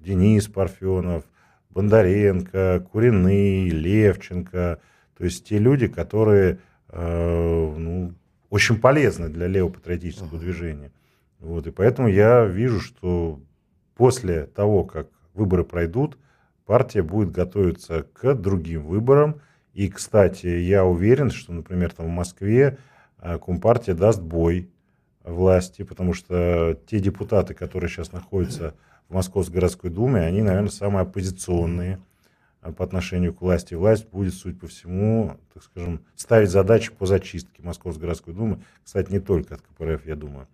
Денис 0.00 0.48
Парфенов, 0.48 1.24
Бондаренко, 1.70 2.86
Куриный, 2.90 3.68
Левченко, 3.68 4.80
то 5.16 5.24
есть 5.24 5.46
те 5.46 5.58
люди, 5.58 5.86
которые 5.86 6.58
э, 6.88 7.74
ну, 7.76 8.14
очень 8.48 8.80
полезны 8.80 9.28
для 9.28 9.46
левопатриотического 9.46 10.36
uh-huh. 10.36 10.40
движения. 10.40 10.92
Вот, 11.38 11.66
и 11.66 11.70
поэтому 11.70 12.08
я 12.08 12.44
вижу, 12.44 12.80
что 12.80 13.40
после 13.94 14.46
того, 14.46 14.84
как 14.84 15.08
выборы 15.34 15.64
пройдут, 15.64 16.18
партия 16.66 17.02
будет 17.02 17.30
готовиться 17.30 18.06
к 18.12 18.34
другим 18.34 18.82
выборам. 18.86 19.40
И, 19.72 19.88
кстати, 19.88 20.46
я 20.46 20.84
уверен, 20.84 21.30
что, 21.30 21.52
например, 21.52 21.92
там 21.92 22.06
в 22.06 22.10
Москве 22.10 22.78
э, 23.18 23.38
Компартия 23.38 23.94
даст 23.94 24.20
бой 24.20 24.70
власти, 25.24 25.82
потому 25.82 26.14
что 26.14 26.78
те 26.86 26.98
депутаты, 27.00 27.54
которые 27.54 27.90
сейчас 27.90 28.12
находятся 28.12 28.74
в 29.08 29.14
Московской 29.14 29.56
городской 29.56 29.90
думе, 29.90 30.20
они, 30.20 30.42
наверное, 30.42 30.70
самые 30.70 31.02
оппозиционные 31.02 31.98
по 32.76 32.84
отношению 32.84 33.32
к 33.32 33.40
власти. 33.40 33.74
Власть 33.74 34.08
будет, 34.08 34.34
судя 34.34 34.58
по 34.58 34.66
всему, 34.66 35.36
так 35.54 35.62
скажем, 35.62 36.00
ставить 36.14 36.50
задачи 36.50 36.92
по 36.92 37.06
зачистке 37.06 37.62
Московской 37.62 38.02
городской 38.02 38.34
думы. 38.34 38.60
Кстати, 38.84 39.10
не 39.10 39.18
только 39.20 39.54
от 39.54 39.62
КПРФ, 39.62 40.06
я 40.06 40.14
думаю. 40.14 40.46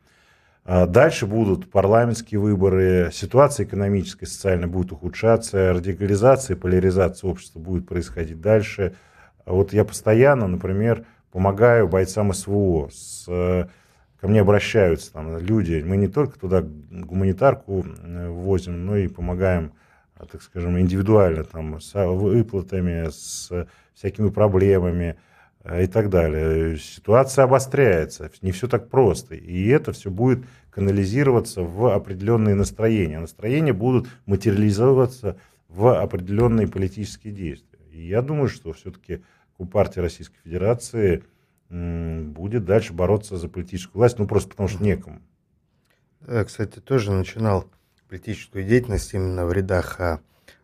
А 0.64 0.86
дальше 0.86 1.26
будут 1.26 1.70
парламентские 1.70 2.40
выборы, 2.40 3.10
ситуация 3.12 3.66
экономическая, 3.66 4.26
социальная 4.26 4.66
будет 4.66 4.90
ухудшаться, 4.90 5.72
радикализация, 5.72 6.56
поляризация 6.56 7.30
общества 7.30 7.60
будет 7.60 7.86
происходить 7.86 8.40
дальше. 8.40 8.94
А 9.44 9.52
вот 9.52 9.72
я 9.72 9.84
постоянно, 9.84 10.48
например, 10.48 11.04
помогаю 11.30 11.86
бойцам 11.86 12.32
СВО. 12.32 12.88
С, 12.90 13.68
ко 14.26 14.30
мне 14.30 14.40
обращаются 14.40 15.12
там 15.12 15.38
люди. 15.38 15.84
Мы 15.86 15.96
не 15.96 16.08
только 16.08 16.36
туда 16.36 16.60
гуманитарку 16.60 17.86
возим, 18.02 18.84
но 18.84 18.96
и 18.96 19.06
помогаем 19.06 19.72
а, 20.16 20.26
так 20.26 20.42
скажем, 20.42 20.80
индивидуально, 20.80 21.44
там, 21.44 21.80
с 21.80 21.94
выплатами, 21.94 23.08
с 23.08 23.52
всякими 23.94 24.30
проблемами 24.30 25.16
э, 25.62 25.84
и 25.84 25.86
так 25.86 26.10
далее. 26.10 26.76
Ситуация 26.76 27.44
обостряется, 27.44 28.28
не 28.42 28.50
все 28.50 28.66
так 28.66 28.88
просто. 28.88 29.36
И 29.36 29.68
это 29.68 29.92
все 29.92 30.10
будет 30.10 30.44
канализироваться 30.70 31.62
в 31.62 31.94
определенные 31.94 32.56
настроения. 32.56 33.20
Настроения 33.20 33.74
будут 33.74 34.08
материализовываться 34.26 35.36
в 35.68 36.00
определенные 36.00 36.66
политические 36.66 37.32
действия. 37.32 37.78
И 37.92 38.08
я 38.08 38.22
думаю, 38.22 38.48
что 38.48 38.72
все-таки 38.72 39.22
Компартия 39.56 40.02
Российской 40.02 40.38
Федерации 40.42 41.22
будет 41.68 42.64
дальше 42.64 42.92
бороться 42.92 43.36
за 43.36 43.48
политическую 43.48 44.00
власть, 44.00 44.18
ну 44.18 44.26
просто 44.26 44.50
потому 44.50 44.68
что 44.68 44.82
некому. 44.82 45.20
Да, 46.20 46.44
кстати, 46.44 46.78
тоже 46.78 47.12
начинал 47.12 47.66
политическую 48.08 48.64
деятельность 48.64 49.12
именно 49.14 49.46
в 49.46 49.52
рядах 49.52 50.00
а, 50.00 50.20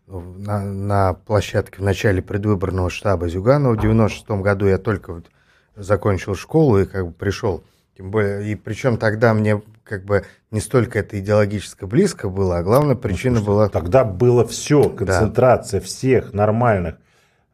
на, 0.07 0.63
на 0.65 1.15
площадке 1.15 1.79
в 1.79 1.83
начале 1.83 2.23
предвыборного 2.23 2.91
штаба 2.91 3.29
Зюганова. 3.29 3.75
В 3.75 3.81
96 3.81 4.31
году 4.43 4.67
я 4.67 4.79
только 4.79 5.15
вот 5.15 5.31
закончил 5.77 6.35
школу 6.35 6.81
и 6.81 6.85
как 6.85 7.07
бы 7.07 7.13
пришел. 7.13 7.65
Тем 7.97 8.11
более, 8.11 8.51
и 8.51 8.55
причем 8.55 8.97
тогда 8.97 9.35
мне 9.35 9.63
как 9.85 10.05
бы 10.05 10.25
не 10.51 10.61
столько 10.61 10.99
это 10.99 11.19
идеологически 11.19 11.85
близко 11.85 12.29
было, 12.29 12.59
а 12.59 12.63
главная 12.63 12.95
причина 12.97 13.41
ну, 13.41 13.45
была... 13.45 13.69
Тогда 13.69 14.05
было 14.05 14.47
все, 14.47 14.89
концентрация 14.89 15.81
да. 15.81 15.87
всех 15.87 16.33
нормальных 16.33 16.97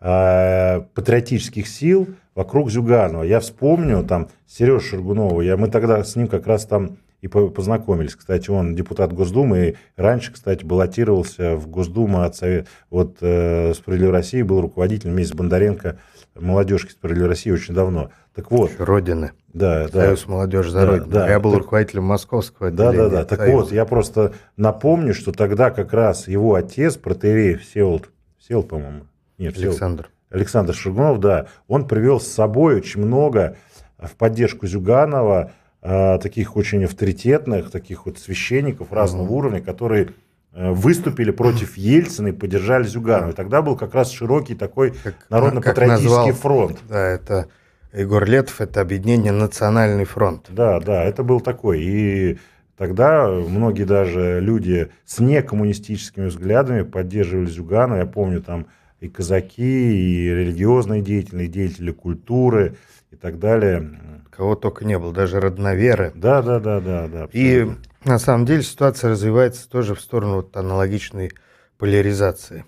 э, 0.00 0.80
патриотических 0.94 1.66
сил 1.66 2.08
вокруг 2.38 2.70
Зюганова. 2.70 3.24
Я 3.24 3.40
вспомню 3.40 4.04
там 4.04 4.28
Сережу 4.46 4.78
Шаргунова, 4.78 5.40
я, 5.40 5.56
мы 5.56 5.66
тогда 5.66 6.04
с 6.04 6.14
ним 6.14 6.28
как 6.28 6.46
раз 6.46 6.66
там 6.66 6.98
и 7.20 7.26
познакомились. 7.26 8.14
Кстати, 8.14 8.48
он 8.48 8.76
депутат 8.76 9.12
Госдумы, 9.12 9.70
и 9.70 9.76
раньше, 9.96 10.32
кстати, 10.32 10.64
баллотировался 10.64 11.56
в 11.56 11.66
Госдуму 11.66 12.22
от 12.22 12.36
Совет... 12.36 12.68
Вот 12.90 13.16
э, 13.22 13.74
«Справедливой 13.74 14.12
России» 14.12 14.42
был 14.42 14.60
руководителем 14.60 15.14
вместе 15.14 15.34
с 15.34 15.36
Бондаренко 15.36 15.98
молодежки 16.36 16.92
«Справедливой 16.92 17.30
России» 17.30 17.50
очень 17.50 17.74
давно. 17.74 18.12
Так 18.36 18.52
вот. 18.52 18.70
Родины. 18.78 19.32
Да, 19.52 19.88
да. 19.88 20.04
Союз 20.04 20.28
молодежи 20.28 20.70
за 20.70 20.78
да, 20.82 20.86
Родину. 20.86 21.10
Да, 21.10 21.28
я 21.28 21.40
был 21.40 21.50
так, 21.50 21.62
руководителем 21.62 22.04
московского 22.04 22.68
отделения. 22.68 22.92
Да, 22.92 23.08
да, 23.08 23.16
да. 23.16 23.24
Так 23.24 23.40
Союза. 23.40 23.56
вот, 23.56 23.72
я 23.72 23.84
просто 23.84 24.32
напомню, 24.56 25.12
что 25.12 25.32
тогда 25.32 25.70
как 25.70 25.92
раз 25.92 26.28
его 26.28 26.54
отец, 26.54 26.96
протеерей 26.96 27.56
Всеволод, 27.56 28.10
Всеволод, 28.38 28.68
по-моему, 28.68 29.00
нет, 29.38 29.58
Александр. 29.58 30.04
Всеволод, 30.04 30.17
Александр 30.30 30.74
Шагунов, 30.74 31.20
да, 31.20 31.46
он 31.66 31.86
привел 31.86 32.20
с 32.20 32.26
собой 32.26 32.76
очень 32.76 33.00
много 33.00 33.56
в 33.98 34.14
поддержку 34.16 34.66
Зюганова 34.66 35.52
Э, 35.80 36.18
таких 36.20 36.56
очень 36.56 36.84
авторитетных, 36.84 37.70
таких 37.70 38.06
вот 38.06 38.18
священников 38.18 38.92
разного 38.92 39.30
уровня, 39.30 39.60
которые 39.60 40.10
э, 40.52 40.70
выступили 40.72 41.30
против 41.30 41.76
Ельцина 41.76 42.28
и 42.28 42.32
поддержали 42.32 42.82
Зюганова. 42.82 43.30
И 43.30 43.34
тогда 43.34 43.62
был 43.62 43.76
как 43.76 43.94
раз 43.94 44.10
широкий 44.10 44.56
такой 44.56 44.94
народно-патриотический 45.30 46.32
фронт. 46.32 46.80
Да, 46.88 47.06
это 47.06 47.46
Егор 47.92 48.24
Летов, 48.24 48.60
это 48.60 48.80
объединение 48.80 49.30
«Национальный 49.30 50.04
фронт». 50.04 50.46
Да, 50.48 50.80
да, 50.80 51.04
это 51.04 51.22
был 51.22 51.40
такой. 51.40 51.80
И 51.80 52.38
тогда 52.76 53.28
многие 53.28 53.84
даже 53.84 54.40
люди 54.40 54.90
с 55.06 55.20
некоммунистическими 55.20 56.26
взглядами 56.26 56.82
поддерживали 56.82 57.46
Зюганова. 57.46 57.98
Я 57.98 58.06
помню 58.06 58.42
там 58.42 58.66
и 59.00 59.08
казаки, 59.08 59.62
и 59.62 60.28
религиозные 60.28 61.02
деятели, 61.02 61.44
и 61.44 61.48
деятели 61.48 61.90
культуры 61.90 62.76
и 63.10 63.16
так 63.16 63.38
далее 63.38 63.98
кого 64.38 64.54
только 64.54 64.84
не 64.84 64.96
было, 65.00 65.12
даже 65.12 65.40
родноверы. 65.40 66.12
Да, 66.14 66.42
да, 66.42 66.60
да, 66.60 66.80
да, 66.80 67.08
да. 67.08 67.28
И 67.32 67.66
на 68.04 68.20
самом 68.20 68.46
деле 68.46 68.62
ситуация 68.62 69.10
развивается 69.10 69.68
тоже 69.68 69.96
в 69.96 70.00
сторону 70.00 70.36
вот 70.36 70.56
аналогичной 70.56 71.32
поляризации. 71.76 72.64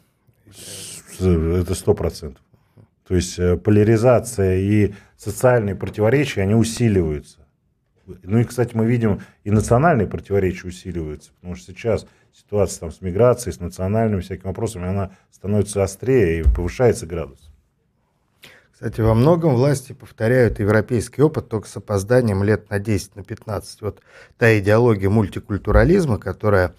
Это 1.20 1.74
сто 1.76 1.94
процентов. 1.94 2.42
То 3.06 3.14
есть 3.14 3.38
э, 3.38 3.56
поляризация 3.56 4.56
и 4.58 4.94
социальные 5.16 5.76
противоречия, 5.76 6.42
они 6.42 6.56
усиливаются. 6.56 7.38
Ну 8.06 8.38
и, 8.38 8.44
кстати, 8.44 8.74
мы 8.74 8.86
видим, 8.86 9.20
и 9.44 9.52
национальные 9.52 10.08
противоречия 10.08 10.66
усиливаются, 10.66 11.30
потому 11.34 11.54
что 11.54 11.72
сейчас 11.72 12.04
ситуация 12.32 12.80
там 12.80 12.92
с 12.92 13.00
миграцией, 13.00 13.54
с 13.54 13.60
национальными 13.60 14.20
всякими 14.20 14.48
вопросами, 14.48 14.88
она 14.88 15.12
становится 15.30 15.82
острее 15.82 16.40
и 16.40 16.42
повышается 16.42 17.06
градус. 17.06 17.50
Кстати, 18.72 19.02
во 19.02 19.12
многом 19.12 19.56
власти 19.56 19.92
повторяют 19.92 20.58
европейский 20.58 21.20
опыт 21.20 21.50
только 21.50 21.68
с 21.68 21.76
опозданием 21.76 22.42
лет 22.42 22.70
на 22.70 22.78
10, 22.78 23.14
на 23.14 23.22
15. 23.22 23.82
Вот 23.82 24.00
та 24.38 24.58
идеология 24.58 25.10
мультикультурализма, 25.10 26.18
которая 26.18 26.72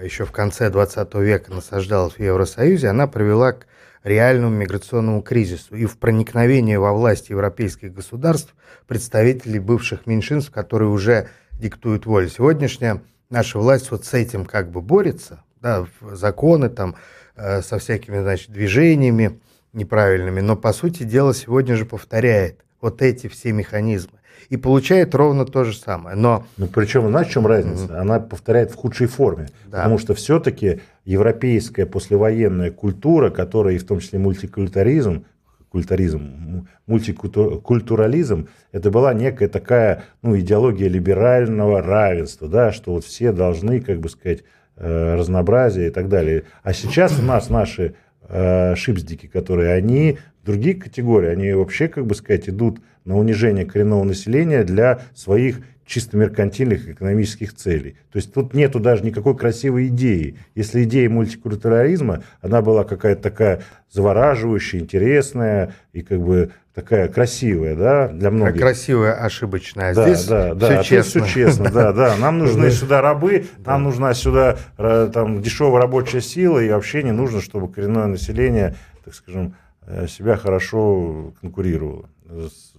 еще 0.00 0.24
в 0.24 0.30
конце 0.30 0.70
20 0.70 1.12
века 1.16 1.52
насаждалась 1.52 2.14
в 2.14 2.20
Евросоюзе, 2.20 2.88
она 2.88 3.08
привела 3.08 3.54
к 3.54 3.66
реальному 4.04 4.54
миграционному 4.54 5.20
кризису 5.20 5.74
и 5.74 5.86
в 5.86 5.98
проникновении 5.98 6.76
во 6.76 6.92
власть 6.92 7.30
европейских 7.30 7.92
государств 7.92 8.54
представителей 8.86 9.58
бывших 9.58 10.06
меньшинств, 10.06 10.52
которые 10.52 10.90
уже 10.90 11.28
диктуют 11.52 12.06
волю. 12.06 12.28
Сегодняшняя 12.28 13.02
наша 13.30 13.58
власть 13.58 13.90
вот 13.90 14.04
с 14.04 14.14
этим 14.14 14.44
как 14.44 14.70
бы 14.70 14.80
борется, 14.80 15.42
да, 15.60 15.86
законы 16.12 16.68
там, 16.68 16.96
э, 17.36 17.62
со 17.62 17.78
всякими, 17.78 18.20
значит, 18.20 18.50
движениями, 18.50 19.40
неправильными, 19.72 20.40
но 20.40 20.56
по 20.56 20.72
сути 20.72 21.02
дела 21.02 21.34
сегодня 21.34 21.76
же 21.76 21.84
повторяет 21.84 22.60
вот 22.80 23.02
эти 23.02 23.26
все 23.28 23.52
механизмы 23.52 24.18
и 24.48 24.56
получает 24.56 25.14
ровно 25.14 25.44
то 25.44 25.64
же 25.64 25.76
самое. 25.76 26.16
Но... 26.16 26.46
Ну, 26.56 26.68
причем, 26.68 27.08
знаешь, 27.08 27.28
в 27.28 27.32
чем 27.32 27.46
разница? 27.46 27.84
Mm-hmm. 27.84 27.96
Она 27.96 28.20
повторяет 28.20 28.70
в 28.70 28.76
худшей 28.76 29.06
форме. 29.06 29.48
Да. 29.66 29.78
Потому 29.78 29.98
что 29.98 30.14
все-таки 30.14 30.80
европейская 31.04 31.86
послевоенная 31.86 32.70
культура, 32.70 33.30
которая 33.30 33.74
и 33.74 33.78
в 33.78 33.86
том 33.86 34.00
числе 34.00 34.18
мультикультуризм, 34.18 35.24
культуризм, 35.70 36.66
мультикультурализм, 36.86 38.48
это 38.72 38.90
была 38.90 39.14
некая 39.14 39.48
такая 39.48 40.04
ну, 40.22 40.38
идеология 40.38 40.88
либерального 40.88 41.82
равенства, 41.82 42.48
да, 42.48 42.72
что 42.72 42.92
вот 42.92 43.04
все 43.04 43.32
должны, 43.32 43.80
как 43.80 44.00
бы 44.00 44.08
сказать, 44.08 44.44
э, 44.76 45.14
разнообразие 45.14 45.88
и 45.88 45.90
так 45.90 46.08
далее. 46.08 46.44
А 46.62 46.72
сейчас 46.72 47.18
у 47.18 47.22
нас 47.22 47.50
наши 47.50 47.94
э, 48.28 48.74
шипсдики, 48.76 49.26
которые 49.26 49.74
они 49.74 50.18
другие 50.44 50.74
категории, 50.74 51.28
они 51.28 51.52
вообще, 51.52 51.88
как 51.88 52.06
бы 52.06 52.14
сказать, 52.14 52.48
идут 52.48 52.80
на 53.04 53.18
унижение 53.18 53.64
коренного 53.64 54.04
населения 54.04 54.64
для 54.64 55.00
своих 55.14 55.60
чисто 55.88 56.18
меркантильных 56.18 56.90
экономических 56.90 57.54
целей. 57.54 57.96
То 58.12 58.18
есть 58.18 58.32
тут 58.32 58.52
нету 58.52 58.78
даже 58.78 59.02
никакой 59.04 59.34
красивой 59.36 59.88
идеи. 59.88 60.36
Если 60.54 60.84
идея 60.84 61.08
мультикультурализма, 61.08 62.22
она 62.42 62.60
была 62.60 62.84
какая-то 62.84 63.22
такая 63.22 63.62
завораживающая, 63.90 64.80
интересная 64.80 65.74
и 65.94 66.02
как 66.02 66.20
бы 66.20 66.50
такая 66.74 67.08
красивая, 67.08 67.74
да, 67.74 68.08
для 68.08 68.30
многих. 68.30 68.60
Красивая, 68.60 69.14
ошибочная. 69.14 69.90
А 69.90 69.94
да, 69.94 70.04
здесь 70.04 70.26
да, 70.26 70.54
да, 70.54 70.82
все 70.82 70.96
честно. 70.96 71.24
Все 71.24 71.34
честно, 71.34 71.70
да, 71.70 71.92
да. 71.92 72.16
Нам 72.18 72.38
нужны 72.38 72.70
сюда 72.70 73.00
рабы, 73.00 73.46
нам 73.64 73.84
нужна 73.84 74.12
сюда 74.12 74.58
э, 74.76 75.10
там 75.12 75.40
дешевая 75.40 75.80
рабочая 75.80 76.20
сила, 76.20 76.58
и 76.62 76.68
вообще 76.68 77.02
не 77.02 77.12
нужно, 77.12 77.40
чтобы 77.40 77.72
коренное 77.72 78.06
население, 78.06 78.76
так 79.04 79.14
скажем, 79.14 79.54
э, 79.86 80.06
себя 80.06 80.36
хорошо 80.36 81.32
конкурировало. 81.40 82.10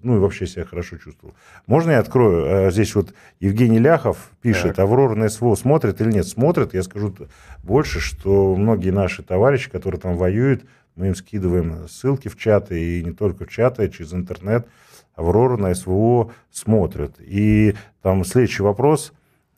Ну 0.01 0.15
и 0.15 0.19
вообще 0.19 0.45
себя 0.45 0.65
хорошо 0.65 0.97
чувствовал. 0.97 1.33
Можно 1.65 1.91
я 1.91 1.99
открою? 1.99 2.45
Э, 2.45 2.71
здесь 2.71 2.93
вот 2.95 3.13
Евгений 3.39 3.79
Ляхов 3.79 4.31
пишет, 4.41 4.75
так. 4.75 4.79
Аврора 4.79 5.15
на 5.15 5.29
СВО 5.29 5.55
смотрит 5.55 5.99
или 6.01 6.11
нет? 6.11 6.27
Смотрит. 6.27 6.73
Я 6.73 6.83
скажу 6.83 7.15
больше, 7.63 7.99
что 7.99 8.55
многие 8.55 8.91
наши 8.91 9.23
товарищи, 9.23 9.69
которые 9.69 9.99
там 9.99 10.17
воюют, 10.17 10.65
мы 10.95 11.07
им 11.07 11.15
скидываем 11.15 11.87
ссылки 11.87 12.27
в 12.27 12.37
чаты, 12.37 12.99
и 12.99 13.03
не 13.03 13.11
только 13.11 13.45
в 13.45 13.49
чаты, 13.49 13.83
а 13.83 13.89
через 13.89 14.13
интернет. 14.13 14.67
Аврора 15.15 15.57
на 15.57 15.73
СВО 15.73 16.31
смотрят. 16.51 17.15
И 17.19 17.75
там 18.01 18.23
следующий 18.23 18.63
вопрос. 18.63 19.13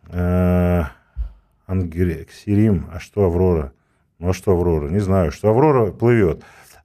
Э, 0.07 0.83
Ангерим, 1.67 2.87
а 2.91 2.99
что 2.99 3.25
Аврора? 3.25 3.73
Ну 4.19 4.29
а 4.29 4.33
что 4.33 4.51
Аврора? 4.51 4.89
Не 4.89 4.99
знаю, 4.99 5.31
что 5.31 5.49
Аврора 5.49 5.91
плывет. 5.91 6.43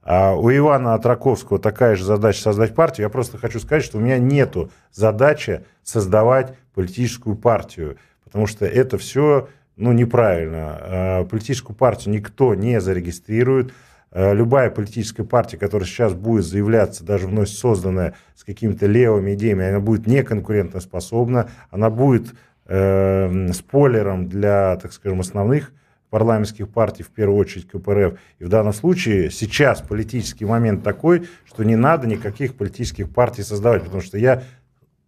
А 0.09 0.35
у 0.35 0.49
Ивана 0.49 0.97
Траковского 0.99 1.59
такая 1.59 1.97
же 1.97 2.05
задача 2.05 2.41
создать 2.41 2.73
партию. 2.73 3.03
Я 3.03 3.09
просто 3.09 3.37
хочу 3.37 3.59
сказать, 3.59 3.83
что 3.83 3.97
у 3.97 4.01
меня 4.01 4.17
нету 4.17 4.71
задачи 4.93 5.65
создавать 5.83 6.55
политическую 6.73 7.35
партию, 7.35 7.97
потому 8.23 8.47
что 8.47 8.65
это 8.65 8.97
все 8.97 9.49
ну, 9.75 9.91
неправильно. 9.91 10.77
А, 10.79 11.25
политическую 11.25 11.75
партию 11.75 12.15
никто 12.15 12.55
не 12.55 12.79
зарегистрирует. 12.79 13.73
А, 14.11 14.31
любая 14.31 14.69
политическая 14.69 15.25
партия, 15.25 15.57
которая 15.57 15.85
сейчас 15.85 16.13
будет 16.13 16.45
заявляться, 16.45 17.03
даже 17.03 17.27
вновь 17.27 17.49
созданная 17.49 18.13
с 18.33 18.45
какими-то 18.45 18.85
левыми 18.85 19.33
идеями, 19.33 19.67
она 19.67 19.81
будет 19.81 20.07
неконкурентоспособна, 20.07 21.49
она 21.69 21.89
будет 21.89 22.33
э, 22.65 23.51
спойлером 23.51 24.29
для, 24.29 24.77
так 24.77 24.93
скажем, 24.93 25.19
основных 25.19 25.73
парламентских 26.09 26.69
партий, 26.69 27.03
в 27.03 27.09
первую 27.09 27.37
очередь 27.37 27.67
КПРФ. 27.67 28.19
И 28.39 28.43
в 28.43 28.49
данном 28.49 28.73
случае 28.73 29.29
сейчас 29.29 29.81
политический 29.81 30.45
момент 30.45 30.83
такой, 30.83 31.27
что 31.45 31.63
не 31.63 31.75
надо 31.75 32.07
никаких 32.07 32.55
политических 32.55 33.09
партий 33.09 33.43
создавать, 33.43 33.83
потому 33.83 34.01
что 34.01 34.17
я 34.17 34.43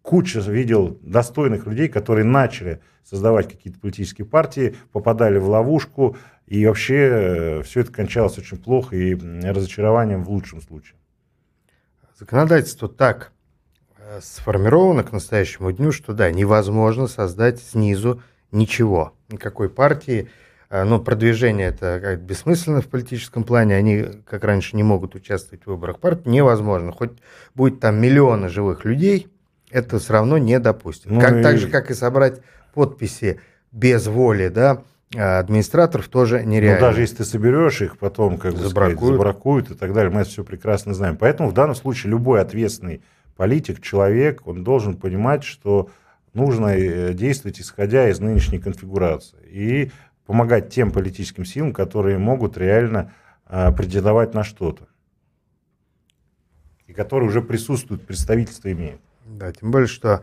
куча 0.02 0.40
видел 0.40 0.98
достойных 1.02 1.66
людей, 1.66 1.88
которые 1.88 2.24
начали 2.24 2.80
создавать 3.04 3.48
какие-то 3.48 3.78
политические 3.80 4.26
партии, 4.26 4.76
попадали 4.92 5.38
в 5.38 5.48
ловушку, 5.48 6.16
и 6.46 6.66
вообще 6.66 6.94
э, 6.96 7.62
все 7.62 7.80
это 7.80 7.92
кончалось 7.92 8.38
очень 8.38 8.56
плохо 8.56 8.96
и 8.96 9.14
разочарованием 9.14 10.24
в 10.24 10.30
лучшем 10.30 10.60
случае. 10.60 10.96
Законодательство 12.18 12.88
так 12.88 13.32
э, 13.96 14.20
сформировано 14.22 15.04
к 15.04 15.12
настоящему 15.12 15.72
дню, 15.72 15.92
что 15.92 16.12
да, 16.12 16.30
невозможно 16.30 17.06
создать 17.06 17.60
снизу 17.60 18.22
ничего, 18.52 19.14
никакой 19.28 19.70
партии. 19.70 20.28
Э, 20.70 20.84
но 20.84 21.00
продвижение 21.00 21.68
это 21.68 22.00
как 22.00 22.22
бессмысленно 22.22 22.80
в 22.80 22.86
политическом 22.86 23.44
плане, 23.44 23.74
они, 23.74 24.06
как 24.24 24.44
раньше, 24.44 24.76
не 24.76 24.82
могут 24.82 25.14
участвовать 25.14 25.64
в 25.64 25.66
выборах 25.66 25.98
партии, 25.98 26.28
невозможно. 26.28 26.92
Хоть 26.92 27.10
будет 27.54 27.80
там 27.80 28.00
миллионы 28.00 28.48
живых 28.48 28.84
людей, 28.84 29.28
это 29.70 29.98
все 29.98 30.12
равно 30.14 30.38
не 30.38 30.58
допустим. 30.58 31.14
Ну 31.14 31.20
как, 31.20 31.36
и... 31.36 31.42
Так 31.42 31.58
же, 31.58 31.68
как 31.68 31.90
и 31.90 31.94
собрать 31.94 32.40
подписи 32.72 33.40
без 33.72 34.06
воли, 34.06 34.48
да, 34.48 34.82
администраторов 35.16 36.08
тоже 36.08 36.44
нереально. 36.44 36.80
Ну, 36.80 36.86
даже 36.86 37.00
если 37.00 37.16
ты 37.16 37.24
соберешь 37.24 37.82
их, 37.82 37.98
потом, 37.98 38.38
как 38.38 38.52
бы 38.52 38.58
забракуют. 38.58 38.98
Сказать, 38.98 39.14
забракуют 39.14 39.70
и 39.72 39.74
так 39.74 39.92
далее, 39.92 40.12
мы 40.12 40.20
это 40.20 40.30
все 40.30 40.44
прекрасно 40.44 40.94
знаем. 40.94 41.16
Поэтому 41.16 41.48
в 41.48 41.52
данном 41.52 41.74
случае 41.74 42.10
любой 42.10 42.40
ответственный 42.40 43.02
политик, 43.36 43.80
человек, 43.80 44.46
он 44.46 44.62
должен 44.62 44.96
понимать, 44.96 45.42
что 45.42 45.90
нужно 46.32 46.68
э, 46.68 47.12
действовать 47.12 47.60
исходя 47.60 48.08
из 48.08 48.20
нынешней 48.20 48.58
конфигурации 48.58 49.38
и 49.48 49.90
помогать 50.30 50.70
тем 50.70 50.92
политическим 50.92 51.44
силам, 51.44 51.72
которые 51.72 52.16
могут 52.16 52.56
реально 52.56 53.12
а, 53.46 53.72
претендовать 53.72 54.32
на 54.32 54.44
что-то 54.44 54.86
и 56.86 56.92
которые 56.92 57.28
уже 57.28 57.42
присутствуют, 57.42 58.06
представительство 58.06 58.70
имеют. 58.70 59.00
Да, 59.26 59.50
тем 59.50 59.72
более, 59.72 59.88
что 59.88 60.22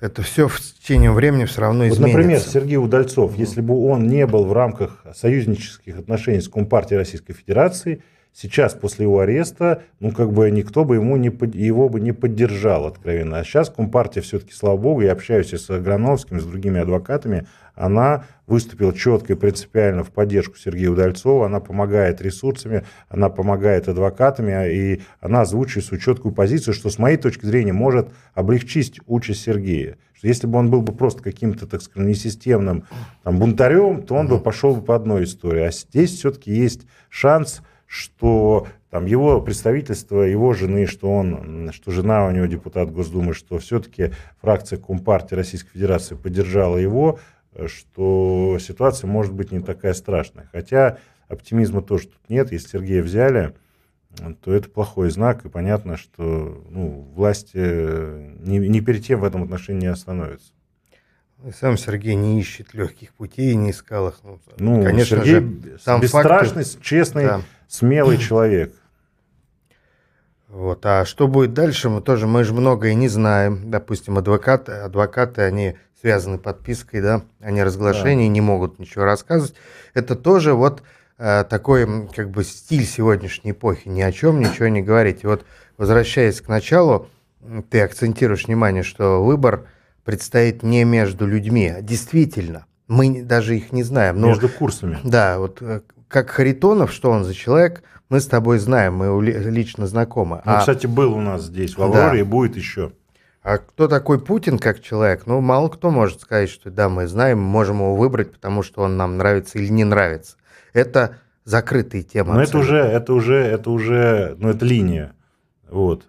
это 0.00 0.22
все 0.22 0.48
в 0.48 0.60
течение 0.60 1.12
времени 1.12 1.44
все 1.44 1.60
равно 1.60 1.84
вот, 1.84 1.92
изменится. 1.92 2.18
Например, 2.18 2.40
Сергей 2.40 2.76
Удальцов, 2.78 3.36
mm 3.36 3.38
если 3.38 3.60
бы 3.60 3.80
он 3.86 4.08
не 4.08 4.26
был 4.26 4.44
в 4.44 4.52
рамках 4.52 5.04
союзнических 5.14 5.96
отношений 5.96 6.40
с 6.40 6.48
Компартией 6.48 6.98
Российской 6.98 7.32
Федерации, 7.32 8.02
сейчас 8.32 8.74
после 8.74 9.04
его 9.04 9.20
ареста, 9.20 9.82
ну, 10.00 10.12
как 10.12 10.32
бы 10.32 10.50
никто 10.50 10.84
бы 10.84 10.96
ему 10.96 11.16
не, 11.16 11.28
его 11.58 11.88
бы 11.88 12.00
не 12.00 12.12
поддержал 12.12 12.86
откровенно. 12.86 13.38
А 13.38 13.44
сейчас 13.44 13.70
Компартия 13.70 14.22
все-таки, 14.22 14.52
слава 14.52 14.76
богу, 14.76 15.00
я 15.00 15.12
общаюсь 15.12 15.52
с 15.52 15.70
Аграновским, 15.70 16.40
с 16.40 16.44
другими 16.44 16.80
адвокатами, 16.80 17.46
она 17.74 18.24
выступила 18.48 18.92
четко 18.92 19.34
и 19.34 19.36
принципиально 19.36 20.02
в 20.02 20.10
поддержку 20.10 20.56
Сергея 20.56 20.90
Удальцова, 20.90 21.46
она 21.46 21.60
помогает 21.60 22.20
ресурсами, 22.20 22.84
она 23.08 23.28
помогает 23.28 23.88
адвокатами, 23.88 24.72
и 24.72 25.02
она 25.20 25.42
озвучивает 25.42 25.84
свою 25.84 26.00
четкую 26.00 26.34
позицию, 26.34 26.74
что 26.74 26.90
с 26.90 26.98
моей 26.98 27.16
точки 27.16 27.46
зрения 27.46 27.72
может 27.72 28.08
облегчить 28.34 29.00
участь 29.06 29.42
Сергея. 29.42 29.96
Что 30.14 30.26
если 30.26 30.48
бы 30.48 30.58
он 30.58 30.70
был 30.70 30.82
бы 30.82 30.92
просто 30.92 31.22
каким-то, 31.22 31.68
так 31.68 31.80
скажем, 31.80 32.08
несистемным 32.08 32.84
там, 33.22 33.38
бунтарем, 33.38 34.02
то 34.02 34.16
он 34.16 34.26
бы 34.26 34.40
пошел 34.40 34.74
бы 34.74 34.82
по 34.82 34.96
одной 34.96 35.22
истории. 35.24 35.62
А 35.62 35.70
здесь 35.70 36.16
все-таки 36.16 36.52
есть 36.52 36.86
шанс 37.08 37.62
что 37.88 38.68
там 38.90 39.06
его 39.06 39.40
представительство, 39.40 40.20
его 40.20 40.52
жены, 40.52 40.86
что 40.86 41.10
он, 41.10 41.72
что 41.72 41.90
жена 41.90 42.26
у 42.26 42.30
него 42.30 42.44
депутат 42.46 42.92
Госдумы, 42.92 43.32
что 43.32 43.58
все-таки 43.58 44.12
фракция 44.40 44.78
Компартии 44.78 45.34
Российской 45.34 45.70
Федерации 45.70 46.14
поддержала 46.14 46.76
его, 46.76 47.18
что 47.66 48.58
ситуация 48.60 49.08
может 49.08 49.32
быть 49.32 49.50
не 49.50 49.60
такая 49.60 49.94
страшная. 49.94 50.48
Хотя 50.52 50.98
оптимизма 51.28 51.80
тоже 51.80 52.08
тут 52.08 52.28
нет. 52.28 52.52
Если 52.52 52.68
Сергея 52.68 53.02
взяли, 53.02 53.54
то 54.42 54.52
это 54.52 54.68
плохой 54.68 55.10
знак, 55.10 55.46
и 55.46 55.48
понятно, 55.48 55.96
что 55.96 56.62
ну, 56.70 57.08
власти 57.14 57.56
не, 58.46 58.58
не 58.58 58.80
перед 58.82 59.04
тем 59.04 59.20
в 59.20 59.24
этом 59.24 59.42
отношении 59.42 59.82
не 59.82 59.86
остановятся. 59.86 60.52
И 61.46 61.52
сам 61.52 61.78
Сергей 61.78 62.16
не 62.16 62.40
ищет 62.40 62.74
легких 62.74 63.14
путей, 63.14 63.54
не 63.54 63.70
искал 63.70 64.08
их. 64.08 64.20
Ну, 64.24 64.40
ну 64.58 64.82
конечно 64.82 65.18
Сергей 65.18 65.34
же, 65.34 65.78
сам 65.78 66.00
бесстрашный, 66.00 66.64
факты, 66.64 66.82
честный, 66.82 67.24
да. 67.24 67.42
Смелый 67.68 68.18
человек. 68.18 68.74
Вот. 70.48 70.84
А 70.86 71.04
что 71.04 71.28
будет 71.28 71.52
дальше, 71.52 71.88
мы 71.88 72.00
тоже, 72.00 72.26
мы 72.26 72.42
же 72.42 72.54
многое 72.54 72.94
не 72.94 73.08
знаем. 73.08 73.70
Допустим, 73.70 74.18
адвокаты, 74.18 74.72
адвокаты, 74.72 75.42
они 75.42 75.76
связаны 76.00 76.38
подпиской, 76.38 77.00
да, 77.00 77.22
они 77.40 77.62
разглашения, 77.62 78.26
да. 78.26 78.32
не 78.32 78.40
могут 78.40 78.78
ничего 78.78 79.04
рассказывать. 79.04 79.54
Это 79.94 80.16
тоже 80.16 80.54
вот 80.54 80.82
э, 81.18 81.44
такой, 81.44 82.08
как 82.08 82.30
бы, 82.30 82.44
стиль 82.44 82.86
сегодняшней 82.86 83.50
эпохи. 83.50 83.88
Ни 83.88 84.00
о 84.00 84.10
чем 84.10 84.40
ничего 84.40 84.68
не 84.68 84.80
говорить. 84.80 85.22
И 85.22 85.26
вот, 85.26 85.44
возвращаясь 85.76 86.40
к 86.40 86.48
началу, 86.48 87.08
ты 87.70 87.82
акцентируешь 87.82 88.46
внимание, 88.46 88.82
что 88.82 89.22
выбор– 89.22 89.66
предстоит 90.08 90.62
не 90.62 90.84
между 90.84 91.26
людьми. 91.26 91.68
А 91.68 91.82
действительно, 91.82 92.64
мы 92.86 93.20
даже 93.20 93.58
их 93.58 93.72
не 93.72 93.82
знаем. 93.82 94.18
Но, 94.18 94.28
между 94.28 94.48
курсами. 94.48 94.98
Да, 95.04 95.38
вот 95.38 95.58
э, 95.60 95.82
как 96.08 96.30
Харитонов, 96.30 96.92
что 96.92 97.10
он 97.10 97.24
за 97.24 97.34
человек, 97.34 97.82
мы 98.08 98.20
с 98.20 98.26
тобой 98.26 98.58
знаем, 98.58 98.94
мы 98.94 99.22
лично 99.22 99.86
знакомы. 99.86 100.42
Ну, 100.44 100.52
а, 100.52 100.60
кстати, 100.60 100.86
был 100.86 101.14
у 101.14 101.20
нас 101.20 101.44
здесь, 101.44 101.76
в 101.76 101.82
Авроре, 101.82 102.10
да. 102.10 102.18
и 102.18 102.22
будет 102.22 102.56
еще. 102.56 102.92
А 103.42 103.58
кто 103.58 103.88
такой 103.88 104.18
Путин 104.20 104.58
как 104.58 104.82
человек? 104.82 105.26
Ну, 105.26 105.40
мало 105.40 105.68
кто 105.68 105.90
может 105.90 106.20
сказать, 106.20 106.50
что 106.50 106.70
да, 106.70 106.88
мы 106.88 107.06
знаем, 107.06 107.38
можем 107.38 107.76
его 107.76 107.96
выбрать, 107.96 108.32
потому 108.32 108.62
что 108.62 108.82
он 108.82 108.96
нам 108.96 109.16
нравится 109.16 109.58
или 109.58 109.68
не 109.68 109.84
нравится. 109.84 110.36
Это 110.72 111.16
закрытые 111.44 112.02
темы. 112.02 112.34
Но 112.34 112.42
это 112.42 112.58
уже, 112.58 112.78
это 112.78 113.12
уже, 113.12 113.36
это 113.36 113.70
уже, 113.70 114.36
ну, 114.38 114.50
это 114.50 114.64
линия. 114.64 115.12
Вот. 115.70 116.04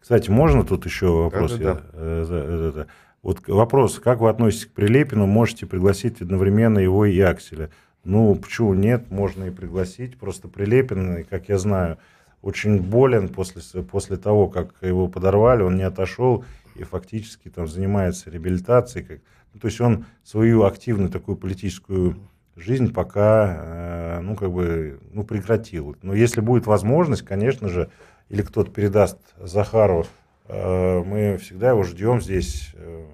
Кстати, 0.00 0.30
можно 0.30 0.64
тут 0.64 0.84
еще 0.86 1.06
вопрос? 1.08 1.52
Да, 1.52 1.58
да, 1.58 1.70
да. 1.74 1.74
Я, 1.74 2.24
э, 2.26 2.84
вот 3.22 3.46
вопрос, 3.46 4.00
как 4.00 4.20
вы 4.20 4.30
относитесь 4.30 4.66
к 4.66 4.72
Прилепину? 4.72 5.26
Можете 5.26 5.66
пригласить 5.66 6.20
одновременно 6.22 6.78
его 6.78 7.04
и 7.04 7.20
Акселя? 7.20 7.70
Ну, 8.04 8.34
почему 8.34 8.74
нет? 8.74 9.10
Можно 9.10 9.44
и 9.44 9.50
пригласить. 9.50 10.18
Просто 10.18 10.48
Прилепин, 10.48 11.24
как 11.24 11.48
я 11.48 11.58
знаю, 11.58 11.98
очень 12.42 12.80
болен 12.80 13.28
после, 13.28 13.82
после 13.82 14.16
того, 14.16 14.48
как 14.48 14.74
его 14.80 15.08
подорвали, 15.08 15.62
он 15.62 15.76
не 15.76 15.82
отошел 15.82 16.44
и 16.74 16.84
фактически 16.84 17.48
там 17.48 17.68
занимается 17.68 18.30
реабилитацией. 18.30 19.04
Как, 19.04 19.18
ну, 19.52 19.60
то 19.60 19.66
есть 19.66 19.80
он 19.80 20.06
свою 20.24 20.64
активную 20.64 21.10
такую 21.10 21.36
политическую 21.36 22.16
жизнь 22.56 22.92
пока, 22.92 23.56
э, 23.58 24.20
ну, 24.20 24.36
как 24.36 24.50
бы, 24.52 25.00
ну, 25.12 25.24
прекратил. 25.24 25.96
Но 26.02 26.14
если 26.14 26.40
будет 26.40 26.66
возможность, 26.66 27.22
конечно 27.22 27.68
же, 27.68 27.90
или 28.28 28.42
кто-то 28.42 28.70
передаст 28.70 29.18
Захару 29.38 30.06
Э, 30.52 31.02
мы 31.04 31.38
всегда 31.38 31.70
его 31.70 31.84
ждем 31.84 32.20
здесь, 32.20 32.70
э, 32.74 33.04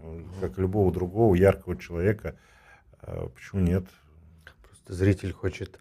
как 0.40 0.56
любого 0.56 0.90
другого 0.90 1.34
яркого 1.34 1.76
человека. 1.76 2.34
Э, 3.02 3.28
почему 3.34 3.60
нет? 3.60 3.84
Зритель 4.88 5.32
хочет 5.32 5.78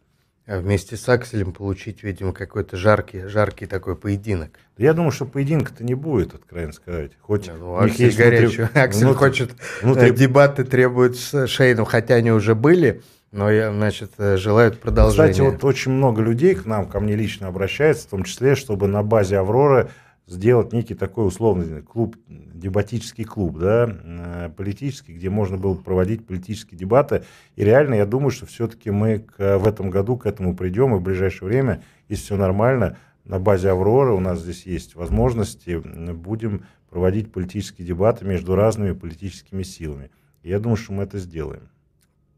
вместе 0.47 0.95
с 0.95 1.07
Акселем 1.09 1.53
получить, 1.53 2.03
видимо, 2.03 2.33
какой-то 2.33 2.77
жаркий, 2.77 3.27
жаркий 3.27 3.65
такой 3.65 3.95
поединок. 3.95 4.51
Я 4.77 4.93
думаю, 4.93 5.11
что 5.11 5.25
поединка-то 5.25 5.83
не 5.83 5.95
будет, 5.95 6.35
откровенно 6.35 6.73
сказать. 6.73 7.11
Хоть 7.21 7.47
ну, 7.47 7.77
Аксель 7.77 8.05
есть 8.05 8.17
горячий. 8.17 8.57
Внутри... 8.63 8.81
Аксель 8.81 9.05
внутри... 9.05 9.19
хочет, 9.19 9.51
внутри... 9.81 10.11
дебаты 10.11 10.63
требуют 10.63 11.17
Шейну, 11.17 11.85
хотя 11.85 12.15
они 12.15 12.31
уже 12.31 12.53
были, 12.53 13.01
но, 13.31 13.49
значит, 13.49 14.11
желают 14.17 14.79
продолжения. 14.79 15.31
Кстати, 15.31 15.45
вот 15.45 15.63
очень 15.63 15.91
много 15.91 16.21
людей 16.21 16.55
к 16.55 16.65
нам, 16.65 16.87
ко 16.87 16.99
мне 16.99 17.15
лично 17.15 17.47
обращается, 17.47 18.07
в 18.07 18.11
том 18.11 18.23
числе, 18.23 18.55
чтобы 18.55 18.87
на 18.87 19.03
базе 19.03 19.39
«Авроры» 19.39 19.89
сделать 20.27 20.73
некий 20.73 20.95
такой 20.95 21.27
условный 21.27 21.81
клуб, 21.81 22.15
дебатический 22.27 23.23
клуб, 23.23 23.59
да, 23.59 23.87
э, 23.87 24.49
политический, 24.55 25.13
где 25.13 25.29
можно 25.29 25.57
было 25.57 25.75
проводить 25.75 26.25
политические 26.25 26.77
дебаты. 26.77 27.23
И 27.55 27.63
реально 27.63 27.95
я 27.95 28.05
думаю, 28.05 28.31
что 28.31 28.45
все-таки 28.45 28.89
мы 28.91 29.19
к, 29.19 29.57
в 29.57 29.67
этом 29.67 29.89
году 29.89 30.17
к 30.17 30.25
этому 30.25 30.55
придем, 30.55 30.95
и 30.95 30.99
в 30.99 31.01
ближайшее 31.01 31.49
время, 31.49 31.83
если 32.09 32.23
все 32.23 32.37
нормально, 32.37 32.97
на 33.23 33.39
базе 33.39 33.71
«Авроры» 33.71 34.13
у 34.13 34.19
нас 34.19 34.39
здесь 34.39 34.65
есть 34.65 34.95
возможности, 34.95 35.81
будем 36.13 36.65
проводить 36.89 37.31
политические 37.31 37.87
дебаты 37.87 38.23
между 38.23 38.55
разными 38.55 38.93
политическими 38.93 39.63
силами. 39.63 40.11
И 40.43 40.49
я 40.49 40.59
думаю, 40.59 40.77
что 40.77 40.93
мы 40.93 41.03
это 41.03 41.17
сделаем. 41.17 41.69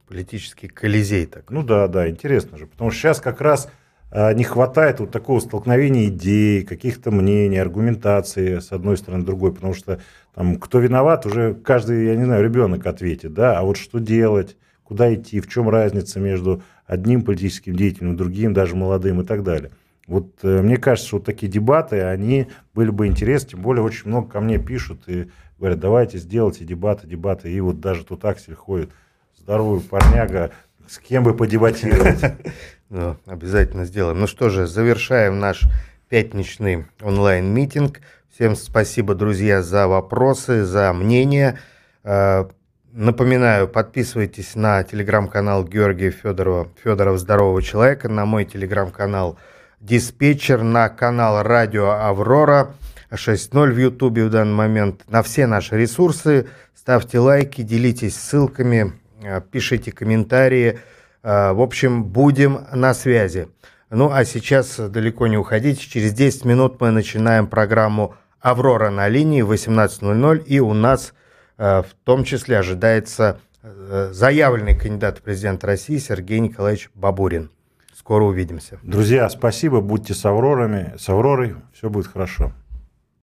Политический 0.07 0.69
колизей 0.69 1.25
так. 1.25 1.51
Ну 1.51 1.63
да, 1.63 1.87
да, 1.89 2.09
интересно 2.09 2.57
же. 2.57 2.65
Потому 2.65 2.91
что 2.91 3.01
сейчас 3.01 3.19
как 3.19 3.41
раз 3.41 3.69
не 4.11 4.43
хватает 4.45 5.01
вот 5.01 5.11
такого 5.11 5.39
столкновения 5.39 6.07
идей, 6.07 6.63
каких-то 6.63 7.11
мнений, 7.11 7.57
аргументации 7.57 8.59
с 8.59 8.71
одной 8.71 8.97
стороны, 8.97 9.25
другой, 9.25 9.53
потому 9.53 9.73
что 9.73 9.99
там 10.33 10.57
кто 10.57 10.79
виноват, 10.79 11.25
уже 11.25 11.55
каждый, 11.55 12.05
я 12.05 12.15
не 12.15 12.23
знаю, 12.23 12.43
ребенок 12.43 12.85
ответит, 12.85 13.33
да, 13.33 13.59
а 13.59 13.63
вот 13.63 13.75
что 13.75 13.99
делать, 13.99 14.55
куда 14.83 15.13
идти, 15.13 15.41
в 15.41 15.49
чем 15.49 15.67
разница 15.67 16.19
между 16.19 16.61
одним 16.85 17.23
политическим 17.23 17.75
деятелем, 17.75 18.15
другим, 18.15 18.53
даже 18.53 18.75
молодым 18.75 19.21
и 19.21 19.25
так 19.25 19.43
далее. 19.43 19.71
Вот 20.07 20.35
э, 20.43 20.61
мне 20.61 20.77
кажется, 20.77 21.17
вот 21.17 21.25
такие 21.25 21.51
дебаты, 21.51 22.01
они 22.01 22.47
были 22.73 22.91
бы 22.91 23.07
интересны, 23.07 23.49
тем 23.49 23.61
более 23.61 23.83
очень 23.83 24.07
много 24.07 24.29
ко 24.29 24.39
мне 24.39 24.57
пишут 24.57 25.01
и 25.07 25.27
говорят, 25.59 25.79
давайте 25.79 26.17
сделайте 26.17 26.63
дебаты, 26.63 27.05
дебаты, 27.05 27.51
и 27.51 27.59
вот 27.59 27.81
даже 27.81 28.05
тут 28.05 28.23
Аксель 28.23 28.55
ходит, 28.55 28.91
здоровый 29.37 29.81
парняга, 29.81 30.51
с 30.87 30.99
кем 30.99 31.23
бы 31.23 31.33
подебатировать. 31.33 32.21
Ну, 32.89 33.17
обязательно 33.25 33.85
сделаем. 33.85 34.19
Ну 34.19 34.27
что 34.27 34.49
же, 34.49 34.65
завершаем 34.65 35.39
наш 35.39 35.63
пятничный 36.09 36.85
онлайн-митинг. 37.01 37.99
Всем 38.33 38.55
спасибо, 38.55 39.13
друзья, 39.13 39.61
за 39.61 39.87
вопросы, 39.87 40.63
за 40.63 40.93
мнение. 40.93 41.59
Э, 42.03 42.45
напоминаю, 42.93 43.67
подписывайтесь 43.67 44.55
на 44.55 44.83
телеграм-канал 44.83 45.65
Георгия 45.65 46.11
Федорова, 46.11 46.69
Федоров 46.81 47.19
Здорового 47.19 47.61
Человека, 47.61 48.07
на 48.07 48.25
мой 48.25 48.45
телеграм-канал 48.45 49.37
Диспетчер, 49.81 50.63
на 50.63 50.87
канал 50.87 51.43
Радио 51.43 51.89
Аврора 51.89 52.73
6.0 53.11 53.71
в 53.71 53.77
Ютубе 53.77 54.25
в 54.25 54.29
данный 54.29 54.55
момент, 54.55 55.03
на 55.09 55.23
все 55.23 55.45
наши 55.45 55.77
ресурсы. 55.77 56.47
Ставьте 56.73 57.19
лайки, 57.19 57.63
делитесь 57.63 58.15
ссылками, 58.15 58.93
э, 59.21 59.41
пишите 59.41 59.91
комментарии. 59.91 60.79
Э, 61.27 61.51
в 61.51 61.61
общем, 61.61 62.05
будем 62.05 62.67
на 62.71 62.93
связи. 62.93 63.49
Ну, 63.89 64.09
а 64.11 64.23
сейчас 64.23 64.77
далеко 64.77 65.27
не 65.27 65.37
уходите. 65.37 65.81
Через 65.81 66.13
10 66.13 66.45
минут 66.45 66.79
мы 66.79 66.91
начинаем 66.91 67.47
программу 67.47 68.15
«Аврора 68.39 68.89
на 68.91 69.09
линии» 69.09 69.41
в 69.41 69.51
18.00. 69.51 70.45
И 70.45 70.61
у 70.61 70.73
нас 70.73 71.13
э, 71.57 71.81
в 71.81 71.93
том 72.05 72.23
числе 72.23 72.57
ожидается 72.57 73.41
э, 73.61 74.11
заявленный 74.13 74.77
кандидат 74.79 75.17
в 75.17 75.21
президент 75.21 75.65
России 75.65 75.97
Сергей 75.97 76.39
Николаевич 76.39 76.89
Бабурин. 76.95 77.51
Скоро 77.93 78.23
увидимся. 78.23 78.79
Друзья, 78.81 79.29
спасибо. 79.29 79.81
Будьте 79.81 80.13
с 80.13 80.23
Аврорами, 80.23 80.93
с 80.97 81.09
Авророй. 81.09 81.57
Все 81.73 81.89
будет 81.89 82.07
хорошо. 82.07 82.53